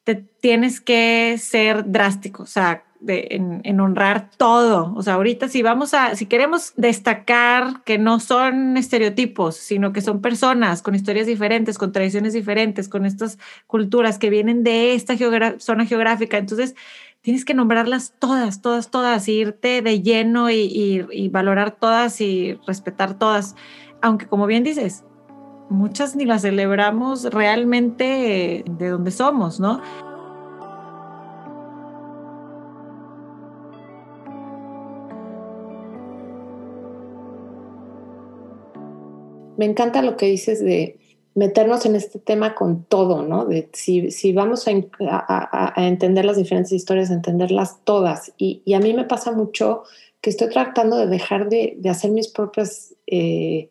te 0.03 0.15
tienes 0.15 0.81
que 0.81 1.37
ser 1.37 1.89
drástico. 1.89 2.43
O 2.43 2.45
sea, 2.45 2.83
en, 3.07 3.79
honrar 3.79 4.31
todo. 4.35 4.93
O 4.97 5.01
sea, 5.01 5.13
ahorita 5.13 5.47
si 5.47 5.61
vamos 5.61 5.93
a, 5.93 6.17
si 6.17 6.25
queremos 6.25 6.73
destacar 6.75 7.85
que 7.85 7.97
no 7.97 8.19
son 8.19 8.75
estereotipos, 8.75 9.55
sino 9.55 9.93
que 9.93 10.01
son 10.01 10.19
personas 10.19 10.81
con 10.81 10.93
historias 10.93 11.25
diferentes, 11.25 11.77
con 11.77 11.93
tradiciones 11.93 12.33
diferentes, 12.33 12.89
con 12.89 13.05
estas 13.05 13.39
culturas 13.65 14.19
que 14.19 14.29
vienen 14.29 14.65
de 14.65 14.93
esta 14.93 15.15
zona 15.59 15.85
geográfica, 15.85 16.37
entonces 16.37 16.75
tienes 17.21 17.45
que 17.45 17.53
nombrarlas 17.53 18.13
todas, 18.19 18.61
todas, 18.61 18.91
todas, 18.91 19.25
irte 19.29 19.81
de 19.81 20.01
lleno 20.01 20.49
y, 20.49 21.07
y 21.09 21.29
valorar 21.29 21.71
todas 21.79 22.19
y 22.19 22.59
respetar 22.67 23.17
todas. 23.17 23.55
Aunque 24.01 24.27
como 24.27 24.47
bien 24.47 24.65
dices, 24.65 25.05
muchas 25.69 26.15
ni 26.15 26.25
las 26.25 26.43
celebramos 26.43 27.25
realmente 27.25 28.63
de 28.67 28.89
donde 28.89 29.11
somos, 29.11 29.59
¿no? 29.59 29.81
me 39.57 39.65
encanta 39.65 40.01
lo 40.01 40.15
que 40.15 40.27
dices 40.27 40.63
de 40.63 40.99
meternos 41.35 41.85
en 41.85 41.95
este 41.95 42.19
tema 42.19 42.55
con 42.55 42.83
todo, 42.85 43.23
¿no? 43.23 43.45
De 43.45 43.69
si, 43.73 44.09
si 44.11 44.31
vamos 44.31 44.67
a, 44.67 45.73
entender 45.77 46.25
las 46.25 46.37
diferentes 46.37 46.71
historias, 46.71 47.11
entenderlas 47.11 47.83
todas. 47.83 48.33
Y, 48.37 48.73
a 48.73 48.79
mí 48.79 48.93
me 48.93 49.03
pasa 49.03 49.31
mucho 49.31 49.83
que 50.21 50.29
estoy 50.29 50.49
tratando 50.49 50.97
de 50.97 51.07
dejar 51.07 51.49
de, 51.49 51.79
hacer 51.89 52.11
mis 52.11 52.27
propias, 52.27 52.95
eh, 53.05 53.69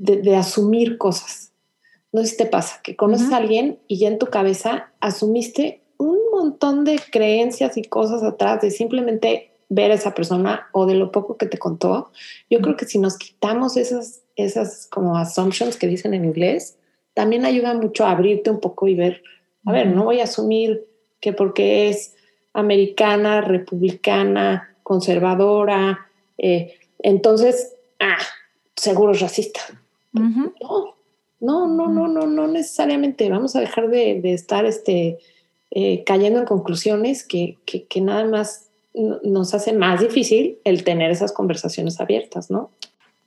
de, 0.00 0.36
asumir 0.36 0.98
cosas. 0.98 1.52
No 2.12 2.22
sé 2.22 2.28
si 2.28 2.36
te 2.38 2.46
pasa, 2.46 2.80
que 2.82 2.96
conoces 2.96 3.32
a 3.32 3.36
alguien 3.36 3.78
y 3.86 3.98
ya 3.98 4.08
en 4.08 4.18
tu 4.18 4.26
cabeza 4.26 4.90
asumiste 5.00 5.82
un 5.96 6.18
montón 6.32 6.84
de 6.84 6.98
creencias 7.10 7.76
y 7.76 7.82
cosas 7.82 8.22
atrás 8.22 8.60
de 8.62 8.70
simplemente 8.70 9.52
ver 9.68 9.92
a 9.92 9.94
esa 9.94 10.14
persona 10.14 10.68
o 10.72 10.86
de 10.86 10.94
lo 10.94 11.12
poco 11.12 11.36
que 11.36 11.46
te 11.46 11.58
contó. 11.58 12.10
Yo 12.48 12.60
creo 12.60 12.76
que 12.76 12.86
si 12.86 12.98
nos 12.98 13.16
quitamos 13.16 13.76
esas 13.76 14.22
esas 14.44 14.86
como 14.86 15.16
assumptions 15.16 15.76
que 15.76 15.86
dicen 15.86 16.14
en 16.14 16.24
inglés, 16.24 16.78
también 17.14 17.44
ayuda 17.44 17.74
mucho 17.74 18.04
a 18.04 18.12
abrirte 18.12 18.50
un 18.50 18.60
poco 18.60 18.88
y 18.88 18.94
ver, 18.94 19.22
a 19.66 19.72
ver, 19.72 19.88
no 19.88 20.04
voy 20.04 20.20
a 20.20 20.24
asumir 20.24 20.86
que 21.20 21.32
porque 21.32 21.88
es 21.88 22.14
americana, 22.52 23.40
republicana, 23.40 24.74
conservadora, 24.82 26.06
eh, 26.38 26.74
entonces, 27.02 27.76
ah, 27.98 28.18
seguro 28.76 29.12
es 29.12 29.20
racista. 29.20 29.60
No, 30.12 30.94
no, 31.40 31.66
no, 31.66 31.88
no, 31.88 32.08
no, 32.08 32.26
no 32.26 32.46
necesariamente. 32.46 33.30
Vamos 33.30 33.56
a 33.56 33.60
dejar 33.60 33.88
de, 33.88 34.20
estar 34.32 34.64
este, 34.66 35.18
eh, 35.70 36.04
cayendo 36.04 36.40
en 36.40 36.46
conclusiones 36.46 37.26
que, 37.26 37.58
que, 37.64 37.86
que 37.86 38.00
nada 38.00 38.24
más 38.24 38.70
nos 38.92 39.54
hace 39.54 39.72
más 39.72 40.00
difícil 40.00 40.58
el 40.64 40.82
tener 40.82 41.10
esas 41.10 41.32
conversaciones 41.32 42.00
abiertas, 42.00 42.50
¿no? 42.50 42.70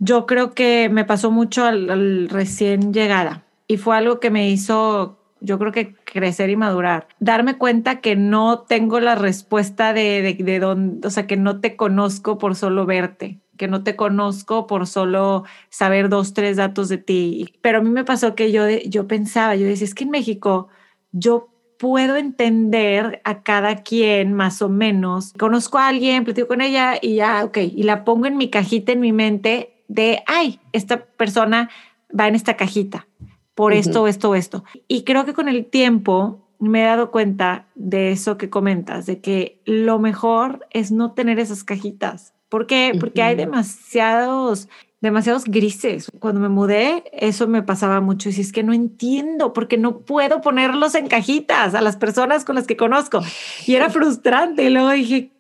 yo 0.04 0.26
creo 0.26 0.54
que 0.54 0.90
me 0.90 1.06
pasó 1.06 1.32
mucho 1.32 1.66
al, 1.66 2.28
recién 2.30 2.94
llegada 2.94 3.46
y 3.68 3.78
fue 3.78 3.96
algo 3.96 4.20
que 4.20 4.30
me 4.30 4.50
hizo, 4.50 5.18
yo 5.40 5.58
creo 5.58 5.72
que 5.72 5.96
crecer 5.96 6.50
y 6.50 6.58
madurar. 6.58 7.08
Darme 7.20 7.58
cuenta 7.58 8.02
que 8.02 8.16
no 8.16 8.60
tengo 8.60 9.00
la 9.00 9.16
respuesta 9.16 9.94
de, 9.94 10.22
de, 10.22 10.44
de 10.44 10.60
dónde, 10.60 11.08
o 11.08 11.12
sea, 11.12 11.26
que 11.26 11.38
no 11.38 11.62
te 11.62 11.78
conozco 11.78 12.38
por 12.38 12.56
solo 12.56 12.86
verte, 12.86 13.40
que 13.58 13.68
no 13.68 13.84
te 13.84 13.96
conozco 13.96 14.68
por 14.68 14.88
solo 14.88 15.44
saber 15.70 16.10
dos, 16.10 16.34
tres 16.34 16.58
datos 16.58 16.90
de 16.90 16.98
ti. 16.98 17.54
Pero 17.62 17.80
a 17.80 17.82
mí 17.82 17.90
me 17.90 18.04
pasó 18.04 18.36
que 18.36 18.52
yo, 18.52 18.68
yo 18.70 19.08
pensaba, 19.08 19.56
yo 19.56 19.66
decía, 19.66 19.86
es 19.86 19.96
que 19.96 20.04
en 20.04 20.12
México 20.12 20.68
yo 21.12 21.50
puedo 21.78 22.16
entender 22.16 23.22
a 23.24 23.44
cada 23.44 23.84
quien 23.84 24.34
más 24.34 24.62
o 24.62 24.70
menos. 24.70 25.34
Conozco 25.34 25.78
a 25.78 25.90
alguien, 25.90 26.24
platico 26.24 26.48
con 26.48 26.62
ella 26.62 26.96
y 27.02 27.16
ya, 27.16 27.44
ok, 27.44 27.58
y 27.58 27.84
la 27.84 28.06
pongo 28.06 28.26
en 28.26 28.38
mi 28.38 28.50
cajita 28.50 28.94
en 28.94 29.00
mi 29.02 29.12
mente 29.12 29.84
de, 29.88 30.24
ay, 30.26 30.60
esta 30.72 31.04
persona 31.04 31.70
va 32.18 32.28
en 32.28 32.36
esta 32.36 32.56
cajita 32.56 33.08
por 33.56 33.74
esto, 33.74 34.08
esto, 34.08 34.34
esto. 34.36 34.64
Y 34.88 35.04
creo 35.04 35.26
que 35.26 35.34
con 35.34 35.48
el 35.48 35.66
tiempo 35.66 36.48
me 36.60 36.82
he 36.82 36.86
dado 36.86 37.12
cuenta 37.12 37.68
de 37.76 38.12
eso 38.12 38.38
que 38.38 38.50
comentas, 38.50 39.06
de 39.06 39.20
que 39.20 39.62
lo 39.66 40.00
mejor 40.00 40.66
es 40.72 40.92
no 40.92 41.12
tener 41.12 41.40
esas 41.40 41.64
cajitas. 41.64 42.34
¿Por 42.54 42.68
qué? 42.68 42.96
Porque 43.00 43.24
hay 43.24 43.36
demasiados, 43.36 44.70
demasiados 45.02 45.46
grises. 45.46 46.12
Cuando 46.20 46.40
me 46.40 46.50
mudé, 46.50 47.04
eso 47.12 47.48
me 47.48 47.64
pasaba 47.64 48.00
mucho. 48.00 48.30
Y 48.30 48.34
si 48.34 48.42
es 48.42 48.52
que 48.52 48.62
no 48.62 48.74
entiendo, 48.74 49.54
porque 49.54 49.76
no 49.76 50.02
puedo 50.02 50.40
ponerlos 50.40 50.94
en 50.94 51.08
cajitas 51.08 51.74
a 51.74 51.82
las 51.82 51.98
personas 51.98 52.46
con 52.46 52.54
las 52.54 52.68
que 52.68 52.78
conozco. 52.78 53.22
Y 53.66 53.74
era 53.74 53.90
frustrante. 53.90 54.66
Y 54.66 54.70
luego 54.70 54.92
dije, 54.92 55.32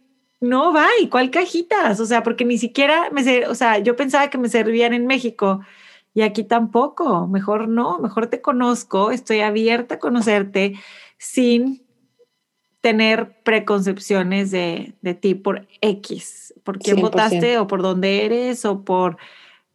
no, 0.42 0.74
va, 0.74 0.88
¿y 1.00 1.08
cuál 1.08 1.30
cajitas? 1.30 2.00
O 2.00 2.08
sea, 2.08 2.24
porque 2.24 2.46
ni 2.46 2.58
siquiera 2.58 3.12
me, 3.12 3.46
o 3.46 3.54
sea, 3.54 3.78
yo 3.78 3.96
pensaba 3.96 4.32
que 4.32 4.40
me 4.40 4.50
servían 4.50 4.94
en 4.94 5.06
México 5.06 5.62
y 6.16 6.24
aquí 6.24 6.44
tampoco. 6.44 7.28
Mejor 7.28 7.68
no, 7.68 8.00
mejor 8.00 8.26
te 8.26 8.42
conozco, 8.42 9.12
estoy 9.12 9.42
abierta 9.42 9.96
a 9.96 10.00
conocerte 10.00 10.80
sin 11.20 11.83
tener 12.84 13.32
preconcepciones 13.44 14.52
de, 14.52 14.92
de 15.02 15.14
ti 15.14 15.36
por 15.36 15.66
X, 15.80 16.54
por 16.66 16.80
quién 16.80 16.98
votaste 16.98 17.58
o 17.58 17.66
por 17.66 17.82
dónde 17.82 18.26
eres 18.26 18.66
o 18.66 18.82
por 18.82 19.16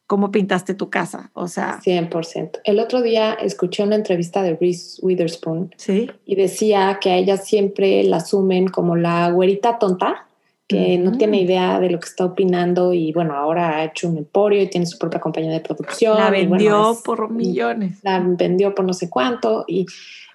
cómo 0.06 0.30
pintaste 0.30 0.74
tu 0.74 0.90
casa, 0.90 1.30
o 1.32 1.48
sea. 1.48 1.80
100%. 1.80 2.60
El 2.64 2.78
otro 2.78 3.00
día 3.00 3.32
escuché 3.32 3.82
una 3.82 3.96
entrevista 3.96 4.42
de 4.42 4.56
Reese 4.56 5.00
Witherspoon 5.00 5.74
¿Sí? 5.78 6.10
y 6.26 6.34
decía 6.34 6.98
que 7.00 7.10
a 7.10 7.16
ella 7.16 7.38
siempre 7.38 8.04
la 8.04 8.18
asumen 8.18 8.68
como 8.68 8.94
la 8.94 9.30
güerita 9.30 9.78
tonta, 9.78 10.26
que 10.66 10.98
no 10.98 11.12
tiene 11.12 11.40
idea 11.40 11.80
de 11.80 11.88
lo 11.88 11.98
que 12.00 12.08
está 12.08 12.26
opinando 12.26 12.92
y 12.92 13.10
bueno, 13.12 13.32
ahora 13.32 13.78
ha 13.78 13.84
hecho 13.84 14.06
un 14.06 14.18
emporio 14.18 14.60
y 14.60 14.68
tiene 14.68 14.84
su 14.84 14.98
propia 14.98 15.18
compañía 15.18 15.52
de 15.52 15.60
producción. 15.60 16.18
La 16.18 16.28
vendió 16.28 16.94
por 17.02 17.30
millones. 17.30 18.00
La 18.02 18.20
vendió 18.20 18.74
por 18.74 18.84
no 18.84 18.92
sé 18.92 19.08
cuánto 19.08 19.64
y 19.66 19.86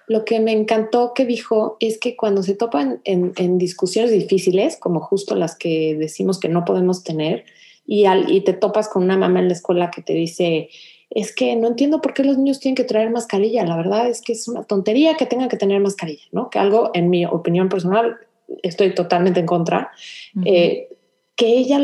lo 0.06 0.24
que 0.24 0.40
me 0.40 0.52
encantó 0.52 1.12
que 1.14 1.24
dijo 1.24 1.76
es 1.80 1.98
que 1.98 2.16
cuando 2.16 2.42
se 2.42 2.54
topan 2.54 3.00
en, 3.04 3.32
en 3.36 3.58
discusiones 3.58 4.10
difíciles, 4.10 4.76
como 4.76 5.00
justo 5.00 5.34
las 5.34 5.56
que 5.56 5.96
decimos 5.98 6.38
que 6.38 6.48
no 6.48 6.64
podemos 6.64 7.04
tener, 7.04 7.44
y, 7.86 8.06
al, 8.06 8.30
y 8.30 8.40
te 8.42 8.52
topas 8.52 8.88
con 8.88 9.02
una 9.02 9.16
mamá 9.16 9.40
en 9.40 9.48
la 9.48 9.54
escuela 9.54 9.90
que 9.90 10.02
te 10.02 10.14
dice, 10.14 10.70
es 11.10 11.34
que 11.34 11.54
no 11.56 11.68
entiendo 11.68 12.00
por 12.00 12.14
qué 12.14 12.24
los 12.24 12.38
niños 12.38 12.60
tienen 12.60 12.74
que 12.74 12.84
traer 12.84 13.10
mascarilla. 13.10 13.64
La 13.64 13.76
verdad 13.76 14.08
es 14.08 14.20
que 14.20 14.32
es 14.32 14.48
una 14.48 14.64
tontería 14.64 15.16
que 15.16 15.26
tengan 15.26 15.48
que 15.48 15.56
tener 15.56 15.80
mascarilla, 15.80 16.24
¿no? 16.32 16.50
Que 16.50 16.58
algo, 16.58 16.90
en 16.94 17.10
mi 17.10 17.24
opinión 17.26 17.68
personal, 17.68 18.16
estoy 18.62 18.94
totalmente 18.94 19.40
en 19.40 19.46
contra, 19.46 19.90
eh, 20.44 20.88
que 21.36 21.46
ella, 21.46 21.80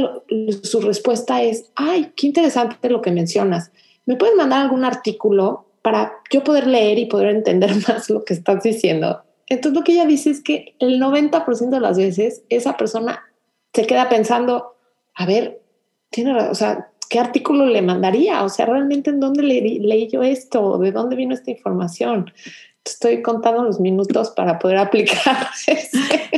su 0.62 0.80
respuesta 0.80 1.42
es, 1.42 1.70
ay, 1.74 2.12
qué 2.16 2.26
interesante 2.26 2.88
lo 2.88 3.00
que 3.02 3.10
mencionas. 3.10 3.72
¿Me 4.06 4.16
puedes 4.16 4.36
mandar 4.36 4.62
algún 4.62 4.84
artículo 4.84 5.66
para 5.82 6.12
yo 6.30 6.44
poder 6.44 6.66
leer 6.66 6.98
y 6.98 7.06
poder 7.06 7.28
entender 7.28 7.70
más 7.88 8.10
lo 8.10 8.24
que 8.24 8.34
estás 8.34 8.62
diciendo? 8.62 9.22
Entonces 9.48 9.78
lo 9.78 9.84
que 9.84 9.92
ella 9.92 10.06
dice 10.06 10.30
es 10.30 10.42
que 10.42 10.74
el 10.78 11.00
90% 11.00 11.70
de 11.70 11.80
las 11.80 11.98
veces 11.98 12.44
esa 12.48 12.76
persona 12.76 13.24
se 13.72 13.86
queda 13.86 14.08
pensando, 14.08 14.76
a 15.14 15.26
ver, 15.26 15.60
tiene, 16.10 16.34
o 16.48 16.54
sea, 16.54 16.90
¿qué 17.08 17.18
artículo 17.18 17.66
le 17.66 17.82
mandaría? 17.82 18.44
O 18.44 18.48
sea, 18.48 18.66
realmente 18.66 19.10
en 19.10 19.20
dónde 19.20 19.42
leí 19.42 20.08
yo 20.08 20.22
esto, 20.22 20.78
de 20.78 20.92
dónde 20.92 21.16
vino 21.16 21.34
esta 21.34 21.50
información 21.50 22.32
estoy 22.84 23.22
contando 23.22 23.62
los 23.62 23.80
minutos 23.80 24.30
para 24.30 24.58
poder 24.58 24.78
aplicar. 24.78 25.48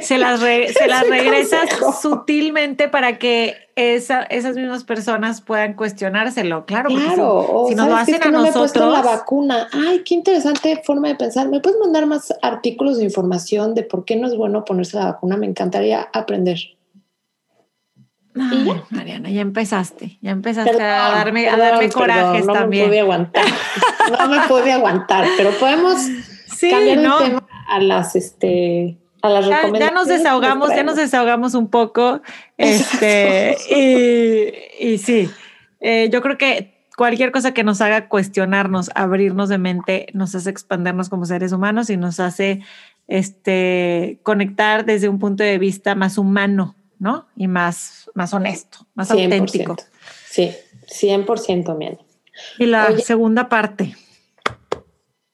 Se 0.03 0.19
las, 0.19 0.41
se 0.41 0.89
las 0.89 1.09
regresas 1.09 1.69
sutilmente 2.01 2.89
para 2.89 3.19
que 3.19 3.55
esa, 3.77 4.23
esas 4.25 4.57
mismas 4.57 4.83
personas 4.83 5.41
puedan 5.41 5.75
cuestionárselo. 5.75 6.67
Claro, 6.67 6.89
claro. 6.89 7.67
Si, 7.69 7.75
nos 7.77 7.89
lo 7.89 7.97
hacen 7.97 8.21
a 8.21 8.31
no 8.31 8.45
nosotros. 8.45 8.93
la 8.93 9.03
vacuna. 9.03 9.69
Ay, 9.73 10.03
qué 10.05 10.15
interesante 10.15 10.83
forma 10.85 11.09
de 11.09 11.15
pensar. 11.15 11.49
¿Me 11.49 11.61
puedes 11.61 11.79
mandar 11.79 12.07
más 12.07 12.35
artículos 12.43 12.99
de 12.99 13.05
información 13.05 13.75
de 13.75 13.85
por 13.85 14.05
qué 14.05 14.17
no 14.17 14.27
es 14.27 14.37
bueno 14.37 14.65
ponerse 14.65 14.97
la 14.97 15.07
vacuna? 15.07 15.37
Me 15.37 15.47
encantaría 15.47 16.09
aprender. 16.13 16.59
Ay, 18.35 18.83
Mariana, 18.91 19.31
ya 19.31 19.43
empezaste, 19.43 20.19
ya 20.23 20.31
empezaste 20.31 20.83
a 20.83 21.11
darme, 21.11 21.49
a 21.49 21.57
darme 21.57 21.91
corajes 21.91 22.47
no 22.47 22.55
también. 22.55 22.85
No 22.85 22.89
me 22.89 22.91
pude 22.91 23.01
aguantar, 23.01 23.45
no 24.19 24.29
me 24.29 24.41
pude 24.49 24.73
aguantar, 24.73 25.27
pero 25.37 25.51
podemos 25.61 25.99
sí, 26.63 26.71
cambiar 26.71 26.99
¿no? 26.99 27.21
el 27.21 27.25
tema 27.27 27.49
a 27.69 27.81
las, 27.81 28.17
este, 28.17 28.99
a 29.23 29.29
las 29.29 29.47
ya, 29.47 29.57
recomendaciones. 29.57 29.81
ya 29.81 29.95
nos 29.95 30.09
desahogamos, 30.09 30.69
ya 30.71 30.83
nos 30.83 30.97
desahogamos 30.97 31.55
un 31.55 31.69
poco, 31.69 32.23
este, 32.57 33.57
y, 33.71 34.93
y, 34.93 34.99
sí, 34.99 35.31
eh, 35.81 36.09
yo 36.11 36.23
creo 36.23 36.39
que 36.39 36.87
cualquier 36.97 37.33
cosa 37.33 37.53
que 37.53 37.65
nos 37.65 37.81
haga 37.81 38.09
cuestionarnos, 38.09 38.91
abrirnos 38.95 39.49
de 39.49 39.59
mente, 39.59 40.07
nos 40.13 40.35
hace 40.35 40.51
expandernos 40.51 41.09
como 41.09 41.25
seres 41.27 41.53
humanos 41.53 41.91
y 41.91 41.97
nos 41.97 42.21
hace 42.21 42.61
este, 43.09 44.21
conectar 44.23 44.85
desde 44.85 45.09
un 45.09 45.19
punto 45.19 45.43
de 45.43 45.59
vista 45.59 45.95
más 45.95 46.19
humano, 46.19 46.77
¿no? 46.99 47.27
Y 47.37 47.49
más, 47.49 48.11
más 48.15 48.33
honesto, 48.35 48.87
más 48.95 49.11
100%. 49.11 49.25
auténtico. 49.25 49.77
Sí, 50.29 50.53
100% 50.87 51.77
Miana. 51.77 51.99
Y 52.59 52.67
la 52.67 52.87
Oye. 52.87 53.03
segunda 53.03 53.49
parte. 53.49 53.95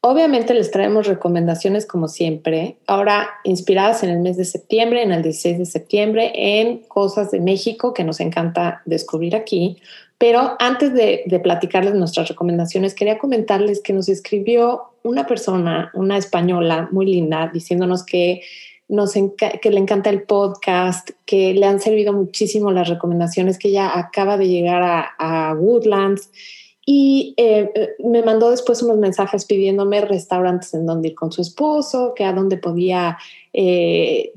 Obviamente 0.00 0.54
les 0.54 0.70
traemos 0.70 1.08
recomendaciones 1.08 1.84
como 1.84 2.06
siempre, 2.06 2.76
ahora 2.86 3.30
inspiradas 3.42 4.04
en 4.04 4.10
el 4.10 4.20
mes 4.20 4.36
de 4.36 4.44
septiembre, 4.44 5.02
en 5.02 5.10
el 5.10 5.24
16 5.24 5.58
de 5.58 5.66
septiembre, 5.66 6.30
en 6.34 6.78
cosas 6.86 7.32
de 7.32 7.40
México 7.40 7.92
que 7.92 8.04
nos 8.04 8.20
encanta 8.20 8.80
descubrir 8.84 9.34
aquí. 9.34 9.78
Pero 10.16 10.54
antes 10.60 10.94
de, 10.94 11.40
platicarles 11.42 11.94
nuestras 11.94 12.28
recomendaciones, 12.28 12.94
quería 12.94 13.18
comentarles 13.18 13.82
que 13.82 13.92
nos 13.92 14.08
escribió 14.08 14.82
una 15.02 15.26
persona, 15.26 15.90
una 15.94 16.16
española 16.16 16.88
muy 16.92 17.06
linda, 17.06 17.50
diciéndonos 17.52 18.04
que, 18.04 18.42
nos 18.88 19.14
que 19.14 19.70
le 19.70 19.80
encanta 19.80 20.10
el 20.10 20.22
podcast, 20.22 21.10
que 21.26 21.54
le 21.54 21.66
han 21.66 21.80
servido 21.80 22.12
muchísimo 22.12 22.70
las 22.70 22.88
recomendaciones, 22.88 23.58
que 23.58 23.68
ella 23.68 23.98
acaba 23.98 24.36
de 24.36 24.46
llegar 24.46 25.08
a 25.18 25.54
Woodlands 25.58 26.30
y 26.90 27.34
eh, 27.36 27.70
eh, 27.74 27.96
me 27.98 28.22
mandó 28.22 28.50
después 28.50 28.82
unos 28.82 28.96
mensajes 28.96 29.44
pidiéndome 29.44 30.00
restaurantes 30.00 30.72
en 30.72 30.86
donde 30.86 31.08
ir 31.08 31.14
con 31.14 31.30
su 31.30 31.42
esposo, 31.42 32.14
que 32.16 32.24
a 32.24 32.32
dónde 32.32 32.56
podía 32.56 33.18
eh, 33.52 34.32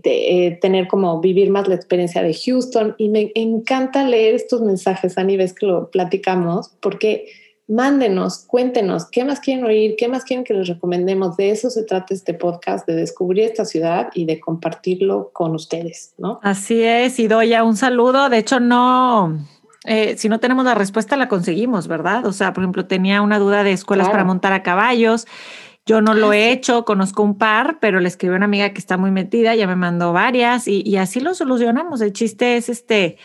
tener 0.59 0.89
como 0.89 1.21
vivir 1.21 1.49
más 1.49 1.69
la 1.69 1.75
experiencia 1.75 2.21
de 2.21 2.33
Houston. 2.33 2.95
Y 2.97 3.07
me 3.07 3.31
encanta 3.35 4.03
leer 4.03 4.35
estos 4.35 4.59
mensajes, 4.59 5.17
Ani, 5.17 5.37
ves 5.37 5.53
que 5.53 5.65
lo 5.65 5.89
platicamos, 5.91 6.73
porque 6.81 7.27
mándenos, 7.69 8.39
cuéntenos, 8.39 9.09
¿qué 9.09 9.23
más 9.23 9.39
quieren 9.39 9.63
oír? 9.63 9.95
¿Qué 9.97 10.09
más 10.09 10.25
quieren 10.25 10.43
que 10.43 10.53
les 10.53 10.67
recomendemos? 10.67 11.37
De 11.37 11.51
eso 11.51 11.69
se 11.69 11.83
trata 11.83 12.13
este 12.13 12.33
podcast, 12.33 12.85
de 12.85 12.95
descubrir 12.95 13.45
esta 13.45 13.63
ciudad 13.63 14.09
y 14.13 14.25
de 14.25 14.41
compartirlo 14.41 15.29
con 15.31 15.55
ustedes, 15.55 16.15
¿no? 16.17 16.41
Así 16.43 16.83
es, 16.83 17.17
y 17.17 17.29
doy 17.29 17.47
ya 17.47 17.63
un 17.63 17.77
saludo. 17.77 18.27
De 18.27 18.39
hecho, 18.39 18.59
no, 18.59 19.39
eh, 19.85 20.15
si 20.17 20.29
no 20.29 20.39
tenemos 20.39 20.65
la 20.65 20.75
respuesta, 20.75 21.17
la 21.17 21.27
conseguimos, 21.27 21.87
¿verdad? 21.87 22.25
O 22.25 22.33
sea, 22.33 22.53
por 22.53 22.63
ejemplo, 22.63 22.85
tenía 22.85 23.21
una 23.21 23.39
duda 23.39 23.63
de 23.63 23.71
escuelas 23.71 24.05
Claro. 24.05 24.13
para 24.13 24.23
montar 24.25 24.53
a 24.53 24.63
caballos. 24.63 25.27
Yo 25.85 25.99
no 26.01 26.13
lo 26.13 26.31
he 26.31 26.51
hecho, 26.51 26.85
conozco 26.85 27.23
un 27.23 27.37
par, 27.39 27.79
pero 27.81 27.99
le 27.99 28.07
escribí 28.07 28.33
a 28.33 28.37
una 28.37 28.45
amiga 28.45 28.69
que 28.71 28.77
está 28.79 28.97
muy 28.97 29.09
metida, 29.09 29.55
ya 29.55 29.65
me 29.65 29.75
mandó 29.75 30.13
varias 30.13 30.67
y, 30.67 30.83
y 30.85 30.97
así 30.97 31.19
lo 31.19 31.33
solucionamos. 31.33 32.01
El 32.01 32.13
chiste 32.13 32.55
es 32.57 32.69
este 32.69 33.17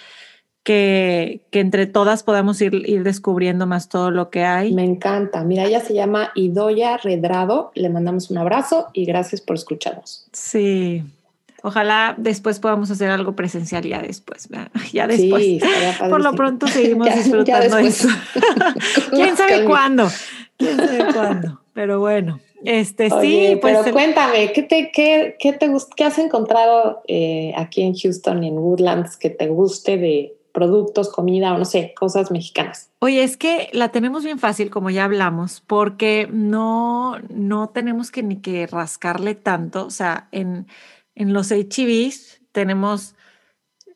que, 0.63 1.43
que 1.51 1.61
entre 1.61 1.87
todas 1.87 2.23
podamos 2.23 2.61
ir, 2.63 2.75
ir 2.89 3.05
descubriendo 3.05 3.67
más 3.67 3.89
todo 3.91 4.11
lo 4.11 4.31
que 4.31 4.43
hay. 4.45 4.73
Me 4.73 4.85
encanta. 4.85 5.45
Mira, 5.45 5.65
ella 5.65 5.81
se 5.81 5.93
llama 5.95 6.33
Idoya 6.35 6.97
Redrado. 6.97 7.71
Le 7.75 7.91
mandamos 7.91 8.31
un 8.31 8.39
abrazo 8.39 8.87
y 8.95 9.05
gracias 9.05 9.43
por 9.43 9.57
escucharnos. 9.57 10.27
Sí. 10.33 11.05
Ojalá 11.67 12.14
después 12.17 12.61
podamos 12.61 12.93
hacer 12.93 13.11
algo 13.11 13.35
presencial 13.35 13.83
ya 13.85 14.01
después, 14.01 14.49
¿verdad? 14.49 14.71
ya 14.93 15.09
después. 15.09 15.43
Sí, 15.43 15.61
Por 16.09 16.23
lo 16.23 16.33
pronto 16.35 16.69
seguimos 16.69 17.09
Ya- 17.09 17.14
ya 17.17 17.19
disfrutando 17.23 17.77
después. 17.77 18.05
eso. 18.05 18.09
¿Quién 19.11 19.37
sabe 19.37 19.64
cuándo? 19.64 20.09
¿Quién 20.57 20.77
sabe 20.77 21.12
cuándo? 21.12 21.61
Pero 21.73 21.99
bueno, 21.99 22.39
este 22.64 23.12
Oye, 23.12 23.51
sí, 23.55 23.59
pues 23.61 23.79
pero 23.83 23.93
cuéntame, 23.93 24.53
¿qué, 24.53 24.62
te, 24.62 24.93
qué, 24.93 25.35
qué, 25.41 25.55
te 25.55 25.69
qué 25.97 26.05
has 26.05 26.19
encontrado 26.19 27.03
eh, 27.09 27.53
aquí 27.57 27.83
en 27.83 27.95
Houston 27.97 28.45
y 28.45 28.49
en 28.49 28.59
Woodlands 28.59 29.17
que 29.17 29.31
te 29.31 29.49
guste 29.49 29.97
de 29.99 30.37
productos, 30.53 31.11
comida 31.11 31.53
o 31.53 31.59
no 31.59 31.64
sé, 31.64 31.95
cosas 31.99 32.31
mexicanas? 32.31 32.91
Oye, 33.01 33.25
es 33.25 33.37
que 33.37 33.71
la 33.73 33.89
tenemos 33.91 34.23
bien 34.23 34.39
fácil, 34.39 34.71
como 34.71 34.89
ya 34.91 35.03
hablamos, 35.05 35.64
porque 35.67 36.29
no, 36.33 37.19
no 37.29 37.71
tenemos 37.71 38.12
que 38.12 38.23
ni 38.23 38.37
que 38.37 38.69
rascarle 38.69 39.35
tanto. 39.35 39.85
O 39.85 39.91
sea, 39.91 40.29
en, 40.31 40.69
en 41.17 41.33
los 41.33 41.51
HEBs 41.51 42.41
tenemos 42.53 43.17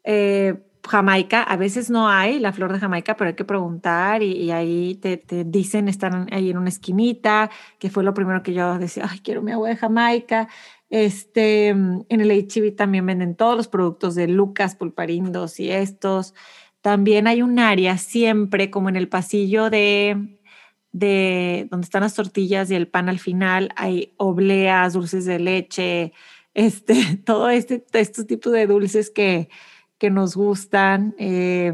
eh, 0.03 0.61
Jamaica, 0.89 1.43
a 1.43 1.57
veces 1.57 1.91
no 1.91 2.09
hay 2.09 2.41
la 2.41 2.53
flor 2.53 2.73
de 2.73 2.81
Jamaica, 2.81 3.17
pero 3.17 3.29
hay 3.29 3.37
que 3.37 3.45
preguntar 3.45 4.23
y, 4.23 4.51
ahí 4.51 4.97
te, 4.97 5.23
dicen, 5.45 5.89
están 5.89 6.27
ahí 6.33 6.51
en 6.51 6.59
una 6.59 6.71
esquinita, 6.71 7.51
que 7.79 7.91
fue 7.91 8.03
lo 8.03 8.15
primero 8.15 8.43
que 8.43 8.55
yo 8.55 8.79
decía, 8.79 9.07
ay, 9.09 9.21
quiero 9.21 9.43
mi 9.43 9.53
agua 9.53 9.69
de 9.69 9.77
Jamaica. 9.77 10.49
Este, 10.89 11.69
en 11.69 12.07
el 12.09 12.31
HEB 12.31 12.75
también 12.75 13.07
venden 13.07 13.37
todos 13.37 13.57
los 13.57 13.69
productos 13.69 14.17
de 14.17 14.27
Lucas, 14.27 14.75
Pulparindos 14.75 15.61
y 15.61 15.71
estos. 15.71 16.35
También 16.81 17.27
hay 17.27 17.43
un 17.43 17.59
área 17.59 17.99
siempre 17.99 18.71
como 18.71 18.89
en 18.89 18.97
el 18.97 19.09
pasillo 19.09 19.71
de, 19.71 20.39
de 20.93 21.69
donde 21.71 21.85
están 21.85 22.03
las 22.03 22.15
tortillas 22.15 22.71
y 22.71 22.75
el 22.75 22.89
pan 22.89 23.09
al 23.09 23.19
final, 23.19 23.71
hay 23.77 24.15
obleas, 24.17 24.95
dulces 24.95 25.27
de 25.27 25.39
leche, 25.39 26.13
este, 26.55 26.95
todo 27.25 27.49
este, 27.51 27.85
estos 27.93 28.27
tipos 28.27 28.53
de 28.53 28.67
dulces 28.67 29.11
que, 29.11 29.49
que 29.99 30.11
nos 30.11 30.37
gustan 30.37 31.15
eh, 31.19 31.73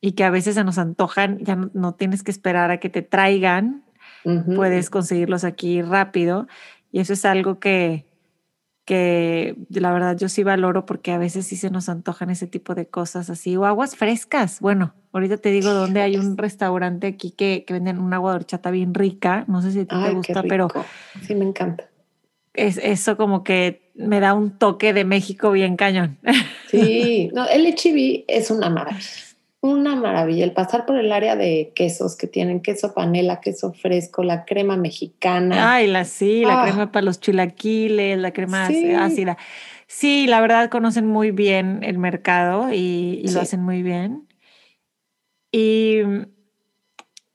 y 0.00 0.12
que 0.12 0.24
a 0.24 0.30
veces 0.30 0.54
se 0.54 0.64
nos 0.64 0.78
antojan, 0.78 1.38
ya 1.40 1.56
no, 1.56 1.70
no, 1.74 1.94
tienes 1.94 2.22
que 2.22 2.30
esperar 2.30 2.70
a 2.70 2.80
que 2.80 2.88
te 2.88 3.02
traigan, 3.02 3.84
uh 4.24 4.30
-huh. 4.30 4.56
puedes 4.56 4.90
conseguirlos 4.90 5.44
aquí 5.44 5.82
rápido 5.82 6.46
y 6.92 7.00
eso 7.00 7.12
es 7.12 7.24
algo 7.24 7.60
que, 7.60 8.06
que 8.84 9.56
la 9.68 9.92
verdad 9.92 10.16
yo 10.16 10.28
sí 10.28 10.42
valoro 10.42 10.86
porque 10.86 11.12
a 11.12 11.18
veces 11.18 11.46
sí 11.46 11.56
se 11.56 11.70
nos 11.70 11.88
antojan 11.88 12.30
ese 12.30 12.46
tipo 12.46 12.74
de 12.74 12.88
cosas 12.88 13.30
así 13.30 13.56
o 13.56 13.64
aguas 13.64 13.94
frescas. 13.94 14.58
Bueno, 14.60 14.94
ahorita 15.12 15.36
te 15.36 15.50
digo 15.50 15.72
dónde 15.72 16.00
hay 16.00 16.16
un 16.16 16.36
restaurante 16.36 17.06
aquí 17.06 17.30
que, 17.30 17.64
que 17.66 17.74
venden 17.74 17.98
un 17.98 18.12
agua 18.14 18.32
de 18.32 18.36
horchata 18.36 18.70
bien 18.70 18.94
rica, 18.94 19.44
no 19.46 19.62
sé 19.62 19.70
si 19.72 19.80
a 19.80 19.84
ti 19.84 19.94
Ay, 19.94 20.08
te 20.08 20.14
gusta, 20.16 20.42
pero 20.42 20.68
sí 21.22 21.34
me 21.34 21.44
encanta. 21.44 21.90
Es 22.54 22.78
eso 22.78 23.16
como 23.16 23.44
que 23.44 23.90
me 23.94 24.20
da 24.20 24.34
un 24.34 24.58
toque 24.58 24.92
de 24.92 25.04
México 25.04 25.52
bien 25.52 25.76
cañón. 25.76 26.18
Sí, 26.68 27.30
no, 27.34 27.48
el 27.48 27.66
HB 27.66 28.24
es 28.28 28.50
una 28.50 28.70
maravilla, 28.70 29.04
una 29.60 29.96
maravilla. 29.96 30.44
El 30.44 30.52
pasar 30.52 30.86
por 30.86 30.96
el 30.96 31.12
área 31.12 31.36
de 31.36 31.72
quesos 31.74 32.16
que 32.16 32.26
tienen 32.26 32.60
queso 32.60 32.94
panela, 32.94 33.40
queso 33.40 33.72
fresco, 33.72 34.22
la 34.22 34.44
crema 34.44 34.76
mexicana. 34.76 35.74
Ay, 35.74 35.86
la 35.86 36.04
sí, 36.04 36.44
la 36.44 36.62
ah. 36.62 36.66
crema 36.66 36.92
para 36.92 37.04
los 37.04 37.20
chilaquiles, 37.20 38.18
la 38.18 38.32
crema 38.32 38.66
sí. 38.68 38.92
ácida. 38.92 39.36
Sí, 39.86 40.26
la 40.28 40.40
verdad 40.40 40.70
conocen 40.70 41.06
muy 41.06 41.32
bien 41.32 41.80
el 41.82 41.98
mercado 41.98 42.72
y, 42.72 43.20
y 43.24 43.28
sí. 43.28 43.34
lo 43.34 43.40
hacen 43.40 43.62
muy 43.62 43.82
bien. 43.82 44.28
Y 45.52 46.02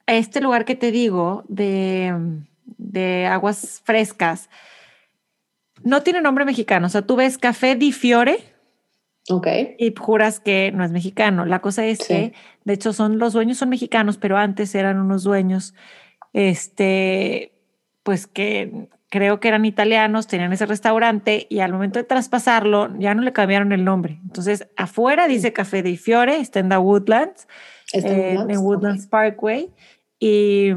este 0.06 0.40
lugar 0.40 0.64
que 0.64 0.76
te 0.76 0.90
digo 0.90 1.44
de, 1.48 2.14
de 2.78 3.26
aguas 3.26 3.82
frescas, 3.84 4.48
no 5.86 6.02
tiene 6.02 6.20
nombre 6.20 6.44
mexicano. 6.44 6.88
O 6.88 6.90
sea, 6.90 7.02
tú 7.02 7.14
ves 7.14 7.38
Café 7.38 7.76
Di 7.76 7.92
Fiore. 7.92 8.38
Ok. 9.30 9.46
Y 9.78 9.94
juras 9.96 10.40
que 10.40 10.72
no 10.74 10.84
es 10.84 10.90
mexicano. 10.90 11.46
La 11.46 11.60
cosa 11.60 11.86
es 11.86 11.98
sí. 11.98 12.06
que, 12.08 12.32
de 12.64 12.72
hecho, 12.72 12.92
son 12.92 13.20
los 13.20 13.32
dueños 13.32 13.58
son 13.58 13.68
mexicanos, 13.68 14.18
pero 14.18 14.36
antes 14.36 14.74
eran 14.74 14.98
unos 14.98 15.22
dueños, 15.22 15.74
este, 16.32 17.52
pues 18.02 18.26
que 18.26 18.88
creo 19.10 19.38
que 19.38 19.46
eran 19.46 19.64
italianos, 19.64 20.26
tenían 20.26 20.52
ese 20.52 20.66
restaurante 20.66 21.46
y 21.48 21.60
al 21.60 21.72
momento 21.72 22.00
de 22.00 22.04
traspasarlo 22.04 22.92
ya 22.98 23.14
no 23.14 23.22
le 23.22 23.32
cambiaron 23.32 23.70
el 23.70 23.84
nombre. 23.84 24.18
Entonces, 24.24 24.66
afuera 24.76 25.28
dice 25.28 25.52
Café 25.52 25.84
Di 25.84 25.96
Fiore, 25.96 26.40
está 26.40 26.58
en 26.58 26.68
The 26.68 26.78
Woodlands, 26.78 27.46
¿Está 27.92 28.08
en, 28.08 28.18
eh, 28.18 28.22
Woodlands? 28.38 28.52
en 28.52 28.58
Woodlands 28.58 29.00
okay. 29.02 29.10
Parkway. 29.10 29.70
Y 30.18 30.70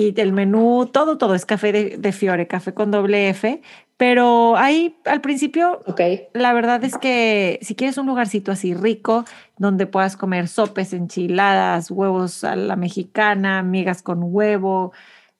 y 0.00 0.20
el 0.20 0.32
menú, 0.32 0.88
todo, 0.90 1.18
todo 1.18 1.34
es 1.34 1.44
café 1.44 1.72
de, 1.72 1.96
de, 1.98 2.12
Fiore, 2.12 2.46
café 2.46 2.72
con 2.72 2.90
doble 2.90 3.28
F, 3.28 3.60
pero 4.00 4.56
ahí 4.56 4.96
al 5.04 5.20
principio, 5.20 5.82
okay. 5.86 6.28
la 6.32 6.54
verdad 6.54 6.82
es 6.84 6.96
que 6.96 7.58
si 7.60 7.74
quieres 7.74 7.98
un 7.98 8.06
lugarcito 8.06 8.50
así 8.50 8.72
rico, 8.72 9.26
donde 9.58 9.86
puedas 9.86 10.16
comer 10.16 10.48
sopes, 10.48 10.94
enchiladas, 10.94 11.90
huevos 11.90 12.42
a 12.44 12.56
la 12.56 12.76
mexicana, 12.76 13.62
migas 13.62 14.00
con 14.00 14.20
huevo, 14.22 14.92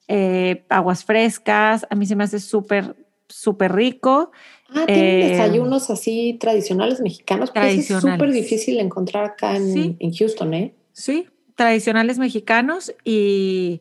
eh, 0.09 0.65
aguas 0.69 1.05
frescas, 1.05 1.87
a 1.89 1.95
mí 1.95 2.05
se 2.05 2.17
me 2.17 2.25
hace 2.25 2.39
súper, 2.39 2.97
súper 3.29 3.73
rico. 3.73 4.31
Ah, 4.69 4.85
tienen 4.87 5.23
eh, 5.23 5.29
desayunos 5.31 5.89
así 5.89 6.37
tradicionales 6.39 7.01
mexicanos, 7.01 7.51
porque 7.51 7.73
es 7.73 7.87
súper 7.87 8.31
difícil 8.31 8.79
encontrar 8.79 9.25
acá 9.25 9.57
en, 9.57 9.73
sí. 9.73 9.97
en 9.99 10.13
Houston, 10.13 10.53
¿eh? 10.53 10.75
Sí, 10.93 11.29
tradicionales 11.55 12.19
mexicanos 12.19 12.93
y... 13.05 13.81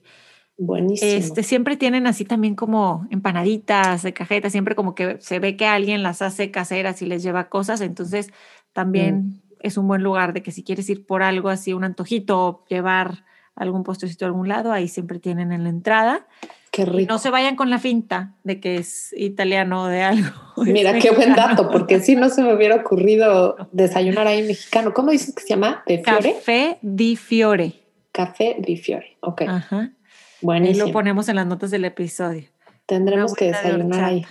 Buenísimo. 0.59 1.09
Este, 1.09 1.41
siempre 1.41 1.77
tienen 1.77 2.05
así 2.05 2.25
también 2.25 2.53
como 2.53 3.07
empanaditas 3.09 4.03
de 4.03 4.11
cajeta, 4.11 4.49
siempre 4.49 4.75
como 4.75 4.93
que 4.93 5.15
se 5.21 5.39
ve 5.39 5.55
que 5.55 5.65
alguien 5.65 6.03
las 6.03 6.21
hace 6.21 6.51
caseras 6.51 7.01
y 7.01 7.05
les 7.05 7.23
lleva 7.23 7.47
cosas, 7.47 7.79
entonces 7.79 8.29
también 8.73 9.15
mm. 9.15 9.41
es 9.61 9.77
un 9.77 9.87
buen 9.87 10.03
lugar 10.03 10.33
de 10.33 10.43
que 10.43 10.51
si 10.51 10.63
quieres 10.63 10.89
ir 10.89 11.05
por 11.05 11.23
algo 11.23 11.47
así, 11.47 11.71
un 11.71 11.85
antojito, 11.85 12.45
o 12.45 12.65
llevar 12.67 13.23
algún 13.55 13.83
postrecito 13.83 14.25
a 14.25 14.27
algún 14.27 14.49
lado, 14.49 14.73
ahí 14.73 14.89
siempre 14.89 15.19
tienen 15.19 15.53
en 15.53 15.63
la 15.63 15.69
entrada. 15.69 16.27
Qué 16.71 16.81
Y 16.81 16.85
rico. 16.85 17.13
no 17.13 17.19
se 17.19 17.29
vayan 17.29 17.55
con 17.55 17.69
la 17.69 17.79
finta 17.79 18.35
de 18.43 18.59
que 18.59 18.75
es 18.75 19.13
italiano 19.17 19.83
o 19.83 19.87
de 19.87 20.01
algo. 20.01 20.29
Mira, 20.57 20.99
qué 20.99 21.11
buen 21.11 21.35
dato, 21.35 21.69
porque 21.71 22.01
si 22.01 22.17
no 22.17 22.29
se 22.29 22.43
me 22.43 22.53
hubiera 22.53 22.75
ocurrido 22.75 23.55
desayunar 23.71 24.27
ahí 24.27 24.45
mexicano. 24.45 24.93
¿Cómo 24.93 25.11
dices 25.11 25.33
que 25.33 25.41
se 25.41 25.49
llama? 25.49 25.83
¿De 25.87 26.03
Fiore? 26.03 26.33
Café 26.33 26.79
di 26.81 27.15
Fiore. 27.15 27.73
Café 28.11 28.57
di 28.59 28.75
Fiore. 28.75 29.17
Ok, 29.21 29.43
Ajá. 29.47 29.93
Buenísimo. 30.41 30.87
lo 30.87 30.93
ponemos 30.93 31.27
en 31.29 31.35
las 31.35 31.45
notas 31.47 31.71
del 31.71 31.85
episodio. 31.85 32.43
Tendremos 32.85 33.33
que 33.33 33.45
de 33.45 33.51
desayunar 33.51 34.03
ahí. 34.03 34.25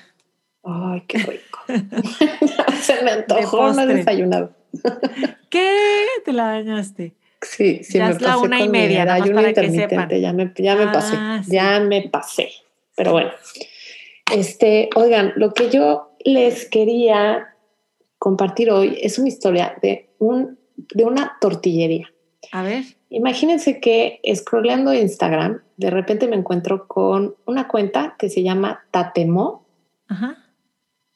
Ay, 0.65 1.03
qué 1.07 1.19
rico. 1.19 1.61
se 2.81 3.03
me 3.03 3.11
antojó, 3.13 3.57
no 3.59 3.69
he 3.71 3.75
postre. 3.77 3.95
desayunado. 3.95 4.53
¿Qué? 5.51 6.07
Te 6.25 6.33
la 6.33 6.45
dañaste. 6.53 7.15
Sí, 7.43 7.85
sí, 7.85 7.99
Ya 7.99 8.07
me 8.07 8.11
es 8.15 8.21
la 8.21 8.29
pasé 8.35 8.45
una 8.45 8.61
y 8.61 8.69
media, 8.69 9.05
nada 9.05 9.21
más 9.21 9.29
para 9.31 9.43
que 9.43 9.49
intermitente, 9.51 9.95
sepan. 9.95 10.21
ya 10.21 10.33
me, 10.33 10.53
ya 10.57 10.75
me 10.75 10.83
Ah, 10.85 10.93
pasé, 10.93 11.17
sí. 11.45 11.53
ya 11.53 11.81
me 11.81 12.09
pasé. 12.09 12.51
Pero 12.97 13.13
bueno, 13.13 13.31
este, 14.35 14.91
oigan, 14.97 15.33
lo 15.37 15.55
que 15.55 15.71
yo 15.71 16.13
les 16.25 16.69
quería 16.69 17.55
compartir 18.19 18.73
hoy 18.73 18.99
es 19.01 19.19
una 19.21 19.29
historia 19.29 19.77
de, 19.81 20.11
un, 20.19 20.59
de 20.77 21.05
una 21.05 21.37
tortillería. 21.41 22.13
A 22.51 22.63
ver. 22.65 22.83
Imagínense 23.11 23.81
que 23.81 24.21
scrolleando 24.35 24.93
Instagram, 24.93 25.63
de 25.77 25.91
repente 25.91 26.29
me 26.29 26.37
encuentro 26.37 26.87
con 26.87 27.35
una 27.47 27.67
cuenta 27.69 28.17
que 28.19 28.29
se 28.29 28.43
llama 28.43 28.81
Tatemo 28.91 29.65
Ajá. 30.09 30.37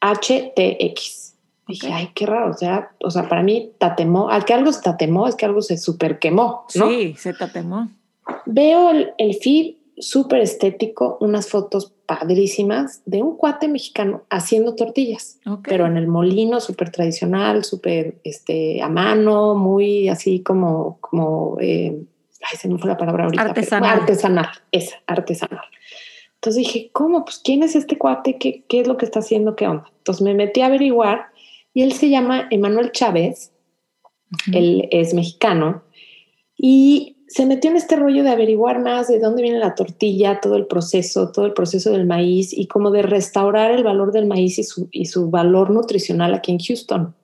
HTX. 0.00 1.34
Dije, 1.68 1.86
Ok. 1.86 1.92
ay, 1.94 2.10
qué 2.14 2.26
raro. 2.26 2.50
O 2.50 2.54
sea, 2.54 2.90
o 3.02 3.10
sea, 3.10 3.28
para 3.28 3.42
mí, 3.42 3.72
tatemó, 3.78 4.28
al 4.30 4.44
que 4.44 4.54
algo 4.54 4.72
se 4.72 4.82
tatemó 4.82 5.28
es 5.28 5.36
que 5.36 5.44
algo 5.46 5.62
se 5.62 5.78
super 5.78 6.18
quemó, 6.18 6.66
¿no? 6.74 6.88
Sí, 6.88 7.14
se 7.18 7.32
tatemó. 7.34 7.88
Veo 8.46 8.90
el, 8.90 9.12
el 9.18 9.34
feed 9.34 9.76
súper 9.98 10.40
estético, 10.40 11.18
unas 11.20 11.48
fotos 11.48 11.92
padrísimas 12.06 13.02
de 13.06 13.22
un 13.22 13.36
cuate 13.36 13.68
mexicano 13.68 14.22
haciendo 14.30 14.74
tortillas, 14.74 15.38
Ok. 15.46 15.66
pero 15.68 15.86
en 15.86 15.96
el 15.96 16.06
molino 16.08 16.60
súper 16.60 16.90
tradicional, 16.90 17.64
súper 17.64 18.16
este, 18.24 18.82
a 18.82 18.88
mano, 18.88 19.54
muy 19.54 20.08
así 20.08 20.40
como, 20.42 20.98
como 21.00 21.56
eh, 21.60 22.02
ay, 22.42 22.58
se 22.58 22.68
me 22.68 22.78
fue 22.78 22.88
la 22.90 22.96
palabra 22.96 23.24
ahorita. 23.24 23.42
pero- 23.42 23.50
Artesanal. 23.50 24.00
artesanal, 24.00 24.48
esa, 24.72 24.96
artesanal. 25.06 25.64
Entonces 26.34 26.58
dije, 26.64 26.90
¿cómo? 26.92 27.24
Pues, 27.24 27.38
¿quién 27.42 27.62
es 27.62 27.76
este 27.76 27.96
cuate? 27.96 28.36
¿Qué, 28.36 28.64
¿Qué 28.68 28.80
es 28.80 28.88
lo 28.88 28.96
que 28.96 29.04
está 29.04 29.20
haciendo? 29.20 29.54
¿Qué 29.54 29.68
onda? 29.68 29.84
Entonces 29.98 30.22
me 30.22 30.34
metí 30.34 30.60
a 30.60 30.66
averiguar 30.66 31.26
y 31.72 31.82
él 31.82 31.92
se 31.92 32.08
llama 32.10 32.48
Emanuel 32.50 32.90
Chávez, 32.92 33.52
Ujú. 34.48 34.58
él 34.58 34.88
es 34.90 35.14
mexicano 35.14 35.84
y 36.56 37.16
se 37.32 37.46
metió 37.46 37.70
en 37.70 37.78
este 37.78 37.96
rollo 37.96 38.22
de 38.22 38.28
averiguar 38.28 38.82
más 38.82 39.08
de 39.08 39.18
dónde 39.18 39.42
viene 39.42 39.58
la 39.58 39.74
tortilla, 39.74 40.38
todo 40.40 40.56
el 40.56 40.66
proceso, 40.66 41.32
todo 41.32 41.46
el 41.46 41.54
proceso 41.54 41.90
del 41.90 42.06
maíz 42.06 42.52
y 42.52 42.66
como 42.66 42.90
de 42.90 43.00
restaurar 43.00 43.70
el 43.70 43.82
valor 43.82 44.12
del 44.12 44.26
maíz 44.26 44.58
y 44.58 44.64
su, 44.64 44.88
y 44.92 45.06
su 45.06 45.30
valor 45.30 45.70
nutricional 45.70 46.34
aquí 46.34 46.52
en 46.52 46.58
Houston. 46.58 47.14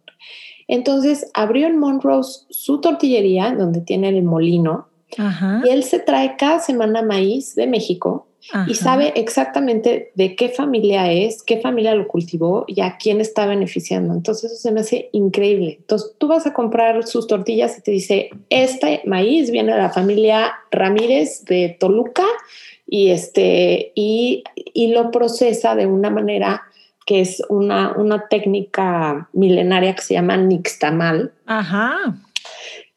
Entonces 0.67 1.31
abrió 1.35 1.67
en 1.67 1.79
Monroe 1.79 2.23
su 2.23 2.81
tortillería, 2.81 3.55
donde 3.55 3.83
tiene 3.83 4.09
el 4.09 4.23
molino, 4.23 4.89
Ajá. 5.19 5.61
y 5.67 5.69
él 5.69 5.83
se 5.83 5.99
trae 5.99 6.37
cada 6.39 6.61
semana 6.61 7.03
maíz 7.03 7.55
de 7.55 7.67
México 7.67 8.28
ajá. 8.53 8.71
y 8.71 8.75
sabe 8.75 9.13
exactamente 9.17 10.13
de 10.15 10.37
qué 10.37 10.49
familia 10.49 11.11
es, 11.11 11.43
qué 11.43 11.61
familia 11.61 11.95
lo 11.95 12.09
cultivó 12.09 12.65
y 12.67 12.81
a 12.81 12.97
quién 12.97 13.21
está 13.21 13.47
beneficiando. 13.47 14.15
Entonces 14.15 14.53
eso 14.53 14.61
se 14.61 14.73
me 14.73 14.81
hace 14.81 15.09
increíble. 15.13 15.77
Entonces 15.81 16.15
tú 16.19 16.29
vas 16.29 16.47
a 16.47 16.53
comprar 16.53 17.07
sus 17.07 17.27
tortillas 17.27 17.79
y 17.79 17.83
te 17.83 17.91
dice, 17.91 18.31
este 18.51 19.03
maíz 19.05 19.51
viene 19.51 19.73
de 19.73 19.79
la 19.79 19.91
familia 19.91 20.55
Ramírez 20.71 21.45
de 21.45 21.77
Toluca 21.79 22.25
y, 22.87 23.11
este, 23.11 23.93
y, 23.95 24.45
y 24.55 24.89
lo 24.89 25.11
procesa 25.11 25.75
de 25.75 25.87
una 25.87 26.11
manera 26.11 26.63
que 27.09 27.23
es 27.23 27.43
una, 27.49 27.95
una 27.97 28.29
técnica 28.29 29.31
milenaria 29.33 29.95
que 29.95 30.03
se 30.03 30.13
llama 30.13 30.37
nixtamal, 30.37 31.33
Ajá. 31.47 32.17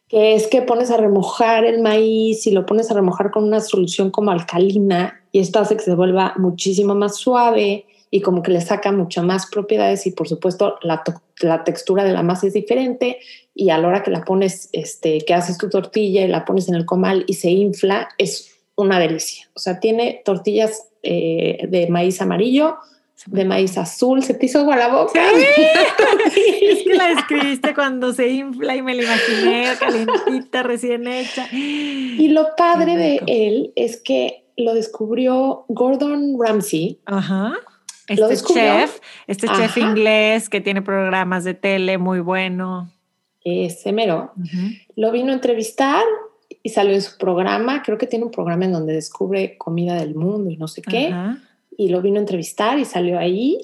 que 0.09 0.35
es 0.35 0.47
que 0.47 0.61
pones 0.61 0.91
a 0.91 0.97
remojar 0.97 1.63
el 1.63 1.81
maíz 1.81 2.45
y 2.45 2.51
lo 2.51 2.65
pones 2.65 2.91
a 2.91 2.93
remojar 2.93 3.31
con 3.31 3.45
una 3.45 3.61
solución 3.61 4.11
como 4.11 4.31
alcalina 4.31 5.20
y 5.31 5.39
esto 5.39 5.59
hace 5.59 5.77
que 5.77 5.83
se 5.83 5.95
vuelva 5.95 6.33
muchísimo 6.37 6.95
más 6.95 7.17
suave 7.17 7.85
y 8.09 8.21
como 8.21 8.43
que 8.43 8.51
le 8.51 8.61
saca 8.61 8.91
mucho 8.91 9.23
más 9.23 9.47
propiedades 9.47 10.05
y 10.05 10.11
por 10.11 10.27
supuesto 10.27 10.77
la, 10.81 11.03
la 11.39 11.63
textura 11.63 12.03
de 12.03 12.11
la 12.11 12.23
masa 12.23 12.47
es 12.47 12.53
diferente 12.53 13.19
y 13.55 13.69
a 13.69 13.77
la 13.77 13.87
hora 13.87 14.03
que 14.03 14.11
la 14.11 14.23
pones, 14.23 14.69
este, 14.73 15.21
que 15.21 15.33
haces 15.33 15.57
tu 15.57 15.69
tortilla 15.69 16.23
y 16.23 16.27
la 16.27 16.45
pones 16.45 16.67
en 16.67 16.75
el 16.75 16.85
comal 16.85 17.23
y 17.27 17.35
se 17.35 17.49
infla, 17.49 18.09
es 18.17 18.51
una 18.75 18.99
delicia. 18.99 19.49
O 19.53 19.59
sea, 19.59 19.79
tiene 19.79 20.21
tortillas 20.25 20.87
eh, 21.03 21.65
de 21.69 21.87
maíz 21.87 22.21
amarillo, 22.21 22.77
de 23.27 23.45
maíz 23.45 23.77
azul, 23.77 24.23
se 24.23 24.33
te 24.33 24.47
hizo 24.47 24.59
agua 24.59 24.75
la 24.77 24.87
boca. 24.89 25.21
Es 26.61 26.83
que 26.83 26.93
la 26.95 27.07
describiste 27.09 27.73
cuando 27.73 28.13
se 28.13 28.29
infla 28.29 28.75
y 28.75 28.81
me 28.81 28.95
la 28.95 29.03
imaginé 29.03 29.67
calentita, 29.79 30.63
recién 30.63 31.07
hecha. 31.07 31.47
Y 31.51 32.29
lo 32.29 32.55
padre 32.55 32.95
de 32.95 33.21
él 33.27 33.73
es 33.75 33.97
que 33.97 34.40
lo 34.57 34.73
descubrió 34.73 35.65
Gordon 35.69 36.37
Ramsay. 36.39 36.99
Ajá. 37.05 37.53
¿Lo 38.09 38.13
Este 38.15 38.27
descubrió? 38.27 38.63
chef, 38.63 38.99
este 39.27 39.47
chef 39.47 39.77
inglés 39.77 40.49
que 40.49 40.59
tiene 40.61 40.81
programas 40.81 41.43
de 41.43 41.53
tele 41.53 41.97
muy 41.97 42.19
bueno. 42.19 42.91
ese 43.43 43.91
mero, 43.91 44.33
lo 44.95 45.11
vino 45.11 45.31
a 45.31 45.35
entrevistar 45.35 46.03
y 46.63 46.69
salió 46.69 46.93
en 46.93 47.01
su 47.01 47.17
programa. 47.17 47.81
Creo 47.83 47.97
que 47.97 48.07
tiene 48.07 48.25
un 48.25 48.31
programa 48.31 48.65
en 48.65 48.73
donde 48.73 48.93
descubre 48.93 49.57
comida 49.57 49.95
del 49.95 50.13
mundo 50.15 50.49
y 50.49 50.57
no 50.57 50.67
sé 50.67 50.81
qué. 50.81 51.07
Ajá. 51.07 51.37
Y 51.77 51.89
lo 51.89 52.01
vino 52.01 52.17
a 52.17 52.19
entrevistar 52.21 52.77
y 52.79 52.85
salió 52.85 53.17
ahí. 53.17 53.57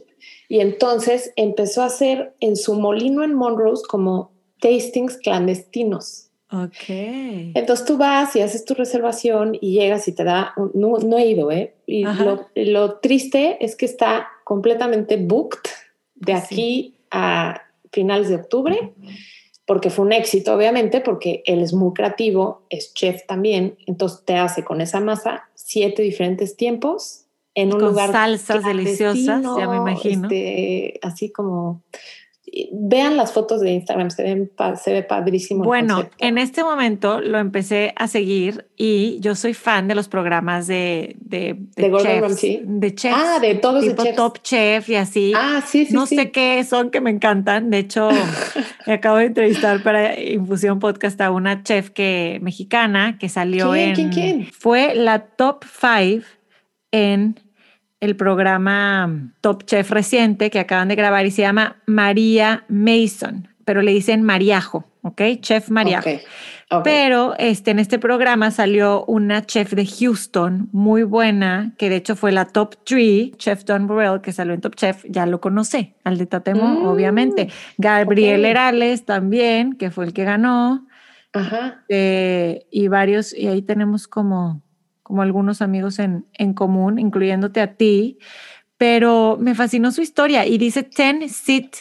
Y 0.49 0.61
entonces 0.61 1.33
empezó 1.35 1.83
a 1.83 1.87
hacer 1.87 2.33
en 2.39 2.55
su 2.55 2.73
molino 2.75 3.23
en 3.23 3.33
Monrose 3.33 3.83
como 3.87 4.31
tastings 4.61 5.17
clandestinos. 5.17 6.26
Ok. 6.51 6.89
Entonces 6.89 7.85
tú 7.85 7.97
vas 7.97 8.35
y 8.35 8.41
haces 8.41 8.63
tu 8.63 8.73
reservación 8.73 9.57
y 9.59 9.73
llegas 9.73 10.07
y 10.07 10.13
te 10.13 10.23
da, 10.23 10.53
un- 10.55 10.71
no, 10.73 10.97
no 10.99 11.17
he 11.17 11.27
ido, 11.27 11.51
¿eh? 11.51 11.73
Y 11.85 12.03
lo, 12.05 12.47
lo 12.55 12.95
triste 12.99 13.57
es 13.63 13.75
que 13.75 13.85
está 13.85 14.27
completamente 14.45 15.17
booked 15.17 15.59
de 16.15 16.31
Pues 16.33 16.43
sí. 16.47 16.55
aquí 16.55 16.95
a 17.11 17.61
finales 17.91 18.29
de 18.29 18.35
octubre, 18.35 18.93
porque 19.65 19.89
fue 19.89 20.05
un 20.05 20.13
éxito, 20.13 20.53
obviamente, 20.55 21.01
porque 21.01 21.41
él 21.45 21.61
es 21.61 21.73
muy 21.73 21.93
creativo, 21.93 22.61
es 22.69 22.93
chef 22.93 23.25
también, 23.27 23.77
entonces 23.85 24.23
te 24.25 24.35
hace 24.35 24.63
con 24.63 24.79
esa 24.81 24.99
masa 25.01 25.49
siete 25.55 26.01
diferentes 26.01 26.55
tiempos 26.55 27.25
en 27.55 27.73
un 27.73 27.79
Con 27.79 27.89
lugar 27.89 28.11
salsas 28.11 28.63
deliciosas, 28.63 29.43
ya 29.43 29.67
me 29.67 29.77
imagino. 29.77 30.27
este, 30.27 30.99
así 31.01 31.29
como... 31.31 31.81
Vean 32.71 33.17
las 33.17 33.33
fotos 33.33 33.59
de 33.59 33.71
Instagram, 33.71 34.09
se, 34.09 34.23
ven, 34.23 34.51
se 34.81 34.93
ve 34.93 35.03
padrísimo. 35.03 35.65
Bueno, 35.65 36.09
en 36.17 36.37
este 36.37 36.63
momento 36.63 37.19
lo 37.19 37.39
empecé 37.39 37.93
a 37.97 38.07
seguir 38.07 38.67
y 38.77 39.19
yo 39.19 39.35
soy 39.35 39.53
fan 39.53 39.87
de 39.87 39.95
los 39.95 40.07
programas 40.07 40.65
de, 40.65 41.17
de, 41.19 41.57
¿De 41.75 41.89
Gordon 41.89 42.21
Ramsay? 42.21 42.61
de 42.63 42.95
chefs. 42.95 43.15
Ah, 43.17 43.39
de 43.39 43.55
todos 43.55 43.83
de 43.83 43.89
tipo 43.89 44.03
chefs. 44.03 44.15
Top 44.15 44.41
Chef 44.41 44.89
y 44.89 44.95
así. 44.95 45.33
Ah, 45.35 45.61
sí, 45.65 45.85
sí, 45.85 45.93
no 45.93 46.05
sí. 46.05 46.15
sé 46.15 46.31
qué 46.31 46.63
son 46.63 46.89
que 46.89 47.01
me 47.01 47.09
encantan. 47.09 47.69
De 47.69 47.79
hecho, 47.79 48.09
me 48.87 48.93
acabo 48.93 49.17
de 49.17 49.25
entrevistar 49.25 49.83
para 49.83 50.17
Infusión 50.19 50.79
Podcast 50.79 51.19
a 51.19 51.31
una 51.31 51.63
chef 51.63 51.89
que 51.89 52.39
mexicana 52.41 53.17
que 53.19 53.27
salió 53.27 53.71
¿Quién, 53.71 53.89
en. 53.89 53.95
quién, 53.95 54.09
quién? 54.09 54.45
Fue 54.53 54.95
la 54.95 55.19
top 55.19 55.65
five 55.65 56.23
en 56.91 57.35
el 57.99 58.15
programa 58.15 59.31
Top 59.41 59.63
Chef 59.65 59.89
reciente 59.91 60.49
que 60.49 60.59
acaban 60.59 60.87
de 60.87 60.95
grabar 60.95 61.25
y 61.25 61.31
se 61.31 61.41
llama 61.41 61.77
María 61.85 62.63
Mason, 62.69 63.47
pero 63.65 63.81
le 63.81 63.91
dicen 63.91 64.21
Mariajo, 64.23 64.85
¿ok? 65.01 65.21
Chef 65.39 65.69
Mariajo. 65.69 66.09
Pero 66.83 67.33
este, 67.39 67.71
en 67.71 67.79
este 67.79 67.97
programa 67.97 68.51
salió 68.51 69.05
una 69.05 69.45
chef 69.45 69.71
de 69.73 69.85
Houston 69.85 70.67
muy 70.73 71.03
buena, 71.03 71.73
que 71.77 71.89
de 71.89 71.95
hecho 71.95 72.17
fue 72.17 72.33
la 72.33 72.43
top 72.45 72.75
3, 72.85 73.37
Chef 73.37 73.63
Don 73.63 73.87
Burrell, 73.87 74.19
que 74.19 74.33
salió 74.33 74.53
en 74.53 74.59
Top 74.59 74.75
Chef, 74.75 75.05
ya 75.07 75.25
lo 75.25 75.39
conocí, 75.39 75.93
al 76.03 76.17
de 76.17 76.25
Tatemo, 76.25 76.67
Mm, 76.67 76.85
obviamente. 76.87 77.47
Gabriel 77.77 78.41
ok. 78.41 78.47
Herales 78.47 79.05
también, 79.05 79.73
que 79.77 79.91
fue 79.91 80.03
el 80.05 80.11
que 80.13 80.25
ganó, 80.25 80.85
Ajá. 81.31 81.85
eh, 81.87 82.65
y 82.69 82.89
varios, 82.89 83.33
y 83.33 83.47
ahí 83.47 83.61
tenemos 83.61 84.09
como, 84.09 84.61
como 85.07 85.21
algunos 85.21 85.61
amigos 85.61 85.99
en, 85.99 86.25
en 86.33 86.53
común, 86.53 86.99
incluyéndote 86.99 87.61
a 87.61 87.75
ti, 87.75 88.19
pero 88.77 89.37
me 89.39 89.55
fascinó 89.55 89.91
su 89.93 90.01
historia 90.01 90.45
y 90.45 90.57
dice 90.57 90.83
10 90.83 91.31
seat 91.31 91.75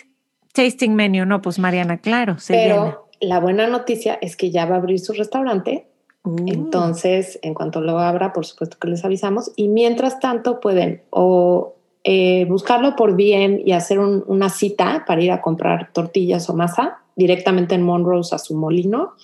tasting 0.52 0.94
menu, 0.94 1.26
no, 1.26 1.42
pues 1.42 1.58
Mariana, 1.58 1.98
claro, 1.98 2.38
se 2.38 2.54
llena. 2.54 2.74
Pero 2.74 3.08
la 3.20 3.40
buena 3.40 3.66
noticia 3.66 4.16
es 4.22 4.36
que 4.36 4.52
ya 4.52 4.64
va 4.64 4.76
a 4.76 4.78
abrir 4.78 5.00
su 5.00 5.12
restaurante. 5.12 5.88
Uh. 6.22 6.36
Entonces, 6.46 7.40
en 7.42 7.52
cuanto 7.52 7.80
lo 7.80 7.98
abra, 7.98 8.32
por 8.32 8.46
supuesto 8.46 8.78
que 8.80 8.86
les 8.88 9.04
avisamos. 9.04 9.50
Y 9.56 9.66
mientras 9.66 10.20
tanto, 10.20 10.60
pueden 10.60 11.02
o 11.10 11.74
eh, 12.04 12.44
buscarlo 12.48 12.94
por 12.94 13.16
DM 13.16 13.60
y 13.66 13.72
hacer 13.72 13.98
un- 13.98 14.22
una 14.28 14.48
cita 14.48 15.04
para 15.06 15.20
ir 15.20 15.32
a 15.32 15.42
comprar 15.42 15.90
tortillas 15.92 16.48
o 16.48 16.54
masa 16.54 16.98
directamente 17.16 17.74
en 17.74 17.82
Monrose 17.82 18.34
a 18.34 18.38
su 18.38 18.54
molino, 18.54 19.14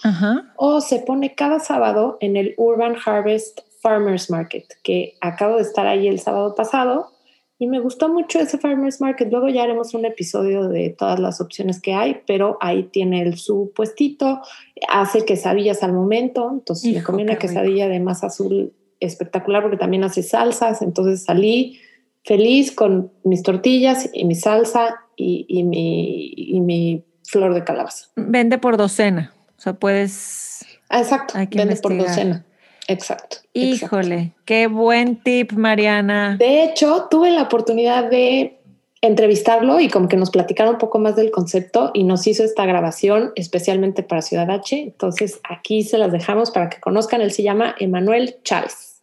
o 0.56 0.80
se 0.80 0.98
pone 1.00 1.34
cada 1.34 1.60
sábado 1.60 2.16
en 2.20 2.36
el 2.36 2.54
Urban 2.56 2.96
Harvest 3.04 3.60
Farmers 3.82 4.30
Market, 4.30 4.64
que 4.82 5.16
acabo 5.20 5.56
de 5.56 5.62
estar 5.62 5.86
ahí 5.86 6.06
el 6.08 6.20
sábado 6.20 6.54
pasado 6.54 7.10
y 7.58 7.66
me 7.66 7.78
gustó 7.80 8.08
mucho 8.08 8.40
ese 8.40 8.58
Farmers 8.58 9.00
Market. 9.00 9.30
Luego 9.30 9.48
ya 9.48 9.62
haremos 9.62 9.94
un 9.94 10.04
episodio 10.04 10.68
de 10.68 10.90
todas 10.90 11.20
las 11.20 11.40
opciones 11.40 11.80
que 11.80 11.92
hay, 11.92 12.22
pero 12.26 12.56
ahí 12.60 12.84
tiene 12.84 13.22
el, 13.22 13.36
su 13.36 13.72
puestito, 13.74 14.40
hace 14.88 15.24
quesadillas 15.24 15.82
al 15.82 15.92
momento, 15.92 16.48
entonces 16.50 16.92
me 16.92 16.98
Hijo, 16.98 17.06
comí 17.12 17.22
una 17.22 17.32
rico. 17.34 17.42
quesadilla 17.42 17.88
de 17.88 18.00
masa 18.00 18.28
azul 18.28 18.72
espectacular 19.00 19.62
porque 19.62 19.76
también 19.76 20.04
hace 20.04 20.22
salsas, 20.22 20.80
entonces 20.82 21.24
salí 21.24 21.78
feliz 22.24 22.72
con 22.72 23.12
mis 23.24 23.42
tortillas 23.42 24.08
y 24.12 24.24
mi 24.24 24.34
salsa 24.36 24.96
y, 25.16 25.44
y 25.48 25.64
mi, 25.64 26.32
y 26.36 26.60
mi 26.60 27.04
flor 27.24 27.54
de 27.54 27.64
calabaza. 27.64 28.06
Vende 28.16 28.58
por 28.58 28.76
docena. 28.76 29.32
O 29.56 29.60
sea, 29.60 29.74
puedes. 29.74 30.64
Ah, 30.88 31.00
exacto, 31.00 31.34
vende 31.50 31.76
por 31.76 31.96
docena. 31.96 32.44
Exacto. 32.88 33.38
exacto. 33.54 33.96
Híjole, 33.96 34.32
qué 34.44 34.66
buen 34.66 35.16
tip, 35.22 35.52
Mariana. 35.52 36.36
De 36.38 36.64
hecho, 36.64 37.06
tuve 37.10 37.30
la 37.30 37.42
oportunidad 37.42 38.10
de 38.10 38.58
entrevistarlo 39.02 39.80
y 39.80 39.88
como 39.88 40.08
que 40.08 40.16
nos 40.16 40.30
platicara 40.30 40.70
un 40.70 40.78
poco 40.78 41.00
más 41.00 41.16
del 41.16 41.32
concepto 41.32 41.90
y 41.92 42.04
nos 42.04 42.26
hizo 42.26 42.44
esta 42.44 42.64
grabación 42.66 43.32
especialmente 43.34 44.02
para 44.04 44.22
Ciudad 44.22 44.48
H. 44.50 44.80
Entonces 44.80 45.40
aquí 45.48 45.82
se 45.82 45.98
las 45.98 46.12
dejamos 46.12 46.52
para 46.52 46.70
que 46.70 46.80
conozcan. 46.80 47.20
Él 47.20 47.32
se 47.32 47.42
llama 47.42 47.74
Emanuel 47.78 48.36
Chávez. 48.44 49.02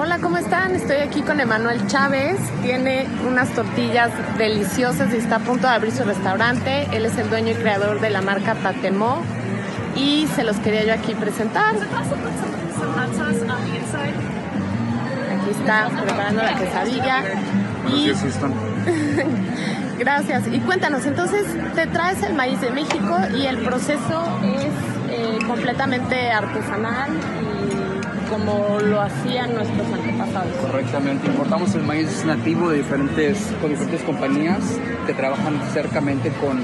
Hola, 0.00 0.20
¿cómo 0.22 0.38
están? 0.38 0.76
Estoy 0.76 0.98
aquí 0.98 1.22
con 1.22 1.40
Emanuel 1.40 1.84
Chávez. 1.88 2.36
Tiene 2.62 3.08
unas 3.28 3.52
tortillas 3.52 4.12
deliciosas 4.38 5.12
y 5.12 5.16
está 5.16 5.36
a 5.36 5.40
punto 5.40 5.66
de 5.66 5.72
abrir 5.72 5.92
su 5.92 6.04
restaurante. 6.04 6.86
Él 6.92 7.04
es 7.04 7.18
el 7.18 7.28
dueño 7.28 7.50
y 7.50 7.54
creador 7.56 8.00
de 8.00 8.10
la 8.10 8.22
marca 8.22 8.54
Tatemó 8.54 9.24
y 9.98 10.26
se 10.34 10.44
los 10.44 10.56
quería 10.58 10.84
yo 10.84 10.94
aquí 10.94 11.14
presentar. 11.14 11.74
Aquí 15.34 15.50
está 15.50 15.88
preparando 15.88 16.42
la 16.42 16.54
quesadilla. 16.56 17.24
Y 17.92 18.12
gracias. 19.98 20.46
Y 20.48 20.60
cuéntanos, 20.60 21.04
entonces 21.06 21.46
te 21.74 21.86
traes 21.86 22.22
el 22.22 22.34
maíz 22.34 22.60
de 22.60 22.70
México 22.70 23.16
y 23.36 23.46
el 23.46 23.58
proceso 23.58 24.40
es 24.44 24.72
eh, 25.10 25.38
completamente 25.46 26.30
artesanal 26.30 27.10
y 27.12 28.30
como 28.30 28.78
lo 28.80 29.00
hacían 29.00 29.54
nuestros 29.54 29.86
antepasados. 29.92 30.52
Correctamente, 30.60 31.26
importamos 31.28 31.74
el 31.74 31.82
maíz 31.82 32.24
nativo 32.26 32.70
de 32.70 32.78
diferentes, 32.78 33.38
con 33.60 33.70
diferentes 33.70 34.02
compañías 34.02 34.58
que 35.06 35.14
trabajan 35.14 35.58
cercamente 35.72 36.30
con, 36.32 36.60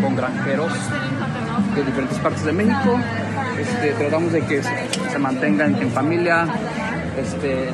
con 0.00 0.14
granjeros 0.14 0.72
de 1.74 1.84
diferentes 1.84 2.18
partes 2.18 2.44
de 2.44 2.52
México. 2.52 2.98
Este, 3.58 3.92
tratamos 3.92 4.32
de 4.32 4.40
que 4.42 4.62
se, 4.62 5.18
mantengan 5.18 5.74
en 5.76 5.90
familia. 5.90 6.46
Este, 7.18 7.70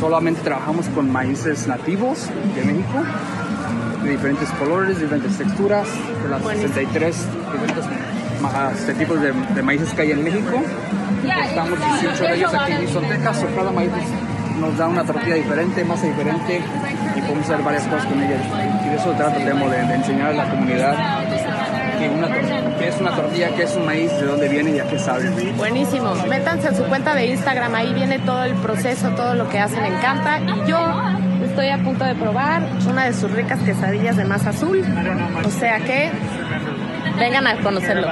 solamente 0.00 0.40
trabajamos 0.42 0.86
con 0.88 1.10
maíces 1.10 1.66
nativos 1.66 2.28
de 2.54 2.64
México, 2.64 3.02
de 4.04 4.10
diferentes 4.10 4.48
colores, 4.50 5.00
diferentes 5.00 5.36
texturas, 5.36 5.88
de 6.22 6.28
las 6.28 6.42
Buenísimo. 6.42 6.74
63 6.74 7.16
diferentes 7.52 7.84
este, 8.74 8.94
tipos 8.94 9.20
de, 9.20 9.32
de 9.32 9.62
maíces 9.62 9.92
que 9.92 10.02
hay 10.02 10.12
en 10.12 10.22
México. 10.22 10.62
Estamos 11.48 11.78
18 12.00 12.24
de 12.24 12.34
ellos 12.36 12.54
aquí 12.54 12.72
en 12.72 12.78
Houston, 12.78 13.08
Texas. 13.08 13.44
o 13.44 13.56
Cada 13.56 13.72
maíz 13.72 13.90
nos 14.60 14.76
da 14.76 14.88
una 14.88 15.04
tortilla 15.04 15.34
diferente, 15.34 15.84
masa 15.84 16.06
diferente 16.06 16.62
y 17.16 17.20
podemos 17.20 17.44
hacer 17.44 17.62
varias 17.64 17.84
cosas 17.84 18.06
con 18.06 18.22
ella. 18.22 18.36
Y 18.84 18.88
de 18.90 18.96
eso 18.96 19.10
trata 19.12 19.36
Temo, 19.36 19.68
de, 19.68 19.78
de 19.84 19.94
enseñar 19.94 20.28
a 20.28 20.32
la 20.32 20.50
comunidad 20.50 20.96
que, 21.98 22.88
es 22.88 23.00
una 23.00 23.16
tortilla, 23.16 23.54
que 23.54 23.62
es 23.62 23.76
un 23.76 23.86
maíz, 23.86 24.10
de 24.12 24.26
dónde 24.26 24.48
viene 24.48 24.70
y 24.70 24.78
a 24.78 24.84
qué 24.84 24.98
sabe. 24.98 25.30
Buenísimo. 25.56 26.14
Métanse 26.28 26.68
en 26.68 26.76
su 26.76 26.84
cuenta 26.84 27.14
de 27.14 27.26
Instagram, 27.26 27.74
ahí 27.74 27.92
viene 27.94 28.18
todo 28.20 28.44
el 28.44 28.54
proceso, 28.54 29.10
todo 29.10 29.34
lo 29.34 29.48
que 29.48 29.58
hacen, 29.58 29.82
me 29.82 29.88
encanta. 29.88 30.40
Y 30.40 30.68
yo 30.68 30.78
estoy 31.44 31.68
a 31.68 31.78
punto 31.82 32.04
de 32.04 32.14
probar 32.14 32.62
una 32.88 33.06
de 33.06 33.12
sus 33.12 33.30
ricas 33.30 33.60
quesadillas 33.60 34.16
de 34.16 34.24
masa 34.24 34.50
azul. 34.50 34.84
O 35.44 35.50
sea 35.50 35.78
que 35.80 36.10
vengan 37.18 37.46
a 37.46 37.56
conocerlo. 37.62 38.08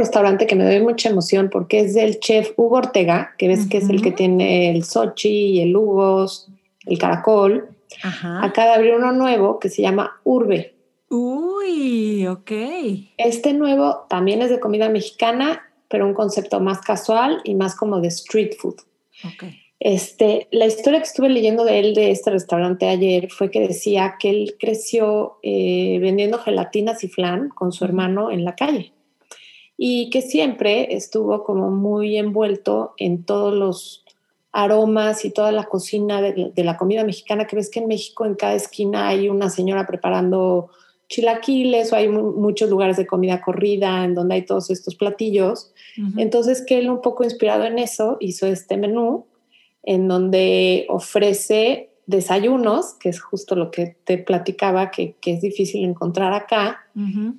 Restaurante 0.00 0.46
que 0.46 0.56
me 0.56 0.64
doy 0.64 0.80
mucha 0.80 1.08
emoción 1.08 1.48
porque 1.50 1.80
es 1.80 1.94
del 1.94 2.18
chef 2.18 2.52
Hugo 2.56 2.78
Ortega, 2.78 3.34
que 3.38 3.48
ves 3.48 3.68
que 3.68 3.78
es 3.78 3.88
el 3.88 4.02
que 4.02 4.10
tiene 4.10 4.70
el 4.70 4.84
Sochi, 4.84 5.60
el 5.60 5.76
Hugos, 5.76 6.48
el 6.86 6.98
Caracol. 6.98 7.68
Ajá. 8.02 8.44
Acaba 8.44 8.70
de 8.70 8.74
abrir 8.76 8.94
uno 8.94 9.12
nuevo 9.12 9.58
que 9.58 9.68
se 9.68 9.82
llama 9.82 10.20
Urbe. 10.24 10.74
Uy, 11.08 12.26
ok. 12.26 12.50
Este 13.16 13.52
nuevo 13.52 14.06
también 14.08 14.42
es 14.42 14.50
de 14.50 14.60
comida 14.60 14.88
mexicana, 14.88 15.62
pero 15.88 16.06
un 16.06 16.14
concepto 16.14 16.60
más 16.60 16.80
casual 16.80 17.40
y 17.44 17.54
más 17.54 17.74
como 17.74 18.00
de 18.00 18.08
street 18.08 18.52
food. 18.58 18.76
Ok. 19.24 19.44
Este, 19.80 20.46
la 20.50 20.66
historia 20.66 21.00
que 21.00 21.06
estuve 21.06 21.30
leyendo 21.30 21.64
de 21.64 21.80
él, 21.80 21.94
de 21.94 22.10
este 22.10 22.30
restaurante 22.30 22.88
ayer, 22.88 23.30
fue 23.30 23.50
que 23.50 23.60
decía 23.60 24.16
que 24.18 24.30
él 24.30 24.56
creció 24.58 25.38
eh, 25.42 25.98
vendiendo 26.00 26.38
gelatinas 26.38 27.02
y 27.02 27.08
flan 27.08 27.48
con 27.48 27.72
su 27.72 27.84
hermano 27.84 28.30
en 28.30 28.44
la 28.44 28.54
calle 28.54 28.92
y 29.82 30.10
que 30.10 30.20
siempre 30.20 30.94
estuvo 30.94 31.42
como 31.42 31.70
muy 31.70 32.18
envuelto 32.18 32.92
en 32.98 33.24
todos 33.24 33.54
los 33.54 34.04
aromas 34.52 35.24
y 35.24 35.30
toda 35.30 35.52
la 35.52 35.64
cocina 35.64 36.20
de, 36.20 36.52
de 36.54 36.64
la 36.64 36.76
comida 36.76 37.02
mexicana, 37.02 37.46
que 37.46 37.56
ves 37.56 37.70
que 37.70 37.78
en 37.80 37.86
México 37.88 38.26
en 38.26 38.34
cada 38.34 38.54
esquina 38.54 39.08
hay 39.08 39.30
una 39.30 39.48
señora 39.48 39.86
preparando 39.86 40.68
chilaquiles 41.08 41.92
o 41.92 41.96
hay 41.96 42.08
mu- 42.08 42.32
muchos 42.32 42.68
lugares 42.68 42.96
de 42.98 43.06
comida 43.06 43.40
corrida 43.40 44.04
en 44.04 44.14
donde 44.14 44.34
hay 44.34 44.42
todos 44.44 44.70
estos 44.70 44.96
platillos. 44.96 45.72
Entonces, 46.18 46.62
que 46.66 46.78
él 46.78 46.90
un 46.90 47.00
poco 47.00 47.24
inspirado 47.24 47.64
en 47.64 47.78
eso 47.78 48.18
hizo 48.20 48.46
este 48.46 48.76
menú 48.76 49.24
en 49.82 50.08
donde 50.08 50.86
ofrece 50.88 51.89
desayunos, 52.10 52.94
que 52.94 53.08
es 53.08 53.20
justo 53.20 53.54
lo 53.56 53.70
que 53.70 53.96
te 54.04 54.18
platicaba, 54.18 54.90
que, 54.90 55.14
que 55.20 55.32
es 55.34 55.40
difícil 55.40 55.84
encontrar 55.84 56.32
acá. 56.32 56.86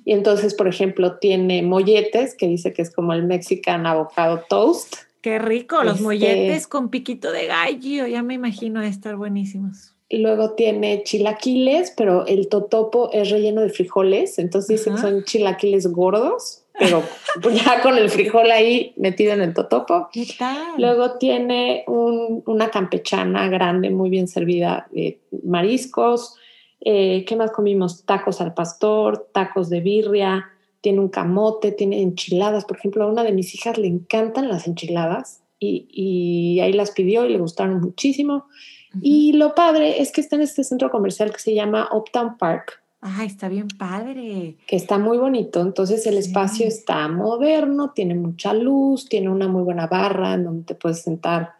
Y 0.04 0.12
entonces, 0.12 0.54
por 0.54 0.66
ejemplo, 0.66 1.18
tiene 1.18 1.62
molletes, 1.62 2.34
que 2.34 2.48
dice 2.48 2.72
que 2.72 2.82
es 2.82 2.90
como 2.90 3.12
el 3.12 3.22
Mexican 3.24 3.86
Avocado 3.86 4.42
Toast. 4.48 4.94
Qué 5.20 5.38
rico, 5.38 5.84
los 5.84 5.94
Este- 5.94 6.02
molletes 6.02 6.66
con 6.66 6.88
piquito 6.88 7.30
de 7.30 7.46
gallo, 7.46 8.06
ya 8.08 8.22
me 8.24 8.34
imagino 8.34 8.80
de 8.80 8.88
estar 8.88 9.14
buenísimos. 9.16 9.94
Y 10.08 10.18
luego 10.18 10.50
tiene 10.54 11.04
chilaquiles, 11.04 11.92
pero 11.96 12.26
el 12.26 12.48
totopo 12.48 13.10
es 13.12 13.30
relleno 13.30 13.60
de 13.62 13.70
frijoles. 13.70 14.38
Entonces 14.38 14.78
dicen 14.80 14.96
que 14.96 15.00
son 15.00 15.24
chilaquiles 15.24 15.86
gordos, 15.86 16.61
pero 16.82 17.02
ya 17.54 17.80
con 17.82 17.96
el 17.96 18.10
frijol 18.10 18.50
ahí 18.50 18.92
metido 18.96 19.32
en 19.32 19.40
el 19.42 19.54
totopo. 19.54 20.08
¿Qué 20.12 20.26
tal? 20.38 20.74
Luego 20.78 21.18
tiene 21.18 21.84
un- 21.86 22.42
una 22.46 22.70
campechana 22.70 23.48
grande, 23.48 23.90
muy 23.90 24.10
bien 24.10 24.28
servida, 24.28 24.86
de 24.92 25.20
mariscos. 25.44 26.36
Eh, 26.80 27.24
¿Qué 27.26 27.36
más 27.36 27.52
comimos? 27.52 28.04
Tacos 28.04 28.40
al 28.40 28.54
pastor, 28.54 29.28
tacos 29.32 29.70
de 29.70 29.80
birria, 29.80 30.46
tiene 30.80 30.98
un 30.98 31.08
camote, 31.08 31.70
tiene 31.72 32.02
enchiladas. 32.02 32.64
Por 32.64 32.76
ejemplo, 32.76 33.04
a 33.04 33.06
una 33.06 33.22
de 33.22 33.32
mis 33.32 33.54
hijas 33.54 33.78
le 33.78 33.86
encantan 33.86 34.48
las 34.48 34.66
enchiladas 34.66 35.42
y, 35.60 35.86
y 35.90 36.58
ahí 36.60 36.72
las 36.72 36.90
pidió 36.90 37.24
y 37.24 37.28
le 37.32 37.38
gustaron 37.38 37.80
muchísimo. 37.80 38.46
Y 39.00 39.32
lo 39.34 39.54
padre 39.54 40.02
es 40.02 40.12
que 40.12 40.20
está 40.20 40.36
en 40.36 40.42
este 40.42 40.64
centro 40.64 40.90
comercial 40.90 41.32
que 41.32 41.38
se 41.38 41.54
llama 41.54 41.88
Uptown 41.92 42.36
Park, 42.36 42.81
Ay, 43.04 43.26
está 43.26 43.48
bien 43.48 43.66
padre. 43.68 44.56
que 44.66 44.76
está 44.76 44.96
muy 44.96 45.18
bonito. 45.18 45.60
Entonces 45.60 46.06
el 46.06 46.14
Sí. 46.14 46.20
espacio 46.20 46.66
está 46.68 47.08
moderno, 47.08 47.90
tiene 47.92 48.14
mucha 48.14 48.54
luz, 48.54 49.08
tiene 49.08 49.28
una 49.28 49.48
muy 49.48 49.64
buena 49.64 49.88
barra 49.88 50.34
en 50.34 50.44
donde 50.44 50.64
te 50.64 50.74
puedes 50.76 51.02
sentar 51.02 51.50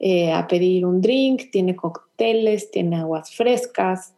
eh, 0.00 0.32
a 0.32 0.46
pedir 0.46 0.86
un 0.86 1.00
drink, 1.00 1.50
tiene 1.50 1.74
cócteles, 1.76 2.70
tiene 2.70 2.96
aguas 2.96 3.32
frescas. 3.34 4.14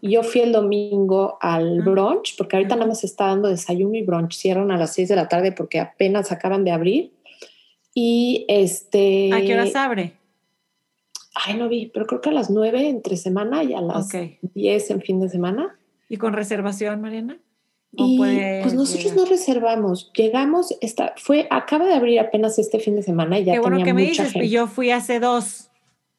Y 0.00 0.10
yo 0.12 0.22
fui 0.24 0.40
el 0.40 0.50
domingo 0.52 1.38
al 1.40 1.80
brunch, 1.82 2.36
porque 2.36 2.56
ahorita 2.56 2.74
nada 2.74 2.88
más 2.88 3.04
está 3.04 3.26
dando 3.28 3.48
desayuno 3.48 3.96
y 3.96 4.02
brunch. 4.02 4.34
Cierran 4.34 4.70
a 4.72 4.76
las 4.76 4.92
6 4.94 5.08
de 5.08 5.16
la 5.16 5.28
tarde 5.28 5.52
porque 5.52 5.78
apenas 5.80 6.30
acaban 6.32 6.64
de 6.64 6.72
abrir. 6.72 7.12
Y 7.94 8.44
este... 8.48 9.30
¿A 9.32 9.40
qué 9.42 9.54
horas 9.54 9.76
abre? 9.76 10.14
Ay, 11.34 11.56
no 11.56 11.68
vi, 11.68 11.86
pero 11.86 12.06
creo 12.06 12.20
que 12.20 12.28
a 12.30 12.32
las 12.32 12.50
9 12.50 12.88
entre 12.88 13.16
semana 13.16 13.62
y 13.62 13.72
a 13.74 13.80
las 13.80 14.06
Ok. 14.12 14.38
10 14.54 14.90
en 14.90 15.00
fin 15.02 15.20
de 15.20 15.28
semana. 15.28 15.78
¿Y 16.12 16.18
con 16.18 16.34
reservación, 16.34 17.00
Mariana? 17.00 17.40
¿O 17.96 18.04
Y 18.04 18.18
pues 18.60 18.74
nosotros 18.74 19.12
llegar? 19.12 19.16
no 19.16 19.24
reservamos, 19.24 20.12
llegamos, 20.14 20.76
esta, 20.82 21.14
fue, 21.16 21.46
acaba 21.50 21.86
de 21.86 21.94
abrir 21.94 22.20
apenas 22.20 22.58
este 22.58 22.80
fin 22.80 22.96
de 22.96 23.02
semana 23.02 23.38
y 23.38 23.44
ya 23.44 23.54
Qué 23.54 23.60
bueno 23.60 23.78
tenía 23.78 23.86
que 23.86 23.94
me 23.94 24.02
mucha 24.02 24.24
dices, 24.24 24.32
gente. 24.34 24.48
yo 24.50 24.66
fui 24.66 24.90
hace 24.90 25.20
dos. 25.20 25.70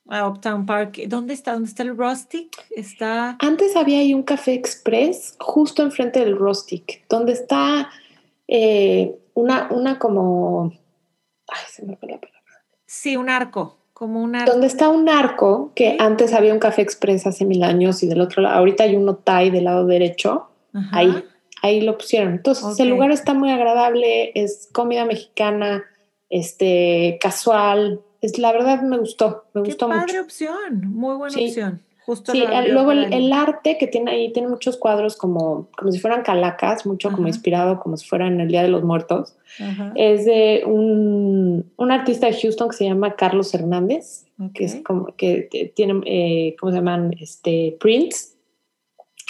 a 0.09 0.27
Uptown 0.27 0.65
Park. 0.65 0.97
¿Dónde 1.07 1.35
está? 1.35 1.53
¿Dónde 1.53 1.69
está 1.69 1.83
el 1.83 1.95
Rustic? 1.95 2.49
Está. 2.71 3.37
Antes 3.39 3.75
había 3.75 3.99
ahí 3.99 4.15
un 4.15 4.23
café 4.23 4.53
express 4.55 5.35
justo 5.39 5.83
enfrente 5.83 6.19
del 6.21 6.37
Rustic, 6.37 7.05
donde 7.07 7.33
está 7.33 7.89
eh, 8.47 9.15
una, 9.35 9.69
una 9.71 9.99
como. 9.99 10.73
Ay, 11.47 11.61
se 11.69 11.85
me 11.85 11.95
fue 11.97 12.09
la 12.09 12.19
palabra. 12.19 12.65
Sí, 12.87 13.15
un 13.15 13.29
arco. 13.29 13.77
Como 13.93 14.21
un 14.23 14.35
arco. 14.35 14.51
Donde 14.51 14.67
está 14.67 14.89
un 14.89 15.07
arco, 15.07 15.71
que 15.75 15.95
antes 15.99 16.33
había 16.33 16.53
un 16.53 16.59
café 16.59 16.81
express 16.81 17.27
hace 17.27 17.45
mil 17.45 17.63
años 17.63 18.01
y 18.03 18.07
del 18.07 18.21
otro 18.21 18.41
lado, 18.41 18.55
ahorita 18.57 18.83
hay 18.85 18.95
uno 18.95 19.15
Thai 19.15 19.49
del 19.51 19.65
lado 19.65 19.85
derecho. 19.85 20.47
Ajá. 20.73 20.97
Ahí, 20.97 21.23
ahí 21.61 21.81
lo 21.81 21.97
pusieron. 21.97 22.33
Entonces, 22.33 22.79
el 22.79 22.89
lugar 22.89 23.11
está 23.11 23.33
muy 23.33 23.51
agradable, 23.51 24.31
es 24.35 24.67
comida 24.73 25.05
mexicana, 25.05 25.83
este, 26.29 27.17
casual. 27.21 28.01
Es, 28.21 28.39
la 28.39 28.51
verdad 28.51 28.81
me 28.81 28.97
gustó, 28.97 29.45
me 29.53 29.61
Qué 29.63 29.69
gustó 29.69 29.87
padre 29.89 30.13
mucho. 30.13 30.21
opción. 30.21 30.81
Muy 30.87 31.15
buena 31.15 31.35
Sí. 31.35 31.47
opción. 31.49 31.81
Justo 32.05 32.31
Sí, 32.33 32.43
el- 32.43 32.73
luego 32.73 32.91
el, 32.91 33.31
arte 33.31 33.77
que 33.77 33.87
tiene 33.87 34.11
ahí 34.11 34.33
tiene 34.33 34.49
muchos 34.49 34.75
cuadros 34.77 35.15
como, 35.15 35.69
como 35.77 35.91
si 35.91 35.99
fueran 35.99 36.21
calacas, 36.23 36.85
mucho 36.85 37.11
como 37.11 37.27
inspirado 37.27 37.79
como 37.79 37.95
si 37.95 38.05
fuera 38.07 38.27
en 38.27 38.41
el 38.41 38.49
Día 38.49 38.61
de 38.61 38.67
los 38.67 38.83
Muertos. 38.83 39.35
Ajá. 39.59 39.93
Es 39.95 40.25
de 40.25 40.63
un, 40.65 41.71
un 41.77 41.91
artista 41.91 42.27
de 42.27 42.33
Houston 42.39 42.69
que 42.69 42.75
se 42.77 42.85
llama 42.85 43.15
Carlos 43.15 43.53
Hernández, 43.53 44.25
que 44.53 44.65
es 44.65 44.75
como 44.83 45.15
que 45.15 45.71
tiene, 45.75 46.01
eh, 46.05 46.55
¿cómo 46.59 46.71
se 46.71 46.77
llaman? 46.79 47.15
Este, 47.19 47.77
prints. 47.79 48.35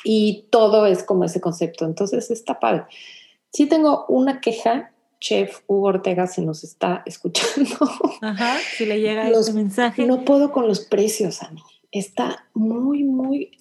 Y 0.03 0.47
todo 0.49 0.85
es 0.85 1.03
como 1.03 1.23
ese 1.25 1.39
concepto. 1.39 1.85
Entonces 1.85 2.29
está 2.31 2.59
padre. 2.59 2.83
Sí 3.53 3.67
tengo 3.67 4.05
una 4.07 4.41
queja, 4.41 4.91
chef 5.19 5.59
Hugo 5.67 5.87
Ortega, 5.89 6.25
si 6.27 6.41
nos 6.43 6.63
está 6.63 7.03
escuchando. 7.05 7.75
Ajá. 8.21 8.57
Si 8.77 8.85
le 8.85 8.99
llega 8.99 9.29
Los- 9.29 9.47
este 9.47 9.53
mensaje. 9.53 10.05
No 10.05 10.25
puedo 10.25 10.51
con 10.51 10.67
los 10.67 10.79
precios, 10.81 11.43
Ani. 11.43 11.61
Está 11.93 12.47
muy, 12.53 13.03
muy 13.03 13.51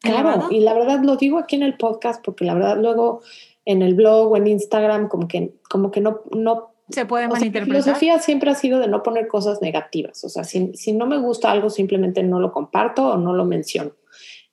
caro. 0.00 0.14
¿Elevado? 0.30 0.48
Y 0.50 0.60
la 0.60 0.74
verdad 0.74 1.02
lo 1.02 1.16
digo 1.16 1.38
aquí 1.38 1.56
en 1.56 1.62
el 1.62 1.76
podcast 1.76 2.24
porque 2.24 2.44
la 2.44 2.54
verdad 2.54 2.76
luego 2.78 3.22
en 3.64 3.82
el 3.82 3.94
blog 3.94 4.30
o 4.32 4.36
en 4.36 4.46
Instagram 4.46 5.08
como 5.08 5.26
que, 5.26 5.54
como 5.70 5.90
que 5.90 6.00
no, 6.00 6.20
no 6.30 6.74
se 6.90 7.04
puede 7.06 7.26
o 7.26 7.30
sea, 7.30 7.34
mi 7.36 7.40
malinterpretar. 7.50 7.82
filosofía 7.82 8.18
siempre 8.18 8.50
ha 8.50 8.54
sido 8.54 8.78
de 8.78 8.88
no 8.88 9.02
poner 9.02 9.26
cosas 9.28 9.60
negativas. 9.60 10.22
O 10.24 10.28
sea, 10.28 10.44
si, 10.44 10.72
si 10.74 10.92
no 10.92 11.06
me 11.06 11.18
gusta 11.18 11.50
algo, 11.50 11.68
simplemente 11.70 12.22
no 12.22 12.40
lo 12.40 12.52
comparto 12.52 13.08
o 13.08 13.16
no 13.16 13.32
lo 13.34 13.44
menciono. 13.44 13.92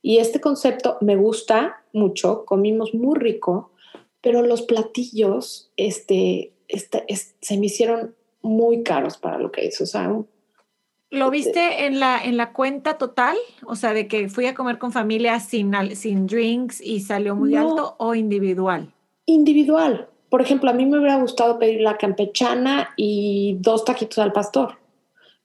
Y 0.02 0.18
este 0.18 0.40
concepto 0.42 0.98
me 1.02 1.16
gusta 1.16 1.84
mucho, 1.94 2.46
comimos 2.46 2.94
muy 2.94 3.18
rico, 3.18 3.72
pero 4.22 4.42
los 4.42 4.62
platillos 4.64 5.72
este, 5.78 6.54
este, 6.68 7.04
es- 7.08 7.36
se 7.42 7.58
me 7.58 7.68
hicieron 7.68 8.16
muy 8.42 8.84
caros 8.84 9.18
para 9.18 9.38
lo 9.40 9.52
que 9.52 9.66
es. 9.68 9.80
O 9.82 9.86
sea, 9.86 10.08
un- 10.10 10.28
¿Lo 11.16 11.30
viste 11.32 11.86
en 11.86 12.00
la, 12.00 12.24
en 12.24 12.38
la 12.38 12.52
cuenta 12.54 12.98
total? 12.98 13.36
O 13.66 13.76
sea, 13.76 13.94
de 13.94 14.08
que 14.08 14.30
fui 14.30 14.46
a 14.46 14.54
comer 14.54 14.78
con 14.78 14.92
familia 14.92 15.40
sin, 15.40 15.72
sin 15.96 16.28
drinks 16.28 16.82
y 16.82 17.00
salió 17.02 17.36
muy 17.36 17.52
No. 17.54 17.62
alto 17.62 17.96
o 17.98 18.14
individual. 18.16 18.92
individual. 19.26 20.08
Por 20.30 20.42
ejemplo, 20.42 20.70
a 20.70 20.74
mí 20.74 20.86
me 20.86 20.98
hubiera 21.00 21.16
gustado 21.20 21.58
pedir 21.60 21.82
la 21.82 21.98
campechana 21.98 22.90
y 22.98 23.58
dos 23.60 23.86
taquitos 23.86 24.18
al 24.20 24.34
pastor, 24.34 24.78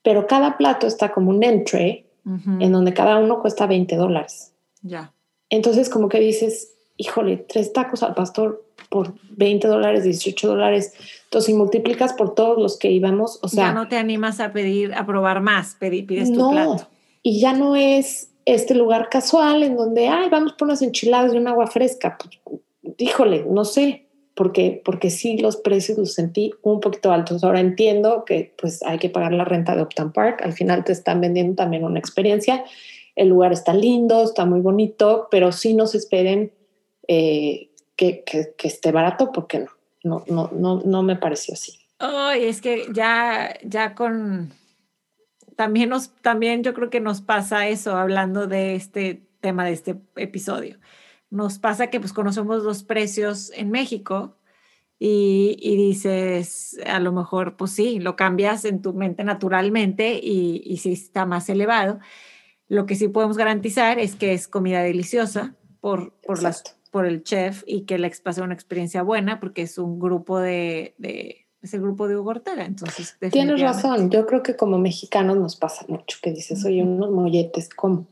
pero 0.03 0.27
cada 0.27 0.57
plato 0.57 0.85
está 0.87 1.11
como 1.11 1.29
un 1.31 1.43
entree 1.43 2.05
en 2.59 2.71
donde 2.71 2.93
cada 2.93 3.17
uno 3.17 3.39
cuesta 3.41 3.65
20 3.67 3.95
dólares. 3.95 4.53
Ya. 4.83 5.11
Entonces, 5.49 5.89
como 5.89 6.07
que 6.09 6.19
dices, 6.19 6.75
híjole, 7.01 7.37
tres 7.37 7.73
tacos 7.73 8.03
al 8.03 8.13
pastor 8.13 8.63
por 8.89 9.13
20 9.31 9.67
dólares, 9.67 10.03
18 10.03 10.47
dólares. 10.47 10.93
Entonces, 11.25 11.47
si 11.47 11.53
multiplicas 11.53 12.13
por 12.13 12.35
todos 12.35 12.61
los 12.61 12.77
que 12.77 12.91
íbamos, 12.91 13.39
o 13.41 13.47
sea, 13.47 13.67
ya 13.67 13.73
no 13.73 13.87
te 13.87 13.97
animas 13.97 14.39
a 14.39 14.51
pedir, 14.53 14.93
a 14.93 15.05
probar 15.05 15.41
más, 15.41 15.77
pedi- 15.79 16.05
pides 16.05 16.31
tu 16.31 16.39
no. 16.39 16.51
plato. 16.51 16.87
Y 17.23 17.39
ya 17.39 17.53
no 17.53 17.75
es 17.75 18.31
este 18.45 18.75
lugar 18.75 19.09
casual 19.09 19.63
en 19.63 19.75
donde, 19.75 20.07
ay, 20.07 20.29
vamos 20.29 20.53
por 20.53 20.67
unas 20.67 20.81
enchiladas 20.81 21.33
y 21.33 21.37
un 21.37 21.47
agua 21.47 21.67
fresca. 21.67 22.17
Pues, 22.17 22.59
híjole, 22.97 23.45
no 23.49 23.63
sé, 23.65 24.07
porque, 24.35 24.81
porque 24.83 25.09
sí 25.09 25.37
los 25.37 25.57
precios 25.57 25.97
los 25.97 26.13
sentí 26.13 26.51
un 26.61 26.79
poquito 26.79 27.11
altos. 27.11 27.43
Ahora 27.43 27.59
entiendo 27.59 28.25
que 28.25 28.53
pues 28.59 28.81
hay 28.83 28.97
que 28.99 29.09
pagar 29.09 29.33
la 29.33 29.45
renta 29.45 29.75
de 29.75 29.83
Uptown 29.83 30.11
Park. 30.11 30.41
Al 30.43 30.53
final 30.53 30.83
te 30.83 30.91
están 30.91 31.21
vendiendo 31.21 31.55
también 31.55 31.83
una 31.83 31.99
experiencia. 31.99 32.63
El 33.15 33.27
lugar 33.29 33.51
está 33.53 33.73
lindo, 33.73 34.23
está 34.23 34.45
muy 34.45 34.61
bonito, 34.61 35.27
pero 35.31 35.51
sí 35.51 35.73
nos 35.73 35.95
esperen 35.95 36.51
eh, 37.07 37.71
que, 37.95 38.23
que, 38.23 38.53
que 38.57 38.67
esté 38.67 38.91
barato 38.91 39.31
porque 39.31 39.65
no, 40.03 40.23
no, 40.27 40.49
no, 40.51 40.51
no, 40.53 40.81
no 40.85 41.03
me 41.03 41.15
pareció 41.15 41.53
así. 41.53 41.79
Ay, 41.99 42.45
es 42.45 42.61
que 42.61 42.87
ya, 42.93 43.53
ya 43.63 43.93
con 43.93 44.53
también 45.55 45.89
nos, 45.89 46.09
también 46.21 46.63
yo 46.63 46.73
creo 46.73 46.89
que 46.89 46.99
nos 46.99 47.21
pasa 47.21 47.67
eso, 47.67 47.95
hablando 47.95 48.47
de 48.47 48.73
este 48.75 49.27
tema 49.41 49.65
de 49.65 49.73
este 49.73 49.95
episodio. 50.15 50.79
Nos 51.29 51.59
pasa 51.59 51.87
que 51.87 51.99
pues 51.99 52.13
conocemos 52.13 52.63
los 52.63 52.83
precios 52.83 53.51
en 53.55 53.69
México 53.69 54.37
y, 54.97 55.57
y 55.59 55.77
dices, 55.77 56.79
a 56.85 56.99
lo 56.99 57.11
mejor, 57.11 57.57
pues 57.57 57.71
sí, 57.71 57.99
lo 57.99 58.15
cambias 58.15 58.65
en 58.65 58.81
tu 58.81 58.93
mente 58.93 59.23
naturalmente 59.23 60.19
y, 60.21 60.63
y 60.65 60.77
sí 60.77 60.93
está 60.93 61.25
más 61.25 61.47
elevado. 61.49 61.99
Lo 62.67 62.85
que 62.85 62.95
sí 62.95 63.07
podemos 63.07 63.37
garantizar 63.37 63.99
es 63.99 64.15
que 64.15 64.33
es 64.33 64.47
comida 64.47 64.81
deliciosa 64.81 65.55
por, 65.79 66.13
por, 66.21 66.41
las. 66.41 66.63
Por 66.91 67.05
el 67.05 67.23
chef 67.23 67.63
y 67.65 67.81
que 67.85 67.97
a 68.31 68.33
ser 68.33 68.43
una 68.43 68.53
experiencia 68.53 69.01
buena 69.01 69.39
porque 69.39 69.63
es 69.63 69.77
un 69.77 69.99
grupo 69.99 70.39
de, 70.39 70.93
de 70.97 71.47
es 71.61 71.73
el 71.73 71.81
grupo 71.81 72.07
de 72.07 72.17
Hugo 72.17 72.31
Ortega. 72.31 72.65
Entonces, 72.65 73.15
Tienes 73.31 73.59
razón, 73.61 74.09
yo 74.11 74.25
creo 74.27 74.43
que 74.43 74.55
como 74.55 74.77
mexicanos 74.77 75.37
nos 75.37 75.55
pasa 75.55 75.85
mucho 75.87 76.17
que 76.21 76.31
dices, 76.31 76.63
oye, 76.65 76.83
unos 76.83 77.09
molletes, 77.11 77.69
¿cómo? 77.69 78.07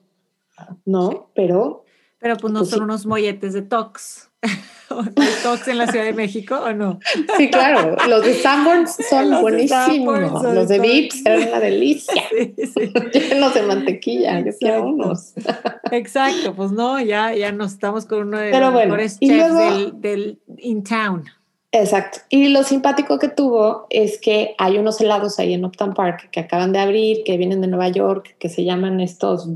No, 0.86 1.10
Sí. 1.12 1.18
pero 1.36 1.84
Pero 2.20 2.38
pues 2.38 2.52
no 2.54 2.60
Pues 2.60 2.70
son 2.72 2.80
sí. 2.80 2.84
unos 2.84 3.06
molletes 3.06 3.54
de 3.54 3.62
tox. 3.62 4.30
¿Hay 5.16 5.28
tox 5.44 5.68
en 5.68 5.78
la 5.78 5.88
Ciudad 5.88 6.06
de 6.06 6.14
México 6.14 6.56
o 6.56 6.74
no? 6.74 7.00
sí, 7.38 7.50
claro, 7.50 7.96
los 8.08 8.24
de 8.24 8.34
Sanborns 8.36 8.96
son 9.10 9.30
Los 9.30 9.42
buenísimos, 9.42 10.42
son- 10.42 10.56
los 10.56 10.68
de 10.68 10.80
Vips 10.80 11.26
eran 11.26 11.48
una 11.50 11.60
delicia, 11.60 12.24
Sí, 12.32 12.54
sí. 12.58 12.94
llenos 13.14 13.54
de 13.54 13.62
mantequilla, 13.64 14.40
yo 14.40 14.52
quiero 14.60 14.76
Exacto. 14.76 14.88
unos. 14.88 15.34
Exacto, 15.92 16.54
pues 16.56 16.72
no, 16.72 17.00
ya, 17.00 17.34
ya 17.34 17.52
nos 17.52 17.74
estamos 17.74 18.06
con 18.06 18.28
uno 18.28 18.38
de 18.40 18.52
Pero 18.52 18.66
los 18.66 18.74
bueno, 18.74 18.92
mejores 18.96 19.20
chefs 19.20 19.34
luego- 19.36 19.60
del, 19.60 20.02
del 20.02 20.40
in 20.58 20.84
town. 20.84 21.24
Exacto. 21.72 22.18
Y 22.30 22.48
lo 22.48 22.64
simpático 22.64 23.20
que 23.20 23.30
tuvo 23.30 23.86
es 23.92 24.20
que 24.20 24.56
hay 24.58 24.80
unos 24.80 25.00
helados 25.02 25.38
ahí 25.38 25.54
en 25.54 25.64
Uptown 25.66 25.94
Park 25.94 26.30
que 26.32 26.40
acaban 26.40 26.72
de 26.74 26.80
abrir, 26.80 27.24
que 27.24 27.38
vienen 27.38 27.62
de 27.62 27.68
Nueva 27.68 27.90
York, 27.90 28.36
que 28.40 28.50
se 28.50 28.64
llaman 28.64 29.00
estos, 29.02 29.48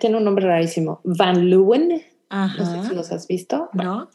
tiene 0.00 0.16
un 0.16 0.24
nombre 0.24 0.46
rarísimo, 0.46 1.00
Van 1.04 1.50
Leeuwen, 1.50 1.88
no 1.90 1.96
sé 1.98 2.02
Ajá. 2.30 2.88
si 2.88 2.94
los 2.94 3.12
has 3.12 3.26
visto. 3.28 3.68
¿No? 3.74 4.08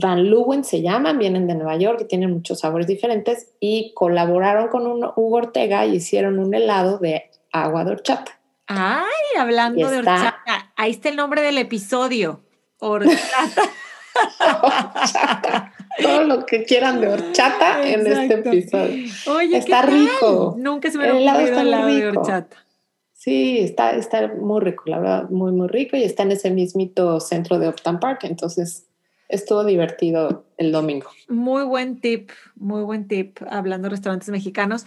Van 0.00 0.24
Leeuwen 0.24 0.64
se 0.64 0.82
llaman, 0.82 1.18
vienen 1.18 1.46
de 1.46 1.54
Nueva 1.54 1.76
York 1.76 2.02
y 2.02 2.08
tienen 2.08 2.32
muchos 2.32 2.60
sabores 2.60 2.86
diferentes 2.86 3.48
y 3.60 3.92
colaboraron 3.94 4.68
con 4.68 4.86
un 4.86 5.04
Hugo 5.04 5.36
Ortega 5.36 5.86
y 5.86 5.96
hicieron 5.96 6.38
un 6.38 6.54
helado 6.54 6.98
de 6.98 7.30
agua 7.52 7.84
de 7.84 7.92
horchata. 7.92 8.38
Ay, 8.66 9.38
hablando 9.38 9.90
de 9.90 9.98
horchata, 9.98 10.72
ahí 10.76 10.92
está 10.92 11.08
el 11.08 11.16
nombre 11.16 11.42
del 11.42 11.58
episodio. 11.58 12.40
Horchata. 12.78 13.62
Horchata. 14.62 15.72
Todo 16.00 16.22
lo 16.24 16.46
que 16.46 16.64
quieran 16.64 17.00
de 17.00 17.08
horchata 17.08 17.86
en 17.86 18.06
este 18.06 18.34
episodio. 18.34 19.10
Oye, 19.26 19.50
¿qué 19.50 19.56
Está 19.58 19.82
rico. 19.82 20.54
Nunca 20.58 20.90
se 20.90 20.98
me 20.98 21.08
El 21.08 21.16
helado 21.18 21.40
está 21.40 21.62
helado 21.62 21.86
de 21.86 22.10
rico. 22.10 22.20
horchata. 22.20 22.56
Sí, 23.12 23.60
está, 23.60 23.92
está 23.92 24.32
muy 24.34 24.60
rico, 24.60 24.82
la 24.86 24.98
verdad, 24.98 25.30
muy, 25.30 25.52
muy 25.52 25.68
rico 25.68 25.96
y 25.96 26.02
está 26.02 26.24
en 26.24 26.32
ese 26.32 26.50
mismito 26.50 27.20
centro 27.20 27.60
de 27.60 27.68
Uptown 27.68 28.00
Park, 28.00 28.24
entonces 28.24 28.88
estuvo 29.32 29.64
divertido 29.64 30.44
el 30.58 30.72
domingo. 30.72 31.08
Muy 31.28 31.64
buen 31.64 32.00
tip, 32.00 32.30
muy 32.54 32.82
buen 32.82 33.08
tip, 33.08 33.38
hablando 33.50 33.86
de 33.86 33.92
restaurantes 33.92 34.28
mexicanos. 34.28 34.84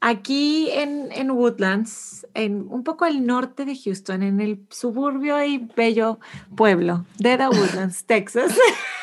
Aquí 0.00 0.70
en, 0.70 1.10
en 1.10 1.32
Woodlands, 1.32 2.24
en 2.32 2.68
un 2.70 2.84
poco 2.84 3.04
al 3.04 3.26
norte 3.26 3.64
de 3.64 3.76
Houston, 3.76 4.22
en 4.22 4.40
el 4.40 4.60
suburbio 4.70 5.42
y 5.44 5.68
bello 5.76 6.20
pueblo 6.56 7.04
de 7.18 7.36
Woodlands, 7.36 8.04
Texas. 8.06 8.56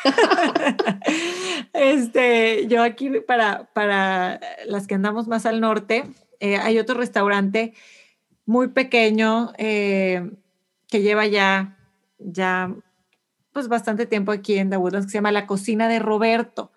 este, 1.74 2.66
yo 2.66 2.82
aquí, 2.82 3.10
para, 3.20 3.68
para 3.74 4.40
las 4.66 4.86
que 4.86 4.94
andamos 4.94 5.28
más 5.28 5.44
al 5.44 5.60
norte, 5.60 6.04
eh, 6.40 6.56
hay 6.56 6.78
otro 6.78 6.96
restaurante 6.96 7.74
muy 8.46 8.68
pequeño 8.68 9.52
eh, 9.58 10.30
que 10.88 11.02
lleva 11.02 11.26
ya, 11.26 11.76
ya 12.18 12.74
pues 13.56 13.68
bastante 13.68 14.04
tiempo 14.04 14.32
aquí 14.32 14.58
en 14.58 14.68
The 14.68 14.76
Woodlands 14.76 15.06
que 15.06 15.12
se 15.12 15.16
llama 15.16 15.32
La 15.32 15.46
Cocina 15.46 15.88
de 15.88 15.98
Roberto. 15.98 16.72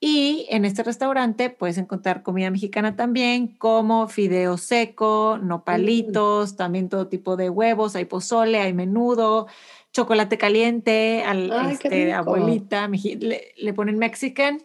Y 0.00 0.46
en 0.48 0.64
este 0.64 0.82
restaurante 0.82 1.50
puedes 1.50 1.76
encontrar 1.76 2.22
comida 2.22 2.50
mexicana 2.50 2.96
también, 2.96 3.48
como 3.58 4.08
fideo 4.08 4.56
seco, 4.56 5.38
nopalitos, 5.42 6.56
también 6.56 6.88
todo 6.88 7.08
tipo 7.08 7.36
de 7.36 7.50
huevos, 7.50 7.94
hay 7.94 8.06
pozole, 8.06 8.58
hay 8.58 8.72
menudo, 8.72 9.48
chocolate 9.92 10.38
caliente, 10.38 11.22
al, 11.26 11.52
Ay, 11.52 11.74
este, 11.74 12.14
abuelita, 12.14 12.88
le, 12.88 13.52
le 13.54 13.74
ponen 13.74 13.98
Mexican 13.98 14.62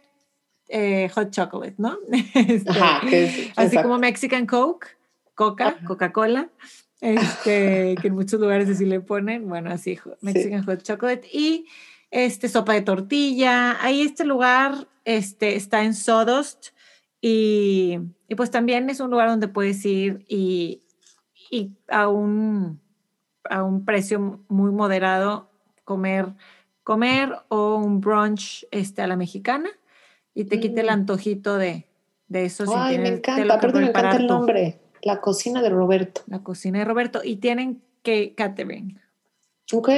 eh, 0.69 1.09
hot 1.13 1.29
chocolate, 1.31 1.75
¿no? 1.77 1.97
Este, 2.35 2.69
Ajá, 2.69 3.01
es- 3.11 3.51
Así 3.57 3.67
exacto. 3.67 3.81
como 3.83 3.99
Mexican 3.99 4.45
Coke, 4.45 4.87
Coca. 5.35 5.77
Coca-Cola. 5.85 6.47
Este, 7.01 7.95
que 8.01 8.07
en 8.07 8.13
muchos 8.15 8.39
lugares 8.39 8.69
así 8.69 8.85
le 8.85 8.99
ponen, 9.01 9.47
bueno, 9.47 9.71
así, 9.71 9.97
Mexican 10.21 10.63
Hot 10.65 10.81
Chocolate, 10.83 11.27
y 11.31 11.65
este, 12.11 12.49
sopa 12.49 12.73
de 12.73 12.81
tortilla. 12.81 13.77
Ahí 13.83 14.01
este 14.01 14.25
lugar 14.25 14.87
este, 15.05 15.55
está 15.55 15.83
en 15.83 15.93
Sawdust 15.93 16.69
y, 17.21 17.99
y 18.27 18.35
pues 18.35 18.51
también 18.51 18.89
es 18.89 18.99
un 18.99 19.11
lugar 19.11 19.29
donde 19.29 19.47
puedes 19.47 19.85
ir 19.85 20.25
y, 20.27 20.81
y 21.51 21.71
a, 21.87 22.07
un, 22.07 22.79
a 23.49 23.63
un 23.63 23.85
precio 23.85 24.43
muy 24.47 24.71
moderado 24.71 25.49
comer, 25.83 26.27
comer 26.83 27.33
o 27.49 27.75
un 27.77 27.99
brunch 28.01 28.65
este, 28.71 29.01
a 29.01 29.07
la 29.07 29.15
mexicana 29.15 29.69
y 30.33 30.45
te 30.45 30.59
quite 30.59 30.81
el 30.81 30.87
Mm. 30.87 30.91
antojito 30.91 31.57
de, 31.57 31.85
de 32.27 32.45
eso. 32.45 32.65
si 32.65 32.73
Ay, 32.75 32.97
me 32.99 33.09
encanta. 33.09 33.55
Aparte 33.55 33.79
me 33.79 33.87
encanta 33.87 34.17
el 34.17 34.27
nombre. 34.27 34.79
La 35.01 35.21
cocina 35.21 35.61
de 35.61 35.69
Roberto. 35.69 36.21
La 36.27 36.39
cocina 36.39 36.79
de 36.79 36.85
Roberto. 36.85 37.21
Y 37.23 37.37
tienen 37.37 37.81
que 38.03 38.33
catering. 38.35 38.99
Ok. 39.73 39.89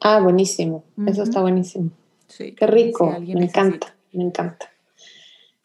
Ah, 0.00 0.20
buenísimo. 0.20 0.84
Eso 1.06 1.22
está 1.22 1.40
buenísimo. 1.40 1.90
Sí, 2.26 2.52
Qué 2.52 2.66
rico. 2.66 3.10
me 3.10 3.20
necesita. 3.20 3.60
encanta. 3.60 3.94
Me 4.12 4.24
encanta. 4.24 4.70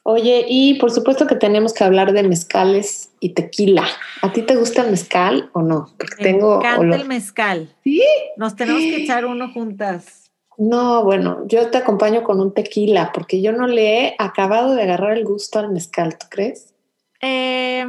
Oye, 0.03 0.45
y 0.47 0.75
por 0.75 0.91
supuesto 0.91 1.25
que 1.25 1.35
tenemos 1.35 1.73
que 1.73 1.83
hablar 1.83 2.13
de 2.13 2.21
mezcales 2.21 3.09
y 3.19 3.29
tequila. 3.29 3.87
¿A 4.21 4.31
ti 4.31 4.43
te 4.43 4.55
gusta 4.55 4.83
el 4.83 4.91
mezcal 4.91 5.49
o 5.53 5.63
no? 5.63 5.87
Porque 5.97 6.15
Me 6.19 6.23
tengo 6.23 6.57
encanta 6.57 6.79
olor- 6.81 7.01
el 7.01 7.07
mezcal. 7.07 7.69
¿Sí? 7.83 8.03
Nos 8.37 8.55
tenemos 8.55 8.81
que 8.81 8.97
echar 9.03 9.25
uno 9.25 9.51
juntas. 9.51 10.31
No, 10.57 11.03
bueno, 11.03 11.43
yo 11.47 11.69
te 11.71 11.79
acompaño 11.79 12.23
con 12.23 12.39
un 12.39 12.53
tequila 12.53 13.11
porque 13.13 13.41
yo 13.41 13.51
no 13.51 13.65
le 13.67 13.97
he 14.09 14.15
acabado 14.19 14.75
de 14.75 14.83
agarrar 14.83 15.17
el 15.17 15.25
gusto 15.25 15.57
al 15.59 15.71
mezcal, 15.71 16.17
¿tú 16.17 16.27
crees? 16.29 16.73
Eh, 17.21 17.83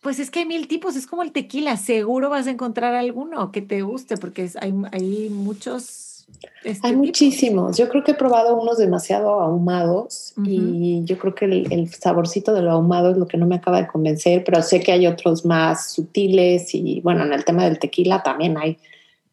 pues 0.00 0.18
es 0.18 0.30
que 0.30 0.40
hay 0.40 0.46
mil 0.46 0.66
tipos, 0.66 0.96
es 0.96 1.06
como 1.06 1.22
el 1.22 1.32
tequila. 1.32 1.76
Seguro 1.76 2.30
vas 2.30 2.46
a 2.46 2.50
encontrar 2.50 2.94
alguno 2.94 3.52
que 3.52 3.62
te 3.62 3.82
guste 3.82 4.16
porque 4.16 4.50
hay, 4.60 4.74
hay 4.92 5.28
muchos. 5.30 6.26
este, 6.64 6.86
Hay 6.86 6.96
muchísimos. 6.96 7.76
Yo 7.76 7.88
creo 7.88 8.02
que 8.02 8.12
he 8.12 8.14
probado 8.14 8.58
unos 8.58 8.78
demasiado 8.78 9.40
ahumados 9.40 10.32
y 10.42 11.02
yo 11.04 11.18
creo 11.18 11.34
que 11.34 11.44
el, 11.44 11.72
el 11.72 11.92
saborcito 11.92 12.54
de 12.54 12.62
lo 12.62 12.70
ahumado 12.70 13.10
es 13.10 13.18
lo 13.18 13.28
que 13.28 13.36
no 13.36 13.46
me 13.46 13.56
acaba 13.56 13.82
de 13.82 13.88
convencer, 13.88 14.42
pero 14.44 14.62
sé 14.62 14.80
que 14.80 14.92
hay 14.92 15.06
otros 15.06 15.44
más 15.44 15.92
sutiles 15.92 16.74
y 16.74 17.00
bueno, 17.02 17.24
en 17.24 17.34
el 17.34 17.44
tema 17.44 17.64
del 17.64 17.78
tequila 17.78 18.22
también 18.22 18.56
hay 18.56 18.78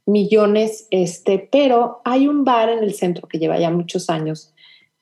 millones, 0.06 0.88
este, 0.90 1.48
pero 1.52 2.02
hay 2.04 2.28
un 2.28 2.44
bar 2.44 2.70
en 2.70 2.84
el 2.84 2.94
centro 2.94 3.28
que 3.28 3.40
lleva 3.40 3.60
ya 3.60 3.70
muchos 3.70 4.10
años, 4.10 4.54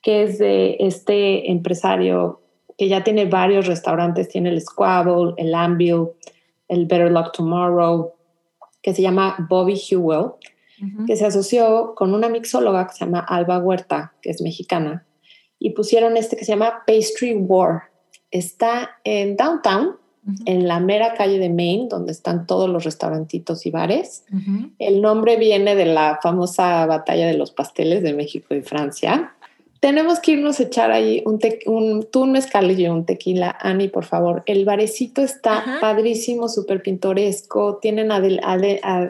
que 0.02 0.24
es 0.24 0.40
de 0.40 0.78
este 0.80 1.52
empresario 1.52 2.42
que 2.78 2.88
ya 2.88 3.04
tiene 3.04 3.26
varios 3.26 3.68
restaurantes, 3.68 4.30
tiene 4.30 4.50
el 4.50 4.62
Squabble, 4.62 5.34
el 5.38 5.54
Anvil, 5.56 6.08
el 6.68 6.86
Better 6.86 7.12
Luck 7.12 7.32
Tomorrow, 7.32 8.14
que 8.82 8.94
se 8.94 9.02
llama 9.02 9.36
Bobby 9.50 9.80
Hewell 9.80 10.32
que 11.08 11.16
se 11.16 11.26
asoció 11.26 11.94
con 11.96 12.14
una 12.14 12.30
mixóloga 12.30 12.88
que 12.88 12.94
se 12.94 13.06
llama 13.06 13.20
Alba 13.20 13.60
Huerta, 13.60 14.14
que 14.22 14.30
es 14.30 14.42
mexicana, 14.42 15.06
y 15.60 15.72
pusieron 15.72 16.18
este 16.18 16.36
que 16.38 16.46
se 16.46 16.52
llama 16.52 16.84
Pastry 16.86 17.36
War. 17.36 17.84
Está 18.32 18.98
en 19.04 19.38
downtown, 19.38 19.98
en 20.46 20.68
la 20.68 20.80
mera 20.80 21.14
calle 21.14 21.38
de 21.38 21.50
Maine, 21.50 21.88
donde 21.90 22.12
están 22.12 22.48
todos 22.48 22.68
los 22.70 22.84
restaurantitos 22.84 23.66
y 23.66 23.72
bares. 23.72 24.26
El 24.80 25.02
nombre 25.02 25.38
viene 25.38 25.76
de 25.76 25.86
la 25.86 26.20
famosa 26.22 26.86
batalla 26.88 27.28
de 27.28 27.38
los 27.38 27.52
pasteles 27.52 28.02
de 28.04 28.14
México 28.14 28.56
y 28.56 28.62
Francia. 28.62 29.35
Tenemos 29.82 30.20
que 30.20 30.32
irnos 30.32 30.60
a 30.60 30.64
echar 30.64 30.92
ahí 30.92 31.22
un, 31.26 31.38
te- 31.38 31.60
un 31.68 32.08
tú 32.12 32.24
un 32.24 32.32
mezcal 32.32 32.72
y 32.72 32.76
yo 32.82 32.92
un 32.94 33.06
tequila. 33.06 33.56
Ani, 33.62 33.88
por 33.88 34.06
favor. 34.06 34.42
El 34.48 34.66
barecito 34.66 35.22
está 35.22 35.58
Ajá. 35.60 35.78
padrísimo, 35.80 36.50
súper 36.50 36.82
pintoresco. 36.82 37.78
Tienen, 37.78 38.10
adel- 38.10 38.40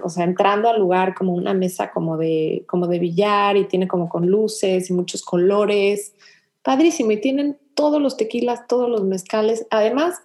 o 0.03 0.09
sea, 0.09 0.25
entrando 0.25 0.69
al 0.69 0.79
lugar 0.79 1.13
como 1.15 1.33
una 1.33 1.53
mesa 1.53 1.91
como 1.91 2.17
de, 2.17 2.63
como 2.67 2.87
de 2.87 2.99
billar 2.99 3.55
y 3.57 3.65
tiene 3.65 3.87
como 3.87 4.09
con 4.09 4.27
luces 4.27 4.89
y 4.89 4.93
muchos 4.93 5.23
colores. 5.23 6.13
Padrísimo. 6.61 7.11
Y 7.11 7.21
tienen 7.21 7.57
todos 7.73 8.01
los 8.01 8.17
tequilas, 8.17 8.67
todos 8.67 8.89
los 8.89 9.03
mezcales. 9.03 9.67
Además, 9.69 10.15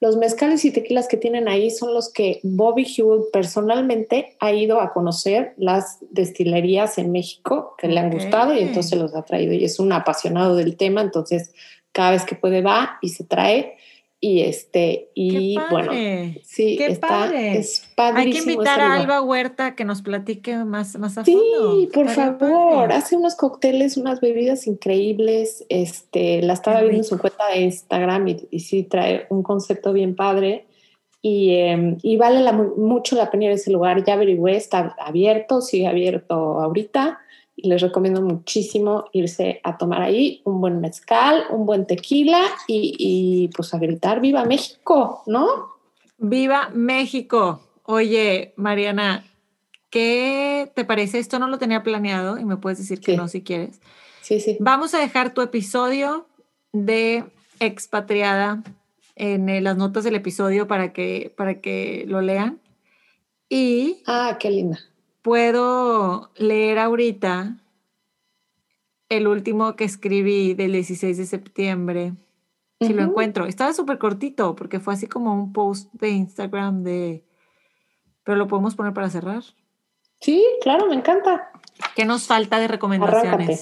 los 0.00 0.16
mezcales 0.16 0.64
y 0.64 0.70
tequilas 0.70 1.08
que 1.08 1.16
tienen 1.16 1.48
ahí 1.48 1.70
son 1.70 1.94
los 1.94 2.12
que 2.12 2.40
Bobby 2.42 2.84
Hewell 2.84 3.24
personalmente 3.32 4.36
ha 4.40 4.52
ido 4.52 4.80
a 4.80 4.92
conocer 4.92 5.54
las 5.56 5.98
destilerías 6.10 6.98
en 6.98 7.12
México 7.12 7.74
que 7.78 7.88
le 7.88 8.00
han 8.00 8.10
gustado 8.10 8.54
y 8.54 8.60
entonces 8.60 8.98
los 8.98 9.14
ha 9.14 9.22
traído. 9.22 9.54
Y 9.54 9.64
es 9.64 9.78
un 9.78 9.92
apasionado 9.92 10.56
del 10.56 10.76
tema, 10.76 11.00
entonces 11.00 11.52
cada 11.92 12.10
vez 12.10 12.24
que 12.24 12.34
puede 12.34 12.60
va 12.60 12.98
y 13.00 13.10
se 13.10 13.24
trae 13.24 13.76
y 14.24 14.40
este 14.40 15.10
y 15.12 15.54
Qué 15.54 15.62
bueno, 15.70 15.92
sí, 16.42 16.76
Qué 16.78 16.86
está 16.86 17.08
padre. 17.08 17.58
es 17.58 17.86
padrísimo. 17.94 18.24
Hay 18.24 18.32
que 18.32 18.52
invitar 18.52 18.80
a. 18.80 18.94
Alba 18.94 19.20
Huerta 19.20 19.74
que 19.74 19.84
nos 19.84 20.00
platique 20.00 20.56
más, 20.64 20.98
más 20.98 21.18
a 21.18 21.26
fondo. 21.26 21.78
Sí, 21.78 21.90
por 21.92 22.08
favor, 22.08 22.90
hace 22.90 23.18
unos 23.18 23.34
cócteles, 23.34 23.98
unas 23.98 24.22
bebidas 24.22 24.66
increíbles. 24.66 25.66
Este, 25.68 26.40
la 26.40 26.54
estaba 26.54 26.78
Qué 26.78 26.84
viendo 26.84 27.00
en 27.00 27.04
su 27.04 27.18
cuenta 27.18 27.48
de 27.48 27.60
Instagram 27.60 28.28
y, 28.28 28.48
y 28.50 28.60
sí 28.60 28.84
trae 28.84 29.26
un 29.28 29.42
concepto 29.42 29.92
bien 29.92 30.16
padre. 30.16 30.64
Y, 31.20 31.56
em, 31.56 31.98
y 32.00 32.16
vale 32.16 32.40
la 32.40 32.52
mucho 32.52 33.16
la 33.16 33.30
pena 33.30 33.44
ir 33.44 33.50
a 33.50 33.54
ese 33.54 33.72
lugar. 33.72 34.02
Ya 34.06 34.14
averigüé, 34.14 34.56
está 34.56 34.96
abierto, 34.98 35.60
sigue 35.60 35.86
abierto 35.86 36.34
ahorita. 36.34 37.18
Les 37.64 37.80
recomiendo 37.80 38.22
muchísimo 38.22 39.06
irse 39.12 39.60
a 39.64 39.76
tomar 39.76 40.02
ahí 40.02 40.42
un 40.44 40.60
buen 40.60 40.80
mezcal, 40.80 41.44
un 41.50 41.66
buen 41.66 41.86
tequila 41.86 42.42
y, 42.66 42.94
y 42.98 43.48
pues 43.48 43.72
a 43.74 43.78
gritar 43.78 44.20
¡Viva 44.20 44.44
México! 44.44 45.22
¿No? 45.26 45.74
Viva 46.18 46.70
México. 46.72 47.60
Oye, 47.84 48.52
Mariana, 48.56 49.24
¿qué 49.90 50.70
te 50.74 50.84
parece? 50.84 51.18
Esto 51.18 51.38
no 51.38 51.48
lo 51.48 51.58
tenía 51.58 51.82
planeado 51.82 52.38
y 52.38 52.44
me 52.44 52.56
puedes 52.56 52.78
decir 52.78 53.00
que 53.00 53.16
no 53.16 53.28
si 53.28 53.42
quieres. 53.42 53.80
Sí, 54.22 54.40
sí. 54.40 54.56
Vamos 54.60 54.94
a 54.94 54.98
dejar 54.98 55.34
tu 55.34 55.42
episodio 55.42 56.26
de 56.72 57.24
expatriada 57.60 58.62
en 59.16 59.48
eh, 59.48 59.60
las 59.60 59.76
notas 59.76 60.04
del 60.04 60.14
episodio 60.14 60.66
para 60.66 60.92
que, 60.92 61.32
para 61.36 61.60
que 61.60 62.04
lo 62.08 62.20
lean. 62.20 62.58
Y 63.48 64.02
Ah, 64.06 64.36
qué 64.40 64.50
linda. 64.50 64.80
Puedo 65.24 66.30
leer 66.36 66.78
ahorita 66.78 67.56
el 69.08 69.26
último 69.26 69.74
que 69.74 69.84
escribí 69.84 70.52
del 70.52 70.72
16 70.72 71.16
de 71.16 71.24
septiembre. 71.24 72.12
Si 72.80 72.92
lo 72.92 73.02
encuentro. 73.02 73.46
Estaba 73.46 73.72
súper 73.72 73.96
cortito 73.96 74.54
porque 74.54 74.80
fue 74.80 74.92
así 74.92 75.06
como 75.06 75.32
un 75.32 75.54
post 75.54 75.90
de 75.94 76.10
Instagram 76.10 76.82
de... 76.82 77.24
Pero 78.22 78.36
lo 78.36 78.46
podemos 78.46 78.74
poner 78.74 78.92
para 78.92 79.08
cerrar. 79.08 79.42
Sí, 80.20 80.44
claro, 80.60 80.86
me 80.86 80.94
encanta. 80.94 81.50
¿Qué 81.96 82.04
nos 82.04 82.26
falta 82.26 82.58
de 82.58 82.68
recomendaciones? 82.68 83.32
Arráncate. 83.32 83.58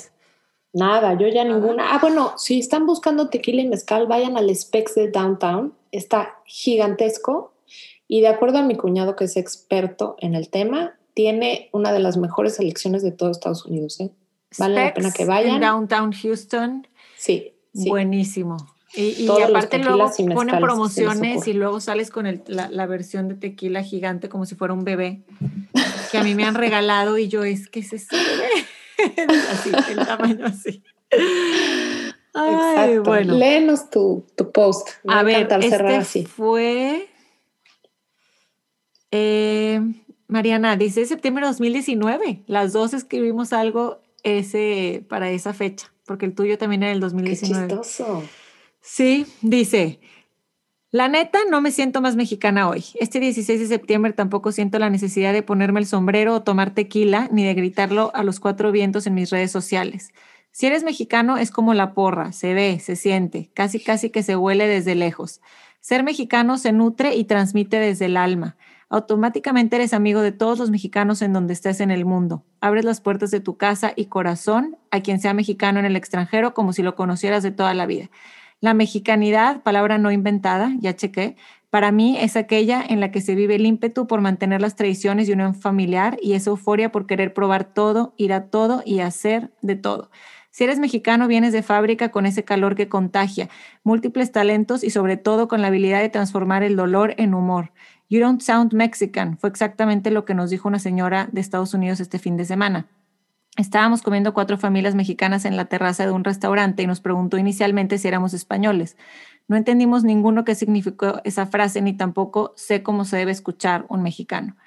Nada, 0.73 1.17
yo 1.17 1.29
ya 1.29 1.45
ninguna. 1.45 1.95
Ah, 1.95 1.99
bueno, 2.01 2.33
si 2.39 2.59
están 2.59 2.87
buscando 2.87 3.29
tequila 3.29 3.63
y 3.63 3.69
mezcal, 3.69 4.09
vayan 4.09 4.37
al 4.37 4.53
Specs 4.53 4.97
de 4.97 5.11
Downtown. 5.13 5.75
Está 5.93 6.41
gigantesco. 6.45 7.55
Y 8.09 8.21
de 8.21 8.29
acuerdo 8.29 8.59
a 8.59 8.63
mi 8.63 8.77
cuñado, 8.77 9.15
que 9.15 9.25
es 9.25 9.37
experto 9.37 10.17
en 10.19 10.35
el 10.35 10.51
tema, 10.51 10.99
tiene 11.15 11.69
una 11.73 11.93
de 11.93 11.99
las 11.99 12.17
mejores 12.17 12.57
selecciones 12.57 13.03
de 13.03 13.13
todo 13.13 13.31
Estados 13.31 13.65
Unidos. 13.67 14.01
¿eh? 14.01 14.11
Vale 14.59 14.75
la 14.87 14.95
pena 14.95 15.13
que 15.13 15.25
vayan. 15.25 15.57
En 15.57 15.61
Downtown 15.63 16.13
Houston. 16.13 16.87
Sí, 17.17 17.55
sí. 17.75 17.89
Buenísimo. 17.89 18.57
Y, 18.95 19.27
aparte 19.27 19.79
luego 19.79 20.11
ponen 20.35 20.53
les 20.53 20.61
promociones 20.61 21.47
y 21.49 21.55
luego 21.55 21.81
sales 21.81 22.11
con 22.11 22.27
el- 22.27 22.43
la, 22.47 22.69
la 22.69 22.85
versión 22.85 23.27
de 23.29 23.37
tequila 23.37 23.83
gigante 23.83 24.29
como 24.29 24.45
si 24.45 24.55
fuera 24.55 24.75
un 24.75 24.85
bebé 24.85 25.23
que 26.11 26.19
a 26.19 26.23
mí 26.23 26.35
me 26.35 26.45
han 26.45 26.55
regalado 26.55 27.17
y 27.17 27.29
yo 27.29 27.43
es 27.43 27.69
que 27.71 27.81
es 27.81 27.95
ese 27.95 28.15
bebé. 28.15 29.27
así, 29.51 29.71
el 29.91 30.07
tamaño 30.07 30.45
así. 30.45 30.83
Ay, 32.35 32.55
Exacto. 32.55 33.03
bueno. 33.05 33.35
Léenos 33.35 33.89
tu, 33.89 34.27
tu 34.37 34.53
post. 34.53 34.89
Me 35.05 35.15
A 35.15 35.23
ver, 35.23 35.49
este 35.61 35.97
así. 35.97 36.27
fue 36.27 37.09
eh, 39.11 39.81
Mariana, 40.33 40.77
16 40.77 41.09
de 41.09 41.15
septiembre 41.15 41.45
de 41.45 41.49
2019. 41.49 42.43
Las 42.47 42.73
dos 42.73 42.95
escribimos 42.95 43.53
algo 43.53 44.01
ese, 44.23 45.05
para 45.09 45.31
esa 45.31 45.53
fecha, 45.53 45.93
porque 46.07 46.27
el 46.27 46.35
tuyo 46.35 46.57
también 46.57 46.83
era 46.83 46.91
del 46.91 47.01
Qué 47.01 47.05
2019. 47.07 47.69
chistoso. 47.69 48.23
Sí, 48.81 49.27
dice, 49.43 50.01
la 50.91 51.09
neta 51.09 51.39
no 51.51 51.61
me 51.61 51.71
siento 51.71 52.01
más 52.01 52.17
mexicana 52.17 52.69
hoy. 52.69 52.85
Este 52.99 53.21
16 53.21 53.61
de 53.61 53.67
septiembre 53.67 54.13
tampoco 54.15 54.53
siento 54.53 54.79
la 54.79 54.91
necesidad 54.91 55.35
de 55.35 55.43
ponerme 55.43 55.81
el 55.81 55.87
sombrero 55.87 56.35
o 56.35 56.43
tomar 56.43 56.75
tequila, 56.75 57.29
ni 57.31 57.45
de 57.45 57.55
gritarlo 57.55 58.11
a 58.15 58.25
los 58.25 58.41
cuatro 58.41 58.73
vientos 58.73 59.07
en 59.07 59.15
mis 59.15 59.31
redes 59.31 59.53
sociales. 59.53 60.13
Si 60.51 60.67
eres 60.67 60.83
mexicano 60.83 61.37
es 61.37 61.51
como 61.51 61.75
la 61.75 61.93
porra, 61.95 62.33
se 62.33 62.55
ve, 62.55 62.79
se 62.81 62.97
siente, 62.97 63.51
casi 63.55 63.81
casi 63.81 64.11
que 64.11 64.23
se 64.23 64.37
huele 64.37 64.67
desde 64.67 64.95
lejos. 64.95 65.41
Ser 65.81 66.05
mexicano 66.05 66.59
se 66.59 66.73
nutre 66.73 67.15
y 67.17 67.25
transmite 67.25 67.79
desde 67.79 68.07
el 68.07 68.17
alma. 68.17 68.57
Automáticamente 68.93 69.77
eres 69.77 69.95
amigo 69.95 70.21
de 70.21 70.33
todos 70.33 70.59
los 70.59 70.71
mexicanos 70.71 71.23
en 71.23 71.33
donde 71.33 71.55
estés 71.55 71.81
en 71.81 71.91
el 71.91 72.05
mundo. 72.05 72.45
Abres 72.61 72.85
las 72.85 73.01
puertas 73.01 73.31
de 73.31 73.41
tu 73.41 73.57
casa 73.57 73.95
y 73.97 74.05
corazón 74.05 74.77
a 74.91 75.01
quien 75.01 75.19
sea 75.19 75.33
mexicano 75.33 75.79
en 75.79 75.87
el 75.87 75.97
extranjero 75.97 76.53
como 76.53 76.75
si 76.75 76.83
lo 76.83 76.95
conocieras 76.95 77.43
de 77.43 77.53
toda 77.53 77.73
la 77.73 77.87
vida. 77.87 78.11
La 78.61 78.75
mexicanidad, 78.75 79.63
palabra 79.63 79.97
no 79.97 80.13
inventada, 80.13 80.75
ya 80.79 80.95
chequé, 80.95 81.37
Para 81.71 81.91
mí 81.91 82.19
es 82.19 82.37
aquella 82.37 82.85
en 82.87 83.01
la 83.01 83.11
que 83.11 83.23
se 83.23 83.35
vive 83.35 83.55
el 83.55 83.65
ímpetu 83.65 84.07
por 84.07 84.21
mantener 84.21 84.61
las 84.61 84.77
tradiciones 84.77 85.27
y 85.27 85.33
unión 85.33 85.55
familiar 85.55 86.19
y 86.21 86.35
esa 86.35 86.51
euforia 86.51 86.93
por 86.93 87.07
querer 87.07 87.33
probar 87.33 87.65
todo, 87.65 88.13
ir 88.19 88.35
a 88.35 88.51
todo 88.51 88.83
y 88.85 89.01
hacer 89.01 89.55
de 89.63 89.75
todo. 89.75 90.11
Si 90.51 90.65
eres 90.65 90.79
mexicano, 90.79 91.29
vienes 91.29 91.55
de 91.55 91.63
fábrica 91.63 92.11
con 92.11 92.27
ese 92.27 92.45
calor 92.45 92.75
que 92.75 92.91
contagia, 92.91 93.49
múltiples 93.85 94.33
talentos 94.33 94.85
y 94.85 94.91
sobre 94.91 95.17
todo 95.17 95.49
con 95.49 95.63
la 95.63 95.69
habilidad 95.69 96.03
de 96.03 96.11
transformar 96.11 96.63
el 96.63 96.77
dolor 96.77 97.15
en 97.17 97.33
humor. 97.33 97.73
You 98.13 98.21
don't 98.21 98.43
sound 98.43 98.75
Mexican, 98.75 99.39
fue 99.39 99.49
exactamente 99.49 100.11
lo 100.11 100.27
que 100.27 100.35
nos 100.35 100.51
dijo 100.51 100.69
una 100.69 100.79
señora 100.79 101.31
de 101.33 101.41
Estados 101.41 101.73
Unidos 101.73 101.99
este 101.99 102.19
fin 102.19 102.37
de 102.37 102.45
semana. 102.45 102.85
Estábamos 103.57 104.03
comiendo 104.03 104.35
cuatro 104.35 104.59
familias 104.59 104.95
mexicanas 104.95 105.47
en 105.47 105.57
la 105.57 105.65
terraza 105.65 106.05
de 106.05 106.13
un 106.13 106.23
restaurante 106.23 106.83
y 106.83 106.87
nos 106.87 107.01
preguntó 107.01 107.39
inicialmente 107.39 107.97
si 107.97 108.09
éramos 108.09 108.35
españoles. 108.35 108.99
No 109.49 109.57
entendimos 109.57 110.05
ninguno 110.05 110.45
qué 110.45 110.55
significó 110.55 111.23
esa 111.25 111.47
frase 111.47 111.81
ni 111.81 111.95
tampoco 111.95 112.53
sé 112.55 112.83
cómo 112.83 113.07
se 113.07 113.17
debe 113.17 113.33
escuchar 113.33 113.87
un 113.89 114.03
mexicano. 114.03 114.59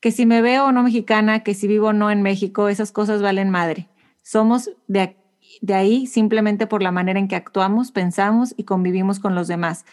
Que 0.00 0.10
si 0.10 0.24
me 0.24 0.40
veo 0.40 0.64
o 0.64 0.72
no 0.72 0.82
mexicana, 0.82 1.40
que 1.40 1.52
si 1.52 1.68
vivo 1.68 1.88
o 1.88 1.92
no 1.92 2.10
en 2.10 2.22
México, 2.22 2.70
esas 2.70 2.90
cosas 2.90 3.20
valen 3.20 3.50
madre. 3.50 3.90
Somos 4.22 4.70
de, 4.86 5.14
de 5.60 5.74
ahí 5.74 6.06
simplemente 6.06 6.66
por 6.66 6.82
la 6.82 6.90
manera 6.90 7.18
en 7.18 7.28
que 7.28 7.36
actuamos, 7.36 7.92
pensamos 7.92 8.54
y 8.56 8.64
convivimos 8.64 9.20
con 9.20 9.34
los 9.34 9.46
demás, 9.46 9.84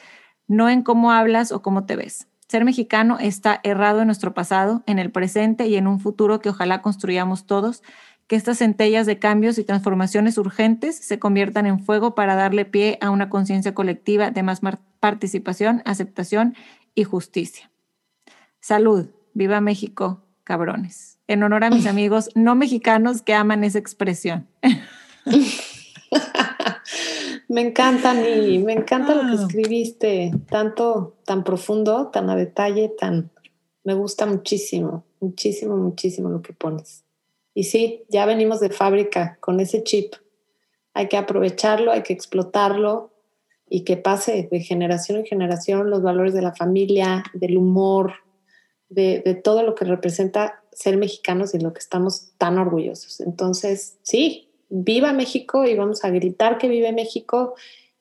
no 0.47 0.69
en 0.69 0.81
cómo 0.81 1.11
hablas 1.11 1.51
o 1.51 1.61
cómo 1.61 1.85
te 1.85 1.97
ves. 1.97 2.29
Ser 2.47 2.63
mexicano 2.63 3.17
está 3.19 3.59
errado 3.63 4.01
en 4.01 4.07
nuestro 4.07 4.33
pasado, 4.33 4.83
en 4.85 4.99
el 4.99 5.11
presente 5.11 5.67
y 5.67 5.75
en 5.75 5.87
un 5.87 5.99
futuro 5.99 6.39
que 6.39 6.49
ojalá 6.49 6.81
construyamos 6.81 7.47
todos, 7.47 7.81
que 8.27 8.35
estas 8.35 8.59
centellas 8.59 9.05
de 9.05 9.19
cambios 9.19 9.57
y 9.57 9.63
transformaciones 9.63 10.37
urgentes 10.37 10.95
se 10.95 11.19
conviertan 11.19 11.65
en 11.65 11.79
fuego 11.79 12.15
para 12.15 12.35
darle 12.35 12.65
pie 12.65 12.97
a 13.01 13.09
una 13.09 13.29
conciencia 13.29 13.73
colectiva 13.73 14.31
de 14.31 14.43
más 14.43 14.61
participación, 14.99 15.81
aceptación 15.85 16.55
y 16.93 17.03
justicia. 17.03 17.71
Salud, 18.59 19.09
viva 19.33 19.61
México, 19.61 20.23
cabrones. 20.43 21.19
En 21.27 21.43
honor 21.43 21.63
a 21.63 21.69
mis 21.69 21.85
amigos 21.87 22.29
no 22.35 22.55
mexicanos 22.55 23.21
que 23.21 23.33
aman 23.33 23.63
esa 23.63 23.79
expresión. 23.79 24.47
me 27.55 27.61
encanta, 27.61 28.13
y 28.29 28.59
me 28.59 28.73
encanta 28.73 29.15
lo 29.15 29.29
que 29.29 29.41
escribiste, 29.41 30.33
tanto, 30.49 31.15
tan 31.23 31.45
profundo, 31.45 32.09
tan 32.11 32.29
a 32.29 32.35
detalle, 32.35 32.89
tan, 32.89 33.31
me 33.85 33.93
gusta 33.93 34.25
muchísimo, 34.25 35.05
muchísimo, 35.21 35.77
muchísimo 35.77 36.27
lo 36.27 36.41
que 36.41 36.51
pones. 36.51 37.05
Y 37.53 37.63
sí, 37.63 38.03
ya 38.09 38.25
venimos 38.25 38.59
de 38.59 38.71
fábrica 38.71 39.37
con 39.39 39.61
ese 39.61 39.83
chip. 39.83 40.15
Hay 40.93 41.07
que 41.07 41.15
aprovecharlo, 41.15 41.93
hay 41.93 42.03
que 42.03 42.11
explotarlo 42.11 43.13
y 43.69 43.85
que 43.85 43.95
pase 43.95 44.49
de 44.51 44.59
generación 44.59 45.19
en 45.19 45.25
generación 45.25 45.89
los 45.89 46.01
valores 46.01 46.33
de 46.33 46.41
la 46.41 46.53
familia, 46.53 47.23
del 47.33 47.55
humor, 47.55 48.15
de, 48.89 49.41
todo 49.41 49.63
lo 49.63 49.75
que 49.75 49.85
representa 49.85 50.61
ser 50.73 50.97
mexicanos 50.97 51.55
y 51.55 51.59
lo 51.59 51.71
que 51.71 51.79
estamos 51.79 52.33
tan 52.37 52.57
orgullosos. 52.57 53.21
Entonces, 53.21 53.97
sí, 54.01 54.44
viva 54.69 55.13
México 55.13 55.65
y 55.65 55.75
vamos 55.75 56.03
a 56.03 56.09
gritar 56.09 56.57
que 56.57 56.67
vive 56.67 56.91
México 56.91 57.55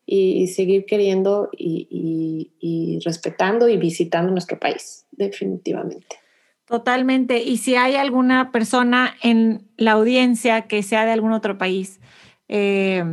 y, 0.06 0.46
seguir 0.48 0.84
queriendo 0.84 1.50
y 1.52 3.00
respetando 3.04 3.68
y 3.68 3.76
visitando 3.76 4.30
nuestro 4.30 4.58
país, 4.58 5.06
definitivamente. 5.12 6.24
Totalmente. 6.66 7.42
Y 7.42 7.58
si 7.58 7.76
hay 7.76 7.96
alguna 7.96 8.50
persona 8.50 9.14
en 9.22 9.68
la 9.76 9.92
audiencia 9.92 10.62
que 10.62 10.82
sea 10.82 11.04
de 11.04 11.12
algún 11.12 11.32
otro 11.32 11.58
país, 11.58 12.00
eh, 12.48 13.04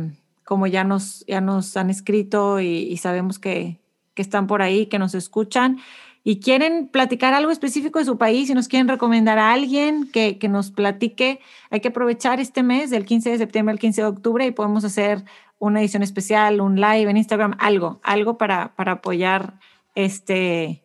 como 0.44 0.66
ya 0.66 0.84
nos, 0.84 1.24
ya 1.26 1.40
nos 1.40 1.76
han 1.76 1.90
escrito 1.90 2.60
y, 2.60 2.96
sabemos 2.96 3.38
que, 3.38 3.78
están 4.16 4.46
por 4.46 4.62
ahí, 4.62 4.86
que 4.86 5.00
nos 5.00 5.14
escuchan 5.14 5.78
y 6.24 6.40
quieren 6.40 6.88
platicar 6.88 7.34
algo 7.34 7.50
específico 7.50 7.98
de 7.98 8.04
su 8.04 8.16
país 8.16 8.48
y 8.48 8.54
nos 8.54 8.68
quieren 8.68 8.88
recomendar 8.88 9.38
a 9.38 9.52
alguien 9.52 10.10
que, 10.10 10.38
que 10.38 10.48
nos 10.48 10.70
platique, 10.70 11.40
hay 11.70 11.80
que 11.80 11.88
aprovechar 11.88 12.40
este 12.40 12.62
mes 12.62 12.90
del 12.90 13.04
15 13.04 13.30
de 13.30 13.38
septiembre 13.38 13.72
al 13.72 13.78
15 13.78 14.02
de 14.02 14.08
octubre 14.08 14.46
y 14.46 14.52
podemos 14.52 14.84
hacer 14.84 15.24
una 15.58 15.80
edición 15.80 16.02
especial, 16.02 16.60
un 16.60 16.76
live 16.76 17.10
en 17.10 17.16
Instagram, 17.16 17.56
algo, 17.58 18.00
algo 18.02 18.36
para, 18.36 18.74
para 18.74 18.92
apoyar 18.92 19.60
este, 19.94 20.82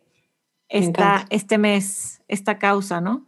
esta, 0.69 1.25
este 1.29 1.57
mes, 1.57 2.21
esta 2.27 2.59
causa, 2.59 3.01
¿no? 3.01 3.25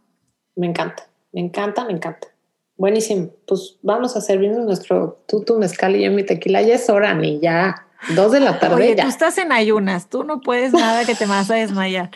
Me 0.56 0.66
encanta, 0.66 1.08
me 1.32 1.40
encanta, 1.40 1.84
me 1.84 1.92
encanta. 1.92 2.28
Buenísimo. 2.76 3.30
Pues 3.46 3.78
vamos 3.82 4.16
a 4.16 4.20
servirnos 4.20 4.64
nuestro 4.64 5.22
tú, 5.26 5.42
tu 5.44 5.58
mezcal 5.58 5.96
y 5.96 6.04
yo 6.04 6.10
mi 6.10 6.24
tequila. 6.24 6.62
Ya 6.62 6.76
es 6.76 6.88
hora, 6.88 7.12
ni 7.14 7.38
ya. 7.38 7.86
Dos 8.14 8.32
de 8.32 8.40
la 8.40 8.58
tarde 8.58 8.76
Oye, 8.76 8.96
ya. 8.96 9.04
Tú 9.04 9.08
estás 9.08 9.38
en 9.38 9.52
ayunas, 9.52 10.08
tú 10.08 10.24
no 10.24 10.40
puedes 10.40 10.72
nada 10.72 11.04
que 11.04 11.14
te 11.14 11.26
vas 11.26 11.50
a 11.50 11.54
desmayar. 11.54 12.10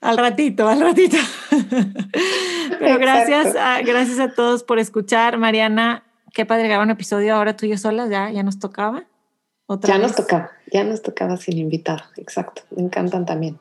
Al 0.00 0.16
ratito, 0.16 0.68
al 0.68 0.80
ratito. 0.80 1.16
Pero 2.78 2.98
gracias 2.98 3.54
a, 3.56 3.82
gracias 3.82 4.18
a 4.18 4.32
todos 4.32 4.62
por 4.62 4.78
escuchar. 4.78 5.36
Mariana, 5.36 6.04
qué 6.32 6.46
padre 6.46 6.68
grabar 6.68 6.86
un 6.86 6.92
episodio 6.92 7.34
ahora 7.34 7.56
tú 7.56 7.66
y 7.66 7.70
yo 7.70 7.78
solas, 7.78 8.08
ya, 8.08 8.30
ya 8.30 8.42
nos 8.42 8.58
tocaba. 8.58 9.04
¿Otra 9.66 9.94
ya 9.94 10.00
nos 10.00 10.16
tocaba, 10.16 10.50
ya 10.72 10.84
nos 10.84 11.02
tocaba 11.02 11.36
sin 11.36 11.58
invitar, 11.58 12.04
exacto. 12.16 12.62
Me 12.70 12.82
encantan 12.82 13.26
también. 13.26 13.58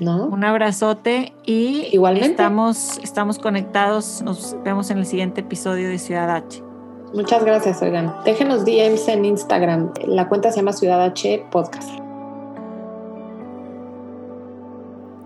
Un 0.00 0.44
abrazote 0.44 1.32
y 1.44 1.88
Igualmente. 1.92 2.30
Estamos, 2.30 2.98
estamos 3.02 3.38
conectados. 3.38 4.22
Nos 4.22 4.56
vemos 4.62 4.90
en 4.90 4.98
el 4.98 5.06
siguiente 5.06 5.40
episodio 5.40 5.88
de 5.88 5.98
Ciudad 5.98 6.30
H. 6.30 6.67
Muchas 7.12 7.44
gracias, 7.44 7.80
oigan. 7.82 8.14
Déjenos 8.24 8.64
DMs 8.64 9.08
en 9.08 9.24
Instagram. 9.24 9.92
La 10.06 10.28
cuenta 10.28 10.50
se 10.50 10.58
llama 10.58 10.72
Ciudad 10.72 11.02
H 11.02 11.46
Podcast. 11.50 11.90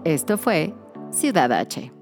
Esto 0.05 0.37
fue 0.37 0.75
Ciudad 1.11 1.53
H 1.53 1.93